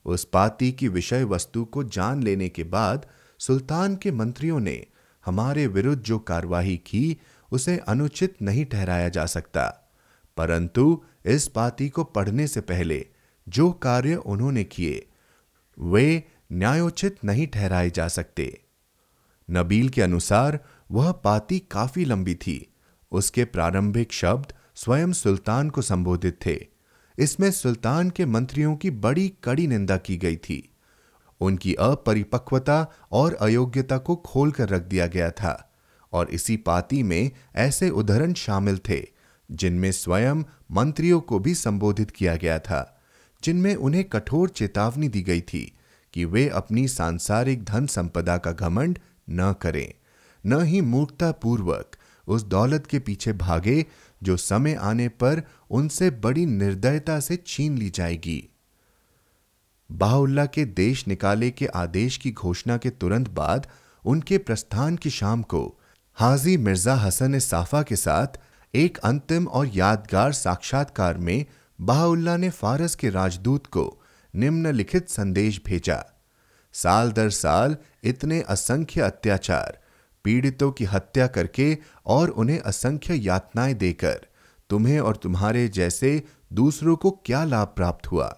उस 0.05 0.25
पाती 0.25 0.73
की 0.73 0.89
विषय 0.89 1.25
वस्तु 1.25 1.65
को 1.65 1.85
जान 1.85 2.23
लेने 2.23 2.49
के 2.49 2.65
बाद 2.65 3.07
सुल्तान 3.39 3.97
के 3.97 4.13
मंत्रियों 4.13 4.61
ने 4.61 4.87
हमारे 5.27 5.67
विरुद्ध 5.67 6.03
जो 6.03 6.19
कार्यवाही 6.19 6.77
की 6.77 7.17
उसे 7.55 7.79
अनुचित 7.79 8.43
नहीं 8.43 8.65
ठहराया 8.65 9.09
जा 9.09 9.27
सकता। 9.27 9.91
परंतु 10.37 11.05
इस 11.27 11.49
पाती 11.49 11.89
को 11.89 12.05
पढ़ने 12.05 12.47
से 12.47 12.61
पहले 12.61 13.07
जो 13.49 13.73
कार्य 13.73 14.15
उन्होंने 14.15 14.65
किए, 14.65 15.09
वे 15.79 16.25
न्यायोचित 16.53 17.17
नहीं 17.25 17.47
ठहराए 17.47 17.91
जा 17.91 18.09
सकते। 18.09 18.65
नबील 19.51 19.89
के 19.89 20.03
अनुसार 20.03 20.61
वह 20.91 21.13
पाती 21.13 21.59
काफ़ी 21.59 22.05
लंबी 22.05 22.35
थी। 22.35 22.75
उसके 23.13 23.45
प्रारंभिक 23.45 24.13
शब्द 24.13 24.53
स्वयं 24.75 25.13
सुल्तान 25.13 25.71
को 25.71 25.83
संबोधित 25.83 26.39
थे। 26.47 26.67
इसमें 27.19 27.51
सुल्तान 27.51 28.11
के 28.11 28.27
मंत्रियों 28.27 28.77
की 28.77 28.91
बड़ी 28.91 29.33
कड़ी 29.45 29.67
निंदा 29.67 29.97
की 29.97 30.17
गई 30.17 30.37
थी। 30.37 30.75
उनकी 31.41 31.75
अपरिपक्वता 31.75 32.93
और 33.13 33.35
अयोग्यता 33.35 33.99
को 33.99 34.17
खोलकर 34.17 34.69
रख 34.69 34.83
दिया 34.83 35.07
गया 35.07 35.31
था। 35.31 35.74
और 36.15 36.31
इसी 36.31 36.57
पाती 36.57 37.03
में 37.03 37.31
ऐसे 37.57 37.91
उदाहरण 37.91 38.33
शामिल 38.35 38.79
थे, 38.79 39.03
जिनमें 39.51 39.93
स्वयं 39.93 40.43
मंत्रियों 40.71 41.21
को 41.21 41.39
भी 41.39 41.55
संबोधित 41.55 42.11
किया 42.11 42.37
गया 42.37 42.59
था, 42.59 43.03
जिनमें 43.43 43.75
उन्हें 43.75 44.05
कठोर 44.05 44.49
चेतावनी 44.49 45.09
दी 45.09 45.23
गई 45.23 45.41
थी 45.41 45.73
कि 46.15 46.25
वे 46.25 46.49
अपनी 46.49 46.89
सांसारिक 46.89 47.65
धन 47.65 47.87
संपदा 47.87 48.37
का 48.39 48.53
घमंड 48.53 48.99
न 49.31 49.53
करें, 49.63 49.95
न 50.47 50.63
ही 50.63 50.81
मूर्खतापूर्वक 50.81 51.97
उस 52.29 52.43
दौलत 52.43 52.87
के 52.87 52.99
पीछे 52.99 53.33
भागे 53.33 53.85
जो 54.23 54.37
समय 54.37 54.75
आने 54.75 55.09
पर 55.09 55.43
उनसे 55.71 56.11
बड़ी 56.11 56.47
निर्दयता 56.47 57.21
से 57.21 57.37
छीन 57.47 57.79
ली 57.79 57.91
जाएगी। 57.91 58.43
बाहुल्ला 59.91 60.47
के 60.47 60.65
देश 60.65 61.07
निकाले 61.09 61.51
के 61.51 61.67
आदेश 61.67 62.17
की 62.17 62.31
घोषणा 62.31 62.77
के 62.77 62.91
तुरंत 62.91 63.29
बाद 63.29 63.67
उनके 64.05 64.39
प्रस्थान 64.39 64.97
की 64.97 65.11
शाम 65.11 65.43
को 65.43 65.63
हाजी 66.17 66.57
मिर्ज़ा 66.57 66.95
हसन 66.95 67.39
साफा 67.39 67.83
के 67.83 67.97
साथ 67.97 68.27
एक 68.75 68.99
अंतिम 68.99 69.47
और 69.49 69.67
यादगार 69.67 70.33
साक्षात्कार 70.33 71.19
में 71.19 71.47
बाहुल्ला 71.81 72.37
ने 72.37 72.51
फारस 72.51 72.95
के 72.95 73.11
राजदूत 73.11 73.67
को 73.67 74.03
निम्नलिखित 74.35 75.09
संदेश 75.09 75.61
भेजा। 75.67 76.05
साल 76.73 77.13
दर 77.13 77.31
साल 77.31 77.77
इतने 78.05 78.41
असंख्य 78.41 79.01
अत्याचार, 79.01 79.79
पीड़ितों 80.25 80.73
की 80.73 80.85
हत्या 80.85 81.27
करके 81.27 81.79
और 82.07 82.29
उन्हें 82.29 82.61
असंख्य 82.61 83.15
यातनाएँ 83.15 83.75
देकर 83.75 84.27
तुम्हें 84.71 85.01
और 85.01 85.17
तुम्हारे 85.17 85.69
जैसे 85.69 86.23
दूसरों 86.53 86.97
को 86.97 87.11
क्या 87.11 87.45
लाभ 87.45 87.73
प्राप्त 87.77 88.07
हुआ? 88.07 88.37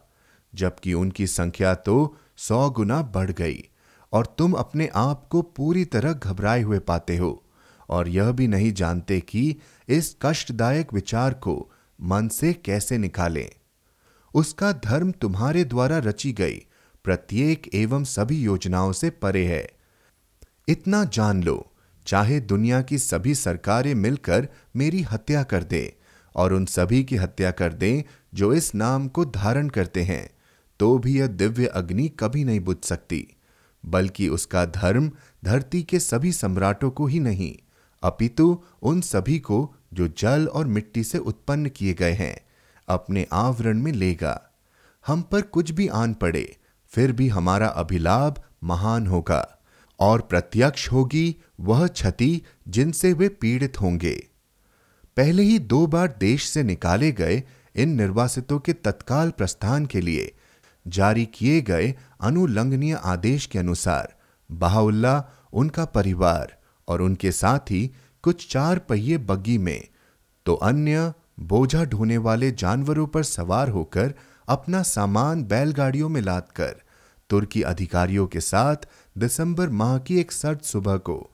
जबकि 0.55 0.95
उनकी 0.95 1.27
संख्या 1.27 1.75
तो 1.75 2.17
सौ 2.37 2.71
गुना 2.71 3.03
बढ़ 3.03 3.31
गई 3.31 3.65
और 4.13 4.35
तुम 4.39 4.53
अपने 4.53 4.91
आप 4.95 5.29
को 5.31 5.43
पूरी 5.43 5.85
तरह 5.85 6.13
घबराए 6.13 6.63
हुए 6.63 6.79
पाते 6.79 7.17
हो। 7.17 7.43
और 7.91 8.09
यह 8.09 8.31
भी 8.31 8.47
नहीं 8.49 8.73
जानते 8.73 9.21
कि 9.21 9.57
इस 9.89 10.17
कष्टदायक 10.23 10.93
विचार 10.95 11.35
को 11.35 11.55
मन 11.99 12.29
से 12.29 12.53
कैसे 12.55 12.99
निकालें। 12.99 13.49
उसका 14.35 14.73
धर्म 14.85 15.11
तुम्हारे 15.13 15.65
द्वारा 15.65 15.99
रची 15.99 16.33
गई 16.33 16.59
प्रत्येक 17.05 17.69
एवं 17.75 18.05
सभी 18.05 18.41
योजनाओं 18.43 18.93
से 18.93 19.11
परे 19.11 19.47
है। 19.47 19.67
इतना 20.69 21.05
जान 21.05 21.43
लो, 21.43 21.73
चाहे 22.07 22.41
दुनिया 22.41 22.81
की 22.83 22.99
सभी 22.99 23.35
सरकारें 23.35 23.95
मिलकर 23.95 24.49
मेरी 24.77 25.03
हत्या 25.03 25.43
कर 25.43 25.63
दे 25.65 25.97
और 26.35 26.53
उन 26.53 26.65
सभी 26.67 27.03
की 27.05 27.17
हत्या 27.17 27.51
कर 27.51 27.73
दें 27.73 28.03
जो 28.35 28.53
इस 28.53 28.75
नाम 28.75 29.09
को 29.09 29.25
धारण 29.25 29.69
करते 29.69 30.03
हैं 30.03 30.29
तो 30.81 30.99
भी 30.99 31.19
यह 31.19 31.27
दिव्य 31.27 31.67
अग्नि 31.67 32.09
कभी 32.09 32.45
नहीं 32.45 32.61
बुझ 32.61 32.77
सकती, 32.85 33.27
बल्कि 33.85 34.29
उसका 34.29 34.65
धर्म 34.67 35.11
धरती 35.45 35.83
के 35.83 36.01
सभी 36.01 36.33
सम्राटों 36.33 36.91
को 36.91 37.07
ही 37.07 37.21
नहीं। 37.21 37.55
अपितु 38.03 38.63
उन 38.83 39.01
सभी 39.01 39.39
को 39.39 39.75
जो 39.95 40.09
जल 40.09 40.47
और 40.47 40.67
मिट्टी 40.67 41.05
से 41.05 41.19
उत्पन्न 41.19 41.69
किए 41.69 41.95
गए 41.95 42.13
हैं, 42.13 42.37
अपने 42.89 43.27
आवरण 43.33 43.83
में 43.83 43.93
लेगा। 43.93 44.53
हम 45.07 45.23
पर 45.23 45.41
कुछ 45.41 45.71
भी 45.71 45.89
आन 45.89 46.15
पड़े, 46.15 46.57
फिर 46.87 47.13
भी 47.13 47.29
हमारा 47.29 47.67
अभिलाभ 47.67 48.43
महान 48.65 49.07
होगा, 49.07 49.59
और 50.01 50.21
प्रत्यक्ष 50.21 50.93
होगी 50.93 51.37
वह 51.61 51.87
क्षति 51.87 52.43
जिनसे 52.69 53.13
वे 53.13 53.29
पीड़ित 53.29 53.81
होंगे। 53.81 54.29
पहले 55.17 55.43
ही 55.43 55.59
दो 55.59 55.87
बार 55.87 56.17
देश 56.21 56.49
से 56.49 56.63
निकाले 56.63 57.13
गए 57.13 57.43
इन 57.77 57.89
निर्वासितों 57.89 58.59
के 58.59 58.73
तत्काल 58.73 59.31
प्रस्थान 59.31 59.87
के 59.87 60.01
लिए 60.01 60.35
जारी 60.87 61.27
किए 61.27 61.61
गए 61.61 61.95
अनुलंघनीय 62.21 62.95
आदेश 63.05 63.47
के 63.47 63.59
अनुसार 63.59 64.15
बहाउल्ला 64.51 65.25
उनका 65.53 65.85
परिवार 65.85 66.59
और 66.89 67.03
उनके 67.03 67.33
साथ 67.33 67.59
ही 67.59 67.91
कुछ 68.23 68.53
चार 68.53 68.79
पहिए 68.79 69.19
बग्गी 69.19 69.59
में 69.59 69.89
तो 70.47 70.55
अन्य 70.55 71.13
बोझा 71.41 71.85
ढोने 71.85 72.19
वाले 72.19 72.51
जानवरों 72.51 73.07
पर 73.07 73.23
सवार 73.23 73.69
होकर 73.69 74.15
अपना 74.49 74.83
सामान 74.83 75.45
बैलगाड़ियों 75.45 76.09
में 76.09 76.21
लादकर, 76.21 76.77
तुर्की 77.31 77.63
अधिकारियों 77.63 78.27
के 78.27 78.41
साथ 78.41 78.77
दिसंबर 79.19 79.69
माह 79.69 79.99
की 79.99 80.21
एक 80.21 80.33
सर्द 80.33 80.61
सुबह 80.61 80.97
को 80.97 81.31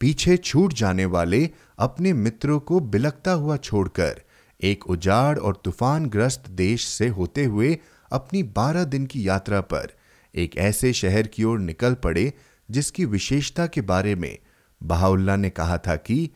पीछे 0.00 0.36
छूट 0.36 0.72
जाने 0.72 1.04
वाले 1.04 1.50
अपने 1.78 2.12
मित्रों 2.12 2.60
को 2.60 2.80
बिलकता 2.80 3.32
हुआ 3.32 3.56
छोड़कर 3.56 4.22
एक 4.62 4.90
उजाड़ 4.90 5.38
और 5.38 5.60
तूफ़ान 5.64 6.06
ग्रस्त 6.06 6.48
देश 6.50 6.86
से 6.86 7.08
होते 7.08 7.44
हुए 7.44 7.78
अपनी 8.12 8.42
बारह 8.42 8.84
दिन 8.84 9.06
की 9.06 9.28
यात्रा 9.28 9.60
पर 9.60 9.88
एक 10.34 10.56
ऐसे 10.56 10.92
शहर 10.92 11.26
की 11.26 11.44
ओर 11.44 11.58
निकल 11.58 11.94
पड़े 11.94 12.32
जिसकी 12.70 13.04
विशेषता 13.04 13.66
के 13.66 13.80
बारे 13.80 14.14
में 14.14 14.38
बहाउल्ला 14.82 15.36
ने 15.36 15.50
कहा 15.50 15.78
था 15.78 15.96
कि 15.96 16.30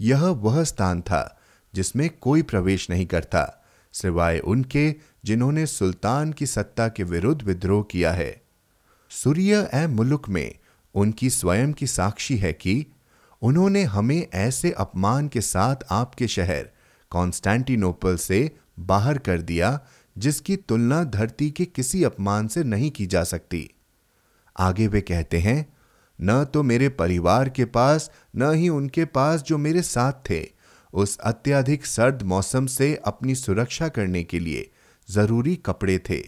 यह 0.00 0.24
वह 0.24 0.64
स्थान 0.64 1.00
था 1.00 1.40
जिसमें 1.74 2.10
कोई 2.20 2.42
प्रवेश 2.42 2.90
नहीं 2.90 3.06
करता, 3.06 3.64
सिवाय 3.92 4.38
उनके 4.38 4.94
जिन्होंने 5.24 5.66
सुल्तान 5.66 6.32
की 6.32 6.46
सत्ता 6.46 6.88
के 6.88 7.02
विरुद्ध 7.02 7.42
विद्रोह 7.42 7.82
किया 7.82 8.12
है। 8.12 8.42
सूर्य 9.10 9.70
ए 9.74 9.86
मुल्क 9.86 10.28
में 10.28 10.54
उनकी 10.94 11.30
स्वयं 11.30 11.72
की 11.72 11.86
साक्षी 11.86 12.36
है 12.36 12.52
कि 12.52 12.86
उन्होंने 13.42 13.82
हमें 13.82 14.26
ऐसे 14.34 14.70
अपमान 14.70 15.28
के 15.28 15.40
साथ 15.40 15.76
आपके 15.90 16.28
शहर 16.28 16.68
कॉन्स्टेंटिनोपल 17.10 18.16
से 18.16 18.50
बाहर 18.78 19.18
कर 19.18 19.40
दिया, 19.40 19.80
जिसकी 20.18 20.56
तुलना 20.56 21.04
धरती 21.04 21.50
के 21.50 21.64
किसी 21.64 22.04
अपमान 22.04 22.48
से 22.48 22.64
नहीं 22.64 22.90
की 22.90 23.06
जा 23.06 23.24
सकती। 23.24 23.70
आगे 24.58 24.86
वे 24.86 25.00
कहते 25.00 25.38
हैं 25.38 25.75
न 26.20 26.44
तो 26.44 26.62
मेरे 26.62 26.88
परिवार 26.88 27.48
के 27.48 27.64
पास, 27.64 28.10
न 28.36 28.54
ही 28.54 28.68
उनके 28.68 29.04
पास 29.04 29.42
जो 29.42 29.58
मेरे 29.58 29.82
साथ 29.82 30.12
थे। 30.12 30.46
उस 30.94 31.18
अत्यधिक 31.18 31.86
सर्द 31.86 32.22
मौसम 32.22 32.66
से 32.66 32.94
अपनी 33.04 33.34
सुरक्षा 33.34 33.88
करने 33.88 34.24
के 34.24 34.38
लिए 34.38 34.70
ज़रूरी 35.10 35.56
कपड़े 35.56 35.98
थे। 35.98 36.22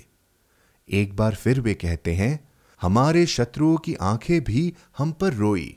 एक 0.89 1.16
बार 1.16 1.34
फिर 1.34 1.61
वे 1.61 1.74
कहते 1.74 2.14
हैं, 2.14 2.49
हमारे 2.80 3.26
शत्रुओं 3.26 3.76
की 3.76 3.95
आँखें 3.95 4.45
भी 4.45 4.74
हम 4.99 5.12
पर 5.12 5.34
रोई 5.34 5.76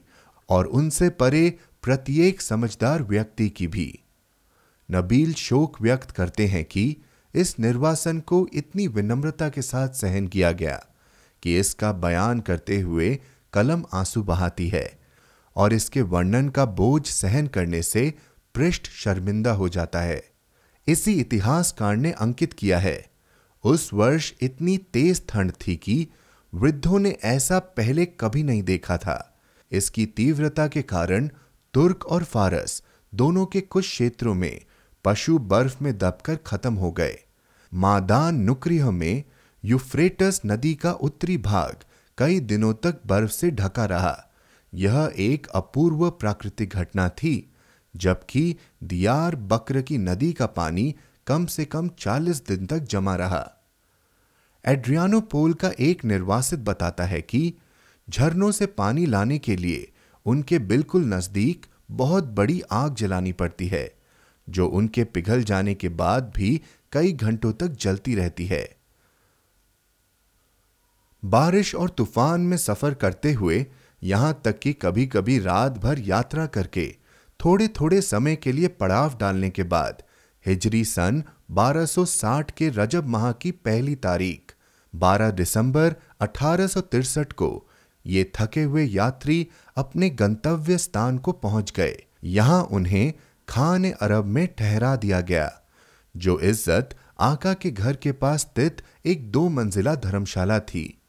और 0.49 0.65
उनसे 0.65 1.09
परे 1.09 1.57
प्रत्येक 1.83 2.41
समझदार 2.41 3.03
व्यक्ति 3.03 3.49
की 3.49 3.67
भी। 3.67 3.99
नबील 4.91 5.33
शोक 5.33 5.81
व्यक्त 5.81 6.11
करते 6.11 6.47
हैं 6.47 6.65
कि 6.65 6.97
इस 7.35 7.59
निर्वासन 7.59 8.19
को 8.19 8.47
इतनी 8.53 8.87
विनम्रता 8.87 9.49
के 9.49 9.61
साथ 9.61 9.89
सहन 9.89 10.27
किया 10.27 10.51
गया 10.51 10.85
कि 11.43 11.59
इसका 11.59 11.91
बयान 11.91 12.39
करते 12.39 12.79
हुए 12.79 13.19
कलम 13.53 13.83
आँसू 13.93 14.23
बहाती 14.23 14.67
है 14.67 14.99
और 15.55 15.73
इसके 15.73 16.01
वर्णन 16.01 16.49
का 16.49 16.65
बोझ 16.65 17.05
सहन 17.07 17.47
करने 17.47 17.81
से 17.81 18.13
पृष्ठ 18.55 18.87
शर्मिंदा 18.87 19.51
हो 19.51 19.69
जाता 19.69 20.01
है। 20.01 20.23
इसी 20.87 21.13
इतिहासकार 21.13 21.95
ने 21.95 22.11
अंकित 22.11 22.53
किया 22.53 22.79
है, 22.79 23.05
उस 23.63 23.89
वर्ष 23.93 24.33
इतनी 24.41 24.77
तेज 24.77 25.23
ठंड 25.29 25.51
थी 25.67 25.75
कि 25.75 26.07
वृद्धों 26.53 26.99
ने 26.99 27.17
ऐसा 27.23 27.59
पहले 27.59 28.05
कभी 28.05 28.43
नहीं 28.43 28.63
देखा 28.63 28.97
था। 28.97 29.37
इसकी 29.71 30.05
तीव्रता 30.05 30.67
के 30.67 30.81
कारण 30.81 31.29
तुर्क 31.73 32.05
और 32.05 32.23
फारस 32.23 32.81
दोनों 33.13 33.45
के 33.45 33.61
कुछ 33.61 33.85
क्षेत्रों 33.85 34.33
में 34.33 34.61
पशु 35.05 35.37
बर्फ़ 35.37 35.83
में 35.83 35.97
दबकर 35.97 36.35
खत्म 36.35 36.73
हो 36.73 36.91
गए। 36.91 37.17
मादान 37.73 38.35
नुक्रिय 38.35 38.83
में 38.83 39.23
यूफ्रेटस 39.63 40.41
नदी 40.45 40.73
का 40.75 40.91
उत्तरी 40.91 41.37
भाग 41.37 41.83
कई 42.17 42.39
दिनों 42.39 42.73
तक 42.73 42.99
बर्फ़ 43.05 43.31
से 43.31 43.51
ढका 43.51 43.85
रहा। 43.85 44.29
यह 44.73 45.13
एक 45.17 45.47
अपूर्व 45.47 46.09
प्राकृतिक 46.09 46.69
घटना 46.69 47.09
थी, 47.09 47.53
जबकि 47.95 48.55
दियार 48.83 49.35
बक्र 49.35 49.81
की 49.81 49.97
नदी 49.97 50.33
का 50.33 50.45
पानी 50.45 50.95
कम 51.27 51.45
से 51.45 51.65
कम 51.65 51.89
40 51.99 52.47
दिन 52.47 52.65
तक 52.65 52.79
जमा 52.79 53.15
रहा। 53.15 53.51
एड्रियानो 54.65 55.21
पोल 55.21 55.53
का 55.53 55.71
एक 55.79 56.05
निर्वासित 56.05 56.59
बताता 56.59 57.03
है 57.03 57.21
कि 57.21 57.53
झरनों 58.09 58.51
से 58.51 58.65
पानी 58.65 59.05
लाने 59.05 59.37
के 59.37 59.55
लिए 59.55 59.91
उनके 60.25 60.59
बिल्कुल 60.59 61.05
नज़दीक 61.05 61.65
बहुत 61.91 62.23
बड़ी 62.23 62.61
आग 62.71 62.95
जलानी 62.95 63.31
पड़ती 63.31 63.67
है, 63.67 63.93
जो 64.49 64.67
उनके 64.67 65.03
पिघल 65.03 65.43
जाने 65.43 65.73
के 65.73 65.89
बाद 65.89 66.31
भी 66.35 66.61
कई 66.91 67.11
घंटों 67.11 67.53
तक 67.53 67.67
जलती 67.67 68.15
रहती 68.15 68.45
है। 68.45 68.80
बारिश 71.23 71.73
और 71.75 71.89
तूफ़ान 71.89 72.41
में 72.41 72.57
सफ़र 72.57 72.93
करते 72.93 73.31
हुए 73.33 73.65
यहाँ 74.01 74.41
तक 74.45 74.59
कि 74.59 74.73
कभी 74.73 75.05
कभी 75.07 75.37
रात 75.39 75.77
भर 75.77 75.99
यात्रा 75.99 76.45
करके 76.45 76.87
थोड़े 77.39 77.67
थोड़े 77.79 78.01
समय 78.01 78.35
के 78.35 78.51
लिए 78.51 78.67
पड़ाव 78.67 79.17
डालने 79.19 79.49
के 79.49 79.63
बाद, 79.63 80.01
हिजरी 80.45 80.83
सन 80.85 81.23
1260 81.51 82.51
के 82.51 82.69
रजब 82.69 83.07
माह 83.07 83.31
की 83.31 83.51
पहली 83.51 83.95
तारीख 83.95 84.53
12 84.93 85.31
दिसंबर 85.31 85.95
अठारह 86.21 87.21
को 87.33 87.67
ये 88.05 88.31
थके 88.35 88.61
हुए 88.63 88.83
यात्री 88.83 89.47
अपने 89.77 90.09
गंतव्य 90.09 90.77
स्थान 90.77 91.17
को 91.17 91.31
पहुँच 91.31 91.73
गए। 91.77 91.95
यहाँ 92.23 92.61
उन्हें 92.63 93.13
खान 93.47 93.91
अरब 93.91 94.25
में 94.25 94.47
ठहरा 94.47 94.95
दिया 94.95 95.21
गया, 95.21 95.51
जो 96.15 96.39
इज़्ज़त 96.39 96.95
आका 97.19 97.53
के 97.53 97.71
घर 97.71 97.95
के 97.95 98.11
पास 98.11 98.41
स्थित 98.41 98.81
एक 99.05 99.29
दो 99.31 99.47
मंजिला 99.49 99.95
धर्मशाला 99.95 100.59
थी। 100.59 101.00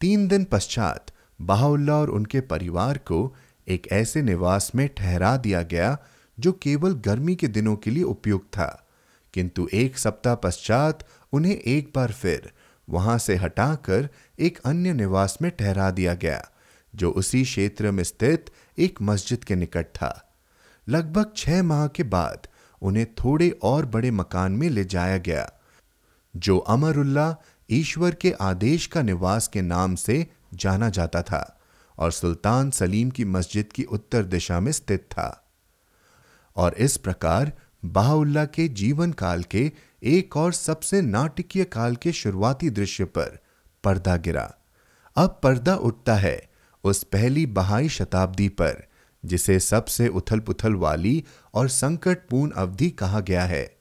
तीन 0.00 0.28
दिन 0.28 0.44
पश्चात 0.44 1.06
बाहुल्ला 1.40 1.94
और 1.94 2.10
उनके 2.10 2.40
परिवार 2.40 2.98
को 2.98 3.36
एक 3.68 3.88
ऐसे 3.92 4.22
निवास 4.22 4.72
में 4.74 4.88
ठहरा 4.88 5.36
दिया 5.36 5.62
गया, 5.62 5.98
जो 6.40 6.52
केवल 6.52 6.92
गर्मी 6.92 7.34
के 7.34 7.48
दिनों 7.48 7.76
के 7.76 7.90
लिए 7.90 8.02
उपयुक्त 8.02 8.46
था। 8.46 8.86
किंतु 9.34 9.68
एक 9.74 9.98
सप्ताह 9.98 10.34
पश्चात 10.34 11.06
उन्हें 11.32 11.56
एक 11.56 11.92
बार 11.96 12.12
फिर 12.12 12.52
वहाँ 12.88 13.18
से 13.18 13.36
हटाकर 13.36 14.08
एक 14.38 14.58
अन्य 14.64 14.92
निवास 14.92 15.38
में 15.42 15.50
ठहरा 15.50 15.90
दिया 15.90 16.14
गया, 16.14 16.50
जो 16.94 17.10
उसी 17.10 17.42
क्षेत्र 17.42 17.90
में 17.90 18.04
स्थित 18.04 18.50
एक 18.78 19.02
मस्जिद 19.02 19.44
के 19.44 19.54
निकट 19.54 19.86
था। 19.86 20.34
लगभग 20.88 21.32
छह 21.36 21.62
माह 21.62 21.86
के 21.86 22.02
बाद 22.02 22.46
उन्हें 22.82 23.06
थोड़े 23.14 23.50
और 23.62 23.86
बड़े 23.86 24.10
मकान 24.10 24.52
में 24.52 24.68
ले 24.70 24.84
जाया 24.84 25.18
गया, 25.18 25.50
जो 26.36 26.58
अमरुल्ला 26.58 27.36
ईश्वर 27.72 28.14
के 28.14 28.32
आदेश 28.40 28.86
का 28.86 29.02
निवास 29.02 29.48
के 29.48 29.62
नाम 29.62 29.94
से 29.94 30.26
जाना 30.54 30.88
जाता 30.88 31.22
था 31.22 31.60
और 31.98 32.12
सुल्तान 32.12 32.70
सलीम 32.70 33.10
की 33.10 33.24
मस्जिद 33.24 33.72
की 33.72 33.84
उत्तर 33.84 34.24
दिशा 34.24 34.60
में 34.60 34.72
स्थित 34.72 35.00
था। 35.00 35.50
और 36.56 36.74
इस 36.74 36.96
प्रकार 36.96 37.52
बाहुल्ला 37.84 38.44
के 38.44 38.68
जीवन 38.68 39.12
काल 39.12 39.42
के 39.42 39.72
एक 40.02 40.36
और 40.36 40.52
सबसे 40.52 41.02
नाटकीय 41.02 41.64
काल 41.64 41.96
के 41.96 42.12
शुरुआती 42.12 42.70
दृश्य 42.70 43.04
पर 43.04 43.38
पर्दा 43.84 44.16
गिरा। 44.16 44.54
अब 45.16 45.40
पर्दा 45.42 45.76
उठता 45.76 46.14
है 46.14 46.50
उस 46.84 47.04
पहली 47.04 47.46
बहाई 47.46 47.88
शताब्दी 47.88 48.48
पर, 48.48 48.86
जिसे 49.24 49.60
सबसे 49.60 50.08
उथल 50.08 50.38
पुथल 50.38 50.74
वाली 50.74 51.24
और 51.54 51.68
संकटपूर्ण 51.68 52.50
अवधि 52.50 52.90
कहा 52.90 53.20
गया 53.20 53.44
है। 53.44 53.76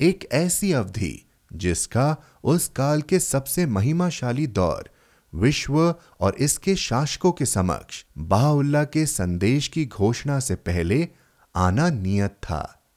एक 0.00 0.28
ऐसी 0.32 0.72
अवधि 0.72 1.29
जिसका 1.52 2.16
उस 2.44 2.68
काल 2.68 3.02
के 3.02 3.18
सबसे 3.18 3.66
महिमाशाली 3.66 4.46
दौर, 4.46 4.90
विश्व 5.34 5.94
और 6.20 6.34
इसके 6.34 6.76
शासकों 6.76 7.32
के 7.32 7.46
समक्ष 7.46 8.04
बाहुल्ला 8.18 8.84
के 8.84 9.06
संदेश 9.06 9.68
की 9.68 9.86
घोषणा 9.86 10.40
से 10.40 10.54
पहले 10.54 11.08
आना 11.54 11.88
नियत 11.90 12.30
था। 12.30 12.79